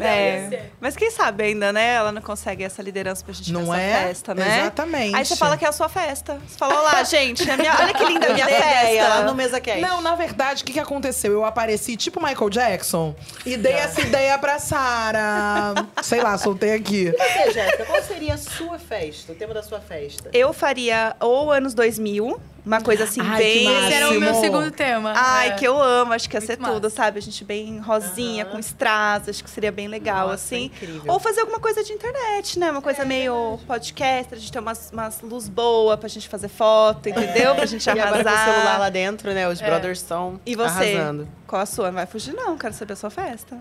É. 0.00 0.70
Mas 0.80 0.96
quem 0.96 1.10
sabe 1.10 1.44
ainda, 1.44 1.72
né? 1.72 1.94
Ela 1.94 2.12
não 2.12 2.22
consegue 2.22 2.64
essa 2.64 2.82
liderança 2.82 3.24
pra 3.24 3.32
gente 3.34 3.52
Não 3.52 3.72
é? 3.74 4.06
festa, 4.06 4.34
né? 4.34 4.60
Exatamente. 4.62 5.14
Aí 5.14 5.24
você 5.24 5.36
fala 5.36 5.56
que 5.56 5.64
é 5.64 5.68
a 5.68 5.72
sua 5.72 5.88
festa. 5.88 6.38
Você 6.46 6.56
fala, 6.58 6.80
olá, 6.80 7.02
gente, 7.04 7.48
é 7.48 7.56
minha... 7.62 7.80
olha 7.80 7.94
que 7.94 8.04
linda 8.04 8.26
a 8.26 8.34
minha 8.34 8.44
Ideia 8.46 9.02
lá 9.04 9.10
festa. 9.10 9.24
no 9.24 9.34
Mesa 9.34 9.60
Cast. 9.60 9.80
Não, 9.80 10.00
na 10.00 10.14
verdade, 10.14 10.62
o 10.62 10.66
que, 10.66 10.72
que 10.72 10.80
aconteceu? 10.80 11.32
Eu 11.32 11.44
apareci 11.44 11.96
tipo 11.96 12.22
Michael 12.22 12.50
Jackson 12.50 13.14
e 13.46 13.56
dei 13.56 13.72
essa 13.72 14.00
ideia 14.00 14.38
pra 14.38 14.58
Sarah. 14.58 15.74
Sei 16.02 16.20
lá, 16.20 16.36
soltei 16.38 16.72
aqui. 16.74 17.06
E 17.08 17.12
você, 17.12 17.50
Jéssica, 17.52 17.84
qual 17.86 18.02
seria 18.02 18.34
a 18.34 18.38
sua 18.38 18.78
festa? 18.78 19.32
O 19.32 19.34
tema 19.34 19.54
da 19.54 19.62
sua 19.62 19.80
festa? 19.80 20.30
Eu 20.32 20.52
faria 20.52 21.16
ou 21.20 21.50
anos 21.50 21.74
2000, 21.74 22.38
uma 22.64 22.80
coisa 22.80 23.04
assim 23.04 23.20
Ai, 23.20 23.30
que 23.30 23.42
bem... 23.42 23.84
Esse 23.84 23.92
era 23.94 24.10
o 24.10 24.20
meu 24.20 24.34
segundo 24.34 24.70
tema. 24.70 25.12
Ai, 25.16 25.48
É. 25.48 25.50
que 25.52 25.66
eu 25.66 25.80
amo, 25.82 26.12
acho 26.12 26.28
que 26.28 26.36
ia 26.36 26.40
Muito 26.40 26.50
ser 26.52 26.58
massa. 26.60 26.74
tudo, 26.74 26.90
sabe? 26.90 27.18
A 27.18 27.22
gente 27.22 27.44
bem 27.44 27.78
rosinha, 27.78 28.44
com 28.44 28.58
strass, 28.58 29.28
acho 29.28 29.42
que 29.42 29.50
seria 29.50 29.72
bem 29.72 29.88
legal, 29.88 30.28
Nossa, 30.28 30.34
assim. 30.34 30.64
incrível. 30.66 31.02
Ou 31.12 31.18
fazer 31.18 31.40
alguma 31.40 31.58
coisa 31.58 31.82
de 31.82 31.92
internet, 31.92 32.58
né? 32.58 32.70
Uma 32.70 32.78
É 32.78 32.82
coisa 32.82 33.04
meio 33.04 33.58
podcast, 33.66 34.34
a 34.34 34.36
gente 34.36 34.52
ter 34.52 34.58
umas, 34.60 34.90
umas 34.92 35.20
luz 35.22 35.48
boa 35.48 35.96
pra 35.96 36.08
gente 36.08 36.28
fazer 36.28 36.48
foto, 36.48 37.08
entendeu? 37.08 37.54
Pra 37.54 37.66
gente 37.66 37.84
E 37.88 37.90
agora 37.90 38.10
arrasar. 38.20 38.44
com 38.44 38.50
o 38.50 38.54
celular 38.54 38.78
lá 38.78 38.88
dentro, 38.90 39.32
né? 39.32 39.48
Os 39.48 39.60
É. 39.60 39.66
brothers 39.66 39.98
estão 39.98 40.40
E 40.46 40.54
você? 40.54 40.94
arrasando. 40.94 41.28
Qual 41.46 41.60
a 41.60 41.66
sua? 41.66 41.86
Não 41.88 41.94
vai 41.94 42.06
fugir, 42.06 42.32
não. 42.34 42.56
Quero 42.56 42.74
saber 42.74 42.92
a 42.92 42.96
sua 42.96 43.10
festa. 43.10 43.58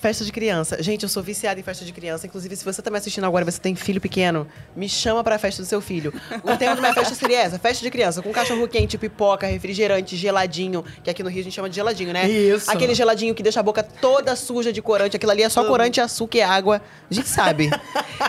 Festa 0.00 0.24
de 0.24 0.32
criança. 0.32 0.82
Gente, 0.82 1.02
eu 1.02 1.10
sou 1.10 1.22
viciada 1.22 1.60
em 1.60 1.62
festa 1.62 1.84
de 1.84 1.92
criança. 1.92 2.26
Inclusive, 2.26 2.56
se 2.56 2.64
você 2.64 2.80
tá 2.80 2.90
me 2.90 2.96
assistindo 2.96 3.24
agora 3.24 3.44
e 3.46 3.50
você 3.50 3.60
tem 3.60 3.74
filho 3.74 4.00
pequeno, 4.00 4.48
me 4.74 4.88
chama 4.88 5.22
pra 5.22 5.38
festa 5.38 5.62
do 5.62 5.66
seu 5.66 5.78
filho. 5.82 6.10
O 6.42 6.56
tema 6.56 6.74
da 6.74 6.80
minha 6.80 6.94
festa 6.94 7.14
seria 7.14 7.40
essa: 7.40 7.58
festa 7.58 7.84
de 7.84 7.90
criança, 7.90 8.22
com 8.22 8.32
cachorro 8.32 8.66
quente, 8.66 8.96
pipoca, 8.96 9.46
refrigerante, 9.46 10.16
geladinho, 10.16 10.82
que 11.04 11.10
aqui 11.10 11.22
no 11.22 11.28
Rio 11.28 11.40
a 11.40 11.44
gente 11.44 11.52
chama 11.52 11.68
de 11.68 11.74
geladinho, 11.74 12.14
né? 12.14 12.26
Isso. 12.26 12.70
Aquele 12.70 12.94
geladinho 12.94 13.34
que 13.34 13.42
deixa 13.42 13.60
a 13.60 13.62
boca 13.62 13.82
toda 13.82 14.34
suja 14.34 14.72
de 14.72 14.80
corante. 14.80 15.16
Aquilo 15.16 15.32
ali 15.32 15.42
é 15.42 15.50
só 15.50 15.64
corante, 15.66 16.00
açúcar 16.00 16.38
e 16.38 16.42
água. 16.42 16.80
A 17.10 17.14
gente 17.14 17.28
sabe. 17.28 17.68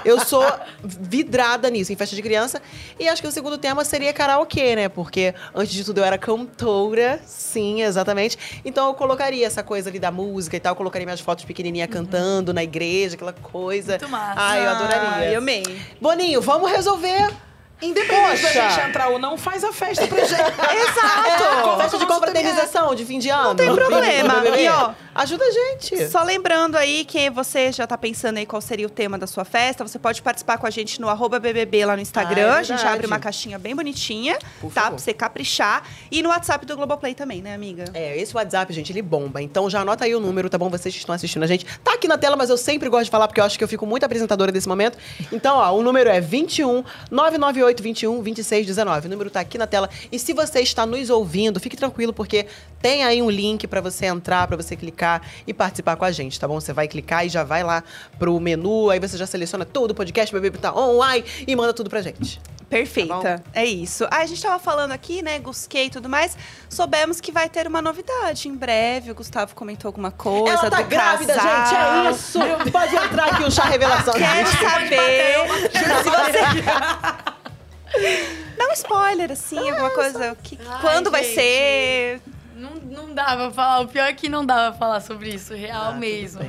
Eu 0.04 0.20
sou 0.26 0.44
vidrada 0.84 1.70
nisso, 1.70 1.94
em 1.94 1.96
festa 1.96 2.18
de 2.18 2.22
criança. 2.22 2.62
E 3.00 3.08
acho 3.08 3.22
que 3.22 3.28
o 3.30 3.32
segundo 3.32 3.58
tema 3.58 3.86
seria 3.86 4.12
karaokê, 4.12 4.76
né? 4.76 4.90
Porque 4.90 5.34
antes 5.56 5.74
de 5.74 5.86
tudo 5.86 6.00
eu 6.00 6.04
era 6.04 6.18
cantora, 6.18 7.22
sim, 7.26 7.82
exatamente. 7.82 8.38
Então 8.66 8.88
eu 8.88 8.94
colocaria 8.94 9.48
essa 9.48 9.64
coisa 9.64 9.90
ali 9.90 10.00
da 10.00 10.12
música 10.12 10.58
e 10.58 10.60
tal, 10.60 10.74
eu 10.74 10.76
colocaria 10.76 11.06
minhas 11.06 11.22
fotos 11.22 11.46
pequenininha 11.62 11.88
cantando 11.88 12.54
na 12.54 12.64
igreja, 12.64 13.16
aquela 13.16 13.34
coisa. 13.34 13.94
Muito 13.94 14.10
massa. 14.10 14.34
Ai, 14.36 14.66
eu 14.66 14.70
adoraria. 14.72 15.10
Ai, 15.10 15.36
amei. 15.36 15.64
Boninho, 16.02 16.42
vamos 16.42 16.72
resolver. 16.72 17.32
Independente 17.82 18.42
da 18.42 18.48
Poxa. 18.50 18.70
gente 18.70 18.90
entrar 18.90 19.08
ou 19.10 19.18
não, 19.18 19.38
faz 19.38 19.64
a 19.64 19.74
festa 19.74 20.06
pra 20.08 20.24
gente. 20.24 20.34
Exato! 20.42 21.78
festa 21.82 21.98
de 21.98 22.06
confraternização 22.06 22.94
de 22.96 23.06
fim 23.06 23.20
de 23.20 23.30
ano. 23.30 23.50
Não 23.50 23.56
tem 23.56 23.74
problema. 23.74 24.42
E, 24.62 24.68
ó, 24.68 24.92
ajuda 25.16 25.44
a 25.44 25.52
gente. 25.52 26.08
Só 26.10 26.22
lembrando 26.24 26.76
aí 26.76 27.06
que 27.06 27.30
você 27.30 27.72
já 27.72 27.88
tá 27.88 27.98
pensando 27.98 28.38
aí 28.38 28.46
qual 28.46 28.62
seria 28.62 28.86
o 28.86 28.90
tema 28.90 29.18
da 29.18 29.26
sua 29.26 29.46
festa, 29.46 29.84
você 29.88 29.98
pode 29.98 30.22
participar 30.22 30.58
com 30.58 30.68
a 30.68 30.70
gente 30.70 31.00
no 31.00 31.10
arroba 31.10 31.40
BBB 31.40 31.86
lá 31.86 31.96
no 31.96 32.02
Instagram. 32.02 32.52
Ah, 32.54 32.58
é 32.58 32.60
a 32.60 32.64
gente 32.64 32.86
abre 32.86 33.08
uma 33.08 33.18
caixinha 33.20 33.58
bem 33.58 33.76
bonitinha, 33.76 34.38
Por 34.60 34.72
tá? 34.72 34.82
favor. 34.82 34.96
Pra 34.96 35.04
você 35.04 35.14
caprichar. 35.14 35.84
E 36.12 36.22
no 36.22 36.30
WhatsApp 36.30 36.66
do 36.66 36.76
Globoplay 36.76 37.16
também, 37.16 37.42
né, 37.42 37.54
amiga? 37.54 37.86
É, 37.94 38.18
esse 38.18 38.36
WhatsApp, 38.36 38.72
gente, 38.74 38.92
ele 38.92 39.02
bomba. 39.02 39.42
Então 39.42 39.70
já 39.70 39.82
anota 39.82 40.06
aí 40.06 40.14
o 40.14 40.20
número, 40.20 40.50
tá 40.50 40.58
bom? 40.58 40.70
Vocês 40.70 40.94
que 40.94 41.00
estão 41.00 41.16
assistindo 41.16 41.44
a 41.44 41.48
gente. 41.48 41.66
Tá 41.84 41.94
aqui 41.94 42.08
na 42.08 42.18
tela, 42.18 42.36
mas 42.36 42.50
eu 42.50 42.58
sempre 42.58 42.90
gosto 42.90 43.06
de 43.06 43.12
falar 43.12 43.28
porque 43.28 43.40
eu 43.40 43.46
acho 43.46 43.58
que 43.58 43.64
eu 43.64 43.68
fico 43.68 43.86
muito 43.86 44.04
apresentadora 44.04 44.52
desse 44.52 44.68
momento. 44.68 44.98
Então, 45.32 45.58
ó, 45.58 45.72
o 45.72 45.82
número 45.82 46.10
é 46.10 46.20
21 46.20 46.84
998 47.10 47.71
21 47.80 48.22
26 48.22 48.66
19. 48.66 49.08
O 49.08 49.10
número 49.10 49.30
tá 49.30 49.40
aqui 49.40 49.58
na 49.58 49.68
tela. 49.68 49.90
E 50.12 50.18
se 50.18 50.34
você 50.34 50.62
está 50.62 50.86
nos 50.86 51.10
ouvindo, 51.10 51.60
fique 51.60 51.78
tranquilo 51.78 52.12
porque 52.12 52.48
tem 52.82 53.04
aí 53.04 53.22
um 53.22 53.30
link 53.30 53.68
pra 53.68 53.82
você 53.82 54.08
entrar, 54.08 54.48
pra 54.48 54.58
você 54.58 54.76
clicar 54.76 55.22
e 55.46 55.54
participar 55.54 55.96
com 55.96 56.06
a 56.06 56.12
gente, 56.12 56.40
tá 56.40 56.48
bom? 56.48 56.60
Você 56.60 56.74
vai 56.74 56.88
clicar 56.88 57.26
e 57.26 57.30
já 57.30 57.44
vai 57.44 57.64
lá 57.64 57.84
pro 58.18 58.40
menu, 58.40 58.90
aí 58.90 59.00
você 59.00 59.18
já 59.18 59.28
seleciona 59.28 59.66
tudo, 59.66 59.94
podcast, 59.94 60.34
bebê 60.34 60.58
tá 60.58 60.74
online 60.76 61.26
e 61.48 61.56
manda 61.56 61.74
tudo 61.74 61.90
pra 61.90 62.02
gente. 62.02 62.40
Perfeita. 62.72 63.20
Tá 63.22 63.42
é 63.54 63.66
isso. 63.66 64.06
Ah, 64.10 64.20
a 64.20 64.26
gente 64.26 64.42
tava 64.42 64.58
falando 64.58 64.94
aqui, 64.94 65.22
né, 65.22 65.38
Gusquei 65.40 65.88
e 65.88 65.90
tudo 65.90 66.08
mais. 66.08 66.38
Soubemos 66.70 67.20
que 67.20 67.30
vai 67.30 67.50
ter 67.50 67.68
uma 67.68 67.82
novidade 67.82 68.48
em 68.48 68.56
breve. 68.56 69.12
O 69.12 69.16
Gustavo 69.16 69.54
comentou 69.54 69.90
alguma 69.90 70.10
coisa. 70.10 70.58
Ela 70.58 70.70
tá 70.70 70.82
grávida, 70.82 71.34
casal. 71.34 71.66
gente, 71.66 71.76
é 71.76 72.12
isso! 72.12 72.40
Pode 72.72 72.96
entrar 72.96 73.26
aqui 73.26 73.44
o 73.44 73.52
chá 73.52 73.66
revelação. 73.66 74.14
Quero 74.14 74.48
saber 74.48 76.02
se 76.04 76.10
você. 76.10 77.32
Dá 78.58 78.68
um 78.70 78.74
spoiler, 78.74 79.32
assim, 79.32 79.58
alguma 79.58 79.90
coisa. 79.92 80.36
Que, 80.44 80.58
Ai, 80.68 80.82
quando 80.82 81.10
vai 81.12 81.24
gente. 81.24 81.36
ser? 81.36 82.22
Não, 82.56 82.72
não 82.76 83.14
pra 83.36 83.52
falar. 83.52 83.80
O 83.82 83.88
pior 83.88 84.08
é 84.08 84.14
que 84.14 84.30
não 84.30 84.46
pra 84.46 84.72
falar 84.74 85.02
sobre 85.02 85.30
isso, 85.30 85.54
real 85.54 85.96
mesmo. 85.96 86.42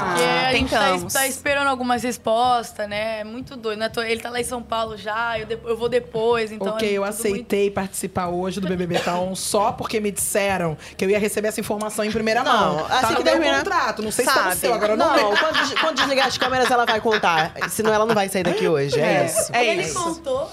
Porque 0.00 0.22
a 0.22 0.52
gente 0.52 0.70
tá, 0.70 0.78
tentamos. 0.80 1.12
tá 1.12 1.26
esperando 1.26 1.68
algumas 1.68 2.02
respostas, 2.02 2.88
né? 2.88 3.20
É 3.20 3.24
muito 3.24 3.56
doido. 3.56 3.78
né? 3.78 3.90
Ele 4.06 4.20
tá 4.20 4.30
lá 4.30 4.40
em 4.40 4.44
São 4.44 4.62
Paulo 4.62 4.96
já, 4.96 5.38
eu, 5.38 5.46
de- 5.46 5.58
eu 5.64 5.76
vou 5.76 5.88
depois, 5.88 6.50
então. 6.52 6.68
ok, 6.74 6.88
é 6.88 6.92
eu 6.92 7.04
aceitei 7.04 7.70
participar 7.70 8.28
hoje 8.28 8.60
do 8.60 8.68
BBB 8.68 8.98
Taon 9.00 9.34
só 9.34 9.72
porque 9.72 10.00
me 10.00 10.10
disseram 10.10 10.76
que 10.96 11.04
eu 11.04 11.10
ia 11.10 11.18
receber 11.18 11.48
essa 11.48 11.60
informação 11.60 12.04
em 12.04 12.10
primeira 12.12 12.42
Não, 12.42 12.76
mão. 12.76 12.86
assim 12.86 13.00
tá 13.00 13.06
que 13.08 13.12
no 13.14 13.24
meu 13.24 13.32
terminar- 13.32 13.58
contrato, 13.58 14.02
não 14.02 14.10
sei 14.10 14.24
se 14.24 14.32
tá 14.32 14.36
no 14.42 14.48
Sabe. 14.50 14.56
seu, 14.60 14.74
agora 14.74 14.96
não, 14.96 15.16
Não, 15.16 15.36
quando, 15.36 15.80
quando 15.80 15.96
desligar 15.96 16.26
as 16.26 16.38
câmeras, 16.38 16.70
ela 16.70 16.84
vai 16.84 17.00
contar. 17.00 17.52
Senão 17.68 17.92
ela 17.92 18.06
não 18.06 18.14
vai 18.14 18.28
sair 18.28 18.42
daqui 18.44 18.66
hoje. 18.68 18.98
É, 19.00 19.22
É, 19.22 19.26
isso. 19.26 19.50
é 19.52 19.66
Ele 19.66 19.82
isso. 19.82 20.02
contou. 20.02 20.50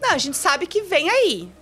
Não, 0.00 0.12
a 0.12 0.18
gente 0.18 0.36
sabe 0.36 0.66
que 0.66 0.82
vem 0.82 1.10
aí. 1.10 1.52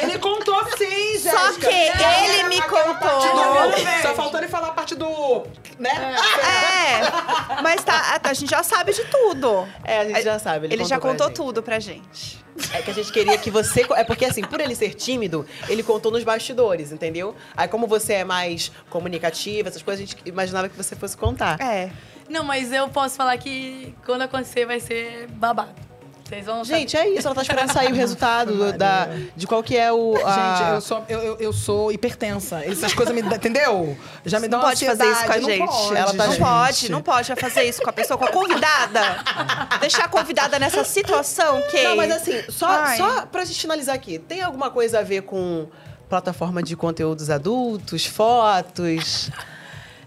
Ele 0.00 0.18
contou 0.18 0.64
sim, 0.76 1.18
Jéssica. 1.18 1.30
Só 1.30 1.52
que 1.54 1.66
ele 1.66 2.44
me 2.48 2.60
contou. 2.62 3.20
do- 3.20 4.02
Só 4.02 4.14
faltou 4.14 4.38
ele 4.40 4.48
falar 4.48 4.68
a 4.68 4.72
parte 4.72 4.94
do... 4.94 5.44
Né? 5.78 5.90
É, 5.90 7.62
mas 7.62 7.82
tá, 7.84 8.20
a 8.22 8.32
gente 8.32 8.50
já 8.50 8.62
sabe 8.62 8.92
de 8.92 9.04
tudo. 9.04 9.66
É, 9.84 9.98
a 10.00 10.04
gente 10.04 10.22
já 10.22 10.38
sabe. 10.38 10.66
Ele, 10.66 10.74
Ele 10.74 10.84
já 10.84 10.98
pra 10.98 11.10
contou 11.10 11.26
gente. 11.28 11.36
tudo 11.36 11.62
pra 11.62 11.78
gente. 11.78 12.44
É 12.72 12.82
que 12.82 12.90
a 12.90 12.94
gente 12.94 13.12
queria 13.12 13.38
que 13.38 13.50
você. 13.50 13.86
É 13.94 14.02
porque, 14.02 14.24
assim, 14.24 14.42
por 14.42 14.60
ele 14.60 14.74
ser 14.74 14.92
tímido, 14.94 15.46
ele 15.68 15.82
contou 15.84 16.10
nos 16.10 16.24
bastidores, 16.24 16.90
entendeu? 16.90 17.36
Aí, 17.56 17.68
como 17.68 17.86
você 17.86 18.14
é 18.14 18.24
mais 18.24 18.72
comunicativa, 18.90 19.68
essas 19.68 19.80
coisas, 19.82 20.02
a 20.02 20.06
gente 20.06 20.16
imaginava 20.28 20.68
que 20.68 20.76
você 20.76 20.96
fosse 20.96 21.16
contar. 21.16 21.60
É. 21.60 21.90
Não, 22.28 22.42
mas 22.42 22.72
eu 22.72 22.88
posso 22.88 23.14
falar 23.16 23.36
que 23.38 23.94
quando 24.04 24.22
acontecer 24.22 24.66
vai 24.66 24.80
ser 24.80 25.28
babado. 25.28 25.70
Vocês 26.28 26.44
vão 26.44 26.62
Gente, 26.62 26.94
é 26.96 27.08
isso. 27.08 27.26
Ela 27.26 27.34
tá 27.34 27.40
esperando 27.42 27.72
sair 27.72 27.90
o 27.90 27.94
resultado 27.96 28.54
do- 28.54 28.72
da, 28.76 29.08
de 29.34 29.46
qual 29.46 29.62
que 29.62 29.76
é 29.76 29.90
o... 29.90 30.14
a- 30.26 30.56
Gente, 30.58 30.70
eu 30.74 30.80
sou, 30.82 31.04
eu, 31.08 31.18
eu, 31.20 31.36
eu 31.38 31.52
sou 31.54 31.90
hipertensa. 31.90 32.62
Essas 32.64 32.92
coisas 32.92 33.14
me. 33.14 33.22
dá- 33.22 33.36
Entendeu? 33.36 33.96
Já 34.26 34.38
me 34.38 34.46
dá 34.46 34.58
Não 34.58 34.64
uma 34.64 34.68
pode 34.70 34.84
fazer 34.84 35.04
isso 35.10 35.24
com 35.24 35.32
a 35.32 35.36
ansiedade. 35.36 35.46
gente. 35.46 35.60
Não 35.60 35.66
pode, 35.88 35.96
Ela 35.96 36.14
tá- 36.14 36.24
não 36.26 36.32
gente. 36.32 36.40
pode, 36.42 36.92
não 36.92 37.02
pode 37.02 37.34
fazer 37.36 37.62
isso 37.64 37.80
com 37.82 37.88
a 37.88 37.92
pessoa, 37.94 38.18
com 38.18 38.24
a 38.26 38.30
convidada. 38.30 39.00
Deixar 39.80 40.04
a 40.04 40.08
convidada 40.08 40.58
nessa 40.58 40.84
situação, 40.84 41.62
que 41.70 41.82
Não, 41.82 41.96
mas 41.96 42.12
assim, 42.12 42.42
só, 42.50 42.66
Ai. 42.68 42.96
só 42.98 43.24
pra 43.26 43.44
gente 43.46 43.58
finalizar 43.60 43.94
aqui, 43.94 44.18
tem 44.18 44.42
alguma 44.42 44.70
coisa 44.70 44.98
a 44.98 45.02
ver 45.02 45.22
com 45.22 45.66
plataforma 46.10 46.62
de 46.62 46.76
conteúdos 46.76 47.30
adultos, 47.30 48.04
fotos? 48.04 49.30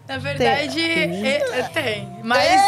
Na 0.07 0.17
verdade, 0.17 0.81
é- 0.81 1.59
é- 1.59 1.63
tem. 1.73 2.19
Mas, 2.23 2.61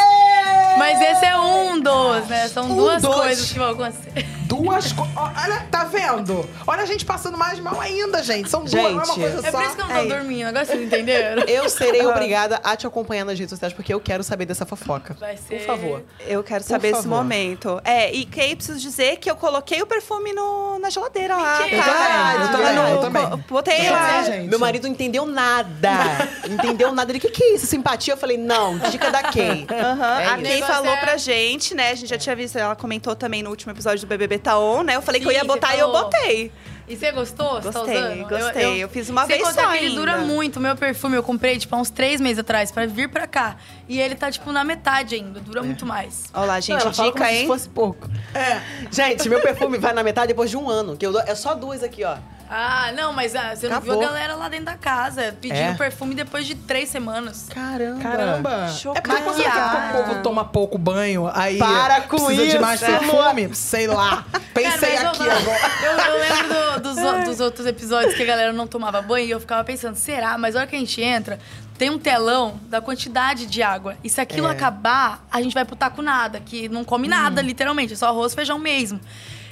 mas 0.77 1.01
esse 1.01 1.25
é 1.25 1.37
um 1.39 1.79
dos, 1.79 2.27
né? 2.27 2.47
São 2.47 2.65
Um 2.71 2.75
duas 2.75 3.01
dos. 3.01 3.13
coisas 3.15 3.51
que 3.51 3.59
vão 3.59 3.69
acontecer. 3.71 4.25
Duas 4.45 4.91
coisas. 4.93 5.13
Olha, 5.15 5.67
tá 5.71 5.83
vendo? 5.85 6.47
Olha 6.67 6.83
a 6.83 6.85
gente 6.85 7.05
passando 7.05 7.37
mais 7.37 7.59
mal 7.59 7.79
ainda, 7.81 8.21
gente. 8.21 8.49
São 8.49 8.61
duas, 8.63 8.71
não 8.73 8.81
é 9.01 9.03
uma 9.03 9.05
coisa 9.15 9.47
É 9.47 9.51
só. 9.51 9.57
por 9.57 9.65
isso 9.65 9.75
que 9.75 9.81
eu 9.81 9.85
não 9.87 9.95
É 9.95 9.99
tô 9.99 10.05
isso. 10.05 10.15
dormindo. 10.15 10.47
Agora 10.47 10.65
vocês 10.65 10.81
entenderam? 10.81 11.43
Eu 11.47 11.69
serei 11.69 12.05
obrigada 12.05 12.59
a 12.63 12.75
te 12.75 12.85
acompanhar 12.85 13.25
nas 13.25 13.37
redes 13.37 13.49
sociais, 13.51 13.73
porque 13.73 13.93
eu 13.93 13.99
quero 13.99 14.23
saber 14.23 14.45
dessa 14.45 14.65
fofoca. 14.65 15.15
Vai 15.19 15.37
ser. 15.37 15.57
Por 15.59 15.65
favor. 15.65 16.03
eu 16.27 16.43
quero 16.43 16.63
saber 16.63 16.89
esse 16.93 17.07
momento. 17.07 17.81
É, 17.83 18.11
e 18.13 18.25
Kay, 18.25 18.55
preciso 18.55 18.79
dizer 18.79 19.17
que 19.17 19.29
eu 19.29 19.35
coloquei 19.35 19.81
o 19.81 19.87
perfume 19.87 20.33
no, 20.33 20.77
na 20.79 20.89
geladeira 20.89 21.35
lá. 21.35 21.57
Tá? 21.59 22.35
Eu 22.43 22.51
também, 22.51 22.75
No- 22.75 22.87
eu 22.89 22.97
também. 23.01 23.43
Botei 23.49 23.89
lá. 23.89 24.23
gente. 24.23 24.49
Meu 24.49 24.59
marido 24.59 24.83
não 24.83 24.91
entendeu 24.93 25.25
nada. 25.25 25.89
entendeu 26.49 26.91
nada. 26.91 27.11
Ele, 27.11 27.17
o 27.17 27.21
que, 27.21 27.29
que 27.29 27.43
é 27.43 27.55
isso? 27.55 27.65
Simpatia? 27.65 28.13
Eu 28.13 28.17
falei, 28.17 28.37
não, 28.37 28.77
dica 28.89 29.09
da 29.11 29.23
Kay. 29.23 29.65
Aham, 29.69 30.19
É 30.21 30.27
a 30.27 30.37
isso. 30.37 30.43
Kay 30.49 30.61
falou 30.67 30.93
é- 30.93 30.97
pra 30.97 31.17
gente, 31.17 31.73
né? 31.75 31.91
A 31.91 31.95
gente 31.95 32.09
já 32.09 32.17
tinha 32.17 32.35
visto, 32.35 32.57
ela 32.57 32.75
comentou 32.75 33.15
também 33.15 33.41
no 33.43 33.49
último 33.49 33.71
episódio 33.71 33.99
do 34.01 34.07
BBB 34.07 34.39
Taon, 34.39 34.83
né? 34.83 34.95
Eu 34.95 35.01
falei 35.01 35.19
que 35.21 35.27
eu 35.27 35.31
Sim, 35.31 35.37
ia 35.37 35.43
botar 35.43 35.75
e 35.75 35.79
eu 35.79 35.91
botei. 35.91 36.51
E 36.85 36.97
você 36.97 37.11
gostou? 37.13 37.61
Você 37.61 37.71
tá 37.71 37.79
Gostei, 37.79 37.97
usando? 37.97 38.27
gostei. 38.29 38.83
Eu 38.83 38.89
fiz 38.89 39.09
uma 39.09 39.25
vez 39.25 39.41
só 39.47 39.53
que 39.53 39.77
ele 39.77 39.85
ainda. 39.87 39.95
dura 40.01 40.17
muito. 40.17 40.59
Meu 40.59 40.75
perfume 40.75 41.15
eu 41.15 41.23
comprei, 41.23 41.57
tipo, 41.57 41.73
há 41.73 41.79
uns 41.79 41.89
três 41.89 42.19
meses 42.19 42.39
atrás, 42.39 42.71
pra 42.73 42.85
vir 42.85 43.09
pra 43.09 43.25
cá. 43.25 43.55
E 43.87 44.01
ele 44.01 44.15
tá, 44.15 44.29
tipo, 44.29 44.51
na 44.51 44.65
metade 44.65 45.15
ainda. 45.15 45.39
Dura 45.39 45.63
muito 45.63 45.85
mais. 45.85 46.25
Olha 46.33 46.45
lá, 46.45 46.53
Não, 46.55 46.61
gente, 46.61 46.81
ela 46.81 46.93
fala 46.93 47.07
dica, 47.09 47.19
como 47.23 47.31
hein? 47.31 47.41
se 47.41 47.47
fosse 47.47 47.69
pouco. 47.69 48.09
É. 48.33 48.61
Gente, 48.91 49.29
meu 49.29 49.39
perfume 49.41 49.77
vai 49.77 49.93
na 49.93 50.03
metade 50.03 50.27
depois 50.27 50.49
de 50.49 50.57
um 50.57 50.69
ano. 50.69 50.97
Que 50.97 51.05
eu 51.05 51.17
é 51.19 51.35
só 51.35 51.53
duas 51.55 51.81
aqui, 51.83 52.03
ó. 52.03 52.17
Ah, 52.55 52.91
não, 52.95 53.11
mas 53.13 53.35
ah, 53.35 53.55
você 53.55 53.67
não 53.67 53.81
viu 53.81 53.93
a 53.93 53.95
Acabou. 53.95 54.13
galera 54.13 54.35
lá 54.35 54.47
dentro 54.47 54.65
da 54.65 54.75
casa 54.77 55.35
pedindo 55.41 55.57
É. 55.59 55.73
perfume 55.73 56.13
depois 56.13 56.45
de 56.45 56.53
três 56.53 56.87
semanas. 56.87 57.47
Caramba. 57.49 57.99
Caramba. 58.03 58.67
Chocada. 58.69 58.99
É 59.19 59.21
porque 59.23 59.43
quando 59.43 59.91
que 59.91 59.97
o 59.97 60.03
povo 60.03 60.21
toma 60.21 60.45
pouco 60.45 60.77
banho, 60.77 61.27
aí 61.33 61.57
Para 61.57 62.01
com 62.01 62.17
precisa 62.17 62.41
de 62.43 62.47
isso, 62.49 62.61
mais 62.61 62.83
amor. 62.83 62.99
perfume, 62.99 63.55
sei 63.55 63.87
lá. 63.87 64.23
Pensei 64.53 64.97
Cara, 64.97 65.09
mas 65.09 65.19
aqui 65.19 65.23
eu, 65.23 65.31
agora. 65.31 65.59
Eu, 65.83 65.91
eu 66.13 66.19
lembro 66.19 66.79
do- 66.79 66.79
dos, 66.93 66.97
o- 66.97 67.23
dos 67.25 67.39
outros 67.39 67.65
episódios 67.65 68.13
que 68.13 68.21
a 68.21 68.25
galera 68.25 68.53
não 68.53 68.67
tomava 68.67 69.01
banho 69.01 69.25
e 69.25 69.31
eu 69.31 69.39
ficava 69.39 69.63
pensando, 69.63 69.95
será? 69.95 70.37
Mas 70.37 70.55
a 70.55 70.59
hora 70.59 70.67
que 70.67 70.75
a 70.75 70.79
gente 70.79 71.01
entra, 71.01 71.39
tem 71.75 71.89
um 71.89 71.97
telão 71.97 72.59
da 72.69 72.79
quantidade 72.79 73.47
de 73.47 73.63
água. 73.63 73.97
E 74.03 74.09
se 74.11 74.21
aquilo 74.21 74.47
É. 74.47 74.51
acabar, 74.51 75.25
a 75.31 75.41
gente 75.41 75.53
vai 75.55 75.65
pro 75.65 75.75
taco 75.75 76.03
nada, 76.03 76.39
que 76.39 76.69
não 76.69 76.83
come 76.83 77.07
nada, 77.07 77.41
literalmente, 77.41 77.93
é 77.93 77.95
só 77.95 78.09
arroz 78.09 78.31
e 78.33 78.35
feijão 78.35 78.59
mesmo. 78.59 78.99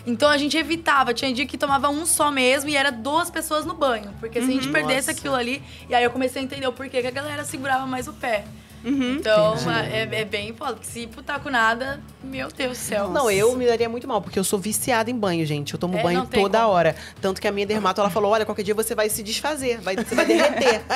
Então 0.05 0.29
a 0.29 0.37
gente 0.37 0.57
evitava, 0.57 1.13
tinha 1.13 1.31
dia 1.33 1.45
que 1.45 1.57
tomava 1.57 1.89
um 1.89 2.05
só 2.05 2.31
mesmo 2.31 2.69
e 2.69 2.75
era 2.75 2.91
duas 2.91 3.29
pessoas 3.29 3.65
no 3.65 3.73
banho. 3.73 4.13
Porque 4.19 4.41
se 4.41 4.49
a 4.49 4.51
gente 4.51 4.69
perdesse 4.69 5.07
Nossa. 5.07 5.19
aquilo 5.19 5.35
ali, 5.35 5.61
e 5.89 5.95
aí 5.95 6.03
eu 6.03 6.11
comecei 6.11 6.41
a 6.41 6.45
entender 6.45 6.67
o 6.67 6.73
porquê 6.73 7.01
que 7.01 7.07
a 7.07 7.11
galera 7.11 7.43
segurava 7.43 7.85
mais 7.85 8.07
o 8.07 8.13
pé. 8.13 8.45
Uhum. 8.83 9.17
Então 9.19 9.55
é, 9.91 10.21
é 10.21 10.25
bem 10.25 10.53
foda, 10.53 10.77
se 10.81 11.05
pro 11.07 11.21
taco 11.21 11.49
nada, 11.49 11.99
meu 12.23 12.47
Deus 12.49 12.77
do 12.77 12.81
céu. 12.81 13.09
Não, 13.09 13.29
eu 13.29 13.55
me 13.55 13.65
daria 13.67 13.87
muito 13.87 14.07
mal, 14.07 14.21
porque 14.21 14.39
eu 14.39 14.43
sou 14.43 14.57
viciada 14.57 15.09
em 15.11 15.15
banho, 15.15 15.45
gente. 15.45 15.73
Eu 15.73 15.79
tomo 15.79 15.97
É, 15.97 16.01
banho 16.03 16.25
tem 16.25 16.41
toda 16.41 16.59
como. 16.61 16.71
hora. 16.71 16.95
Tanto 17.21 17.39
que 17.39 17.47
a 17.47 17.51
minha 17.51 17.65
dermato, 17.65 18.01
ela 18.01 18.09
falou, 18.09 18.31
olha, 18.31 18.45
qualquer 18.45 18.63
dia 18.63 18.73
você 18.73 18.95
vai 18.95 19.09
se 19.09 19.21
desfazer, 19.21 19.79
vai, 19.81 19.95
você 19.95 20.15
vai 20.15 20.25
derreter. 20.25 20.81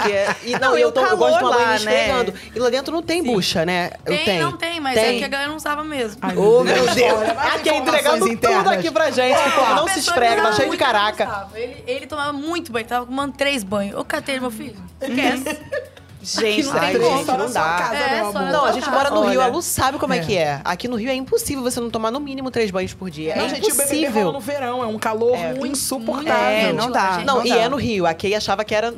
É- 0.00 0.34
e 0.44 0.52
não, 0.52 0.70
Não, 0.70 0.78
e 0.78 0.80
eu, 0.80 0.88
o 0.88 0.92
tô- 0.92 1.04
eu 1.04 1.16
gosto 1.16 1.34
de 1.34 1.40
tomar 1.40 1.56
banho 1.56 1.66
lá, 1.66 1.70
né? 1.70 1.76
esfregando. 1.76 2.34
E 2.54 2.58
lá 2.58 2.70
dentro 2.70 2.90
não 2.92 3.02
tem 3.02 3.22
bucha, 3.22 3.66
né? 3.66 3.90
eu 4.06 4.14
Tem, 4.16 4.24
tenho. 4.24 4.42
não 4.50 4.56
tem, 4.56 4.80
mas 4.80 4.96
é 4.96 5.18
que 5.18 5.24
a 5.24 5.28
galera 5.28 5.50
não 5.50 5.56
usava 5.56 5.84
mesmo. 5.84 6.20
Ô, 6.40 6.64
meu 6.64 6.86
Deus. 6.94 7.20
Aqui 7.54 7.68
informações 7.68 7.86
entregando 7.86 8.18
tudo 8.20 8.32
internas. 8.32 8.66
aqui 8.72 8.90
pra 8.90 9.10
gente. 9.10 9.36
que 9.42 9.50
povo 9.50 9.74
não 9.74 9.88
se 9.88 9.98
esfrega, 10.00 10.42
tá 10.42 10.52
cheio 10.52 10.70
de 10.70 10.76
caraca. 10.78 11.48
Ele, 11.54 11.84
ele 11.86 12.06
tomava 12.06 12.32
muito 12.32 12.72
banho, 12.72 12.86
tava 12.86 13.04
tomando 13.06 13.34
três 13.36 13.62
banhos. 13.62 13.94
Ô, 13.98 14.04
catei, 14.04 14.40
meu 14.40 14.50
filho. 14.50 14.76
Esquece. 15.00 15.58
Gente, 16.22 16.68
Ai, 16.72 16.92
tem 16.92 17.02
gente, 17.02 17.24
só 17.24 17.36
não 17.38 17.50
dá. 17.50 17.62
casa, 17.78 17.94
É, 17.94 18.22
meu 18.22 18.32
só 18.32 18.38
amor. 18.38 18.42
na 18.42 18.52
Não, 18.52 18.64
a 18.66 18.72
gente 18.72 18.84
casa. 18.84 18.96
mora 18.96 19.10
no 19.10 19.20
Rio, 19.22 19.40
Olha. 19.40 19.44
a 19.44 19.46
Lu 19.54 19.62
sabe 19.62 19.98
como 19.98 20.12
é. 20.12 20.18
É. 20.18 20.20
que 20.20 20.36
é. 20.36 20.60
Aqui 20.64 20.86
no 20.86 20.96
Rio 20.96 21.08
é 21.08 21.14
impossível 21.14 21.62
você 21.62 21.80
não 21.80 21.88
tomar 21.88 22.10
no 22.10 22.20
mínimo 22.20 22.50
três 22.50 22.70
banhos 22.70 22.92
por 22.92 23.08
dia. 23.10 23.34
Não, 23.36 23.46
é 23.46 23.48
gente, 23.48 23.70
o 23.72 23.74
bebê 23.74 23.82
rola 23.84 23.94
impossível. 24.02 24.32
no 24.32 24.40
verão, 24.40 24.82
é 24.82 24.86
um 24.86 24.98
calor 24.98 25.34
É. 25.36 25.54
insuportável. 25.66 26.34
É, 26.68 26.72
não 26.72 26.90
dá. 26.90 27.12
gente. 27.14 27.24
Não, 27.26 27.36
Não 27.36 27.46
e 27.46 27.48
dá. 27.48 27.56
é 27.56 27.68
no 27.68 27.76
Rio. 27.76 28.06
A 28.06 28.12
Kay 28.14 28.34
achava 28.34 28.64
que 28.64 28.74
era 28.74 28.94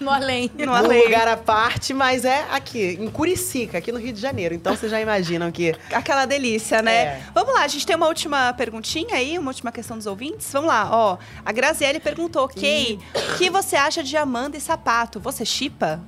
No 0.00 0.10
além. 0.10 0.50
No 0.58 0.66
num 0.66 0.74
além. 0.74 1.04
lugar 1.04 1.28
à 1.28 1.36
parte, 1.36 1.92
mas 1.92 2.24
é 2.24 2.46
aqui, 2.50 2.96
em 3.00 3.08
Curicica, 3.10 3.78
aqui 3.78 3.92
no 3.92 3.98
Rio 3.98 4.12
de 4.12 4.20
Janeiro. 4.20 4.54
Então 4.54 4.74
vocês 4.74 4.90
já 4.90 5.00
imaginam 5.00 5.50
que. 5.52 5.74
Aquela 5.92 6.24
delícia, 6.24 6.80
né? 6.80 6.94
É. 7.02 7.20
Vamos 7.34 7.52
lá, 7.54 7.62
a 7.64 7.68
gente 7.68 7.86
tem 7.86 7.96
uma 7.96 8.06
última 8.06 8.52
perguntinha 8.54 9.14
aí, 9.14 9.38
uma 9.38 9.50
última 9.50 9.70
questão 9.70 9.96
dos 9.98 10.06
ouvintes. 10.06 10.48
Vamos 10.52 10.68
lá, 10.68 10.88
ó. 10.90 11.18
A 11.44 11.52
Graziele 11.52 12.00
perguntou, 12.00 12.48
Kay, 12.48 12.98
o 13.14 13.36
que 13.36 13.50
você 13.50 13.76
acha 13.76 14.02
de 14.02 14.16
Amanda 14.16 14.56
e 14.56 14.60
Sapato? 14.60 15.20
Você 15.20 15.44
chipa? 15.44 16.00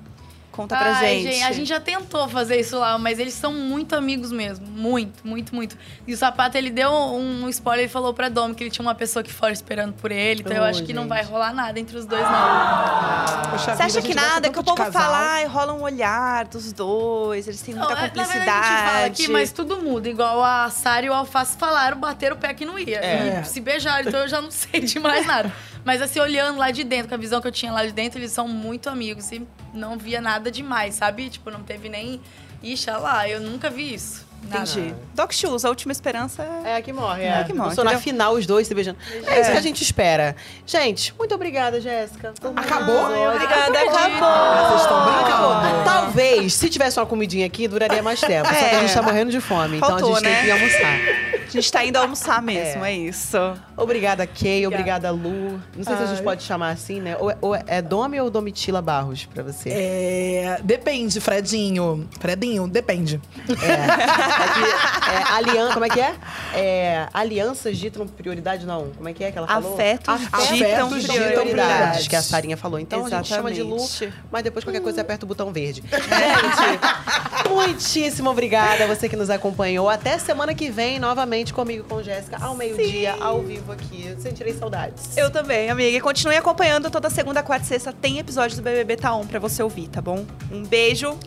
Conta 0.54 0.76
pra 0.76 0.98
Ai, 0.98 1.20
gente. 1.20 1.42
A 1.42 1.50
gente 1.50 1.66
já 1.68 1.80
tentou 1.80 2.28
fazer 2.28 2.60
isso 2.60 2.78
lá, 2.78 2.96
mas 2.96 3.18
eles 3.18 3.34
são 3.34 3.52
muito 3.52 3.96
amigos 3.96 4.30
mesmo. 4.30 4.64
Muito, 4.68 5.26
muito, 5.26 5.52
muito. 5.52 5.76
E 6.06 6.14
o 6.14 6.16
Sapato, 6.16 6.56
ele 6.56 6.70
deu 6.70 6.92
um 6.92 7.48
spoiler, 7.48 7.86
ele 7.86 7.92
falou 7.92 8.14
pra 8.14 8.28
Dom 8.28 8.54
que 8.54 8.62
ele 8.62 8.70
tinha 8.70 8.86
uma 8.86 8.94
pessoa 8.94 9.20
aqui 9.22 9.32
fora 9.32 9.52
esperando 9.52 9.94
por 9.94 10.12
ele. 10.12 10.42
Então 10.42 10.56
eu 10.56 10.62
Oh, 10.62 10.66
acho 10.66 10.84
que 10.84 10.92
não 10.92 11.02
gente. 11.02 11.08
vai 11.08 11.24
rolar 11.24 11.52
nada 11.52 11.80
entre 11.80 11.96
os 11.98 12.06
dois, 12.06 12.22
não. 12.22 13.50
Poxa 13.50 13.74
Você 13.74 13.82
acha 13.82 14.00
que 14.00 14.06
gente 14.12 14.16
nada, 14.16 14.48
que 14.48 14.58
o 14.58 14.62
povo 14.62 14.92
fala, 14.92 15.18
ai, 15.34 15.46
rola 15.46 15.72
um 15.74 15.82
olhar 15.82 16.44
dos 16.44 16.72
dois, 16.72 17.48
eles 17.48 17.60
têm 17.60 17.74
muita 17.74 17.92
Não, 17.92 18.00
é, 18.00 18.08
cumplicidade. 18.08 18.38
Na 18.38 18.44
verdade, 18.44 18.66
a 18.74 18.76
gente 18.78 18.92
fala 18.92 19.06
aqui, 19.06 19.28
mas 19.28 19.50
tudo 19.50 19.82
muda. 19.82 20.08
Igual 20.08 20.42
a 20.44 20.70
Sara 20.70 21.04
e 21.04 21.10
o 21.10 21.12
Alface 21.14 21.56
falaram, 21.56 21.98
bateram 21.98 22.36
o 22.36 22.38
pé 22.38 22.54
que 22.54 22.64
não 22.64 22.78
ia. 22.78 22.98
É. 23.00 23.40
E 23.42 23.44
se 23.48 23.60
beijaram, 23.60 24.06
então 24.08 24.20
eu 24.20 24.28
já 24.28 24.40
não 24.40 24.50
sei 24.52 24.80
de 24.80 25.00
mais 25.00 25.26
nada. 25.26 25.52
Mas 25.84 26.00
assim, 26.00 26.20
olhando 26.20 26.58
lá 26.58 26.70
de 26.70 26.84
dentro, 26.84 27.08
com 27.08 27.14
a 27.14 27.18
visão 27.18 27.40
que 27.40 27.48
eu 27.48 27.52
tinha 27.52 27.72
lá 27.72 27.84
de 27.84 27.92
dentro, 27.92 28.18
eles 28.20 28.30
são 28.30 28.46
muito 28.48 28.88
amigos 28.88 29.30
e 29.32 29.46
não 29.74 29.98
via 29.98 30.20
nada 30.20 30.50
demais, 30.50 30.94
sabe? 30.94 31.28
Tipo, 31.28 31.50
não 31.50 31.62
teve 31.62 31.88
nem. 31.88 32.20
Ixi, 32.62 32.90
lá, 32.90 33.28
eu 33.28 33.40
nunca 33.40 33.68
vi 33.68 33.92
isso. 33.94 34.24
Nada. 34.48 34.62
Entendi. 34.70 34.94
Doc 35.14 35.32
Shoes, 35.32 35.64
a 35.64 35.70
última 35.70 35.90
esperança 35.90 36.42
é... 36.42 36.72
É, 36.72 36.76
aqui 36.76 36.92
morre. 36.92 37.22
É, 37.22 37.40
É, 37.40 37.44
que 37.44 37.54
morre, 37.54 37.74
Só 37.74 37.82
na 37.82 37.92
entendeu? 37.92 38.02
final 38.02 38.34
os 38.34 38.44
dois 38.46 38.66
se 38.68 38.74
beijando. 38.74 38.98
É, 39.26 39.40
isso 39.40 39.50
que 39.50 39.56
a 39.56 39.60
gente 39.62 39.80
espera. 39.82 40.36
Gente, 40.66 41.14
muito 41.18 41.34
obrigada, 41.34 41.80
Jéssica. 41.80 42.34
Acabou? 42.54 43.04
Obrigada, 43.06 43.78
Ah, 43.78 44.06
acabou. 44.06 44.68
Vocês 44.68 44.82
estão 44.82 45.04
brincando. 45.04 45.52
Acabou. 45.52 45.84
Talvez, 45.84 46.52
se 46.54 46.68
tivesse 46.68 46.98
uma 47.00 47.06
comidinha 47.06 47.46
aqui, 47.46 47.66
duraria 47.66 48.02
mais 48.02 48.20
tempo. 48.20 48.46
Só 48.46 48.54
que 48.54 48.64
a 48.64 48.72
É. 48.74 48.80
gente 48.80 48.92
tá 48.94 49.00
morrendo 49.02 49.30
de 49.30 49.40
fome. 49.40 49.78
então 49.78 49.88
Faltou, 49.88 50.14
a 50.14 50.20
gente 50.20 50.24
né? 50.28 50.34
tem 50.34 50.40
que 50.42 50.48
ir 50.48 50.50
almoçar. 50.52 51.44
A 51.46 51.50
gente 51.50 51.72
tá 51.72 51.84
indo 51.84 51.96
almoçar 51.96 52.42
mesmo, 52.42 52.84
é, 52.84 52.92
isso. 52.92 53.38
Obrigada, 53.76 54.26
Kay. 54.26 54.66
Obrigada, 54.66 55.10
Lu. 55.10 55.60
Não 55.76 55.84
sei 55.84 55.96
se 55.96 56.02
a 56.02 56.06
gente 56.06 56.22
pode 56.22 56.42
chamar 56.42 56.70
assim, 56.70 57.00
né? 57.00 57.16
Ou, 57.18 57.30
é- 57.30 57.36
ou 57.40 57.54
é 57.54 57.82
Domi 57.82 58.20
ou 58.20 58.30
Domitila 58.30 58.80
Barros 58.80 59.24
pra 59.26 59.42
você? 59.42 59.68
É, 59.70 60.60
depende, 60.62 61.20
Fredinho. 61.20 62.08
Fredinho, 62.20 62.68
depende. 62.68 63.20
É 63.48 63.52
que, 64.54 65.10
é, 65.10 65.32
alian, 65.34 65.72
como 65.72 65.84
é 65.84 65.88
que 65.88 66.00
é? 66.00 66.14
é? 66.54 67.08
Alianças 67.12 67.76
ditam 67.76 68.06
prioridade, 68.06 68.64
não. 68.66 68.90
Como 68.96 69.08
é 69.08 69.12
que 69.12 69.24
é 69.24 69.32
que 69.32 69.38
ela 69.38 69.46
falou? 69.46 69.74
Afetos 69.74 70.08
Afetos 70.32 70.48
ditam 70.56 70.88
ditam 70.88 70.88
prioridades. 70.88 71.50
prioridades, 71.52 72.08
que 72.08 72.16
a 72.16 72.22
Sarinha 72.22 72.56
falou. 72.56 72.78
Então 72.78 73.04
a 73.06 73.10
gente 73.10 73.28
chama 73.28 73.50
de 73.52 73.62
Lu, 73.62 73.76
Exatamente. 73.76 74.18
mas 74.30 74.42
depois 74.44 74.64
qualquer 74.64 74.80
coisa 74.80 74.96
você 74.96 75.00
aperta 75.00 75.24
o 75.24 75.28
botão 75.28 75.52
verde. 75.52 75.82
Gente, 75.90 77.48
muitíssimo 77.50 78.30
obrigada 78.30 78.84
a 78.84 78.86
você 78.86 79.08
que 79.08 79.16
nos 79.16 79.30
acompanhou. 79.30 79.88
Até 79.88 80.18
semana 80.18 80.54
que 80.54 80.70
vem, 80.70 80.98
novamente 80.98 81.52
comigo, 81.52 81.84
com 81.84 82.02
Jéssica, 82.02 82.38
ao 82.40 82.54
meio-dia, 82.56 83.16
ao 83.20 83.40
vivo 83.42 83.63
vivo 83.64 83.72
aqui. 83.72 84.14
Sentirei 84.20 84.52
saudades. 84.52 85.16
Eu 85.16 85.30
também, 85.30 85.70
amiga. 85.70 85.96
E 85.96 86.00
continue 86.00 86.36
acompanhando 86.36 86.90
toda 86.90 87.08
segunda, 87.08 87.42
quarta 87.42 87.64
e 87.64 87.68
sexta. 87.68 87.92
Tem 87.92 88.18
episódio 88.18 88.56
do 88.56 88.62
BBB 88.62 88.96
Tá 88.96 89.14
On 89.14 89.26
pra 89.26 89.38
você 89.40 89.62
ouvir, 89.62 89.88
tá 89.88 90.02
bom? 90.02 90.24
Um 90.52 90.62
beijo. 90.62 91.18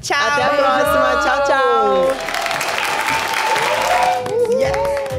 Tchau. 0.00 0.18
Até 0.18 0.42
a 0.44 0.48
próxima. 0.50 1.22
Tchau, 1.22 1.44
tchau. 4.66 5.11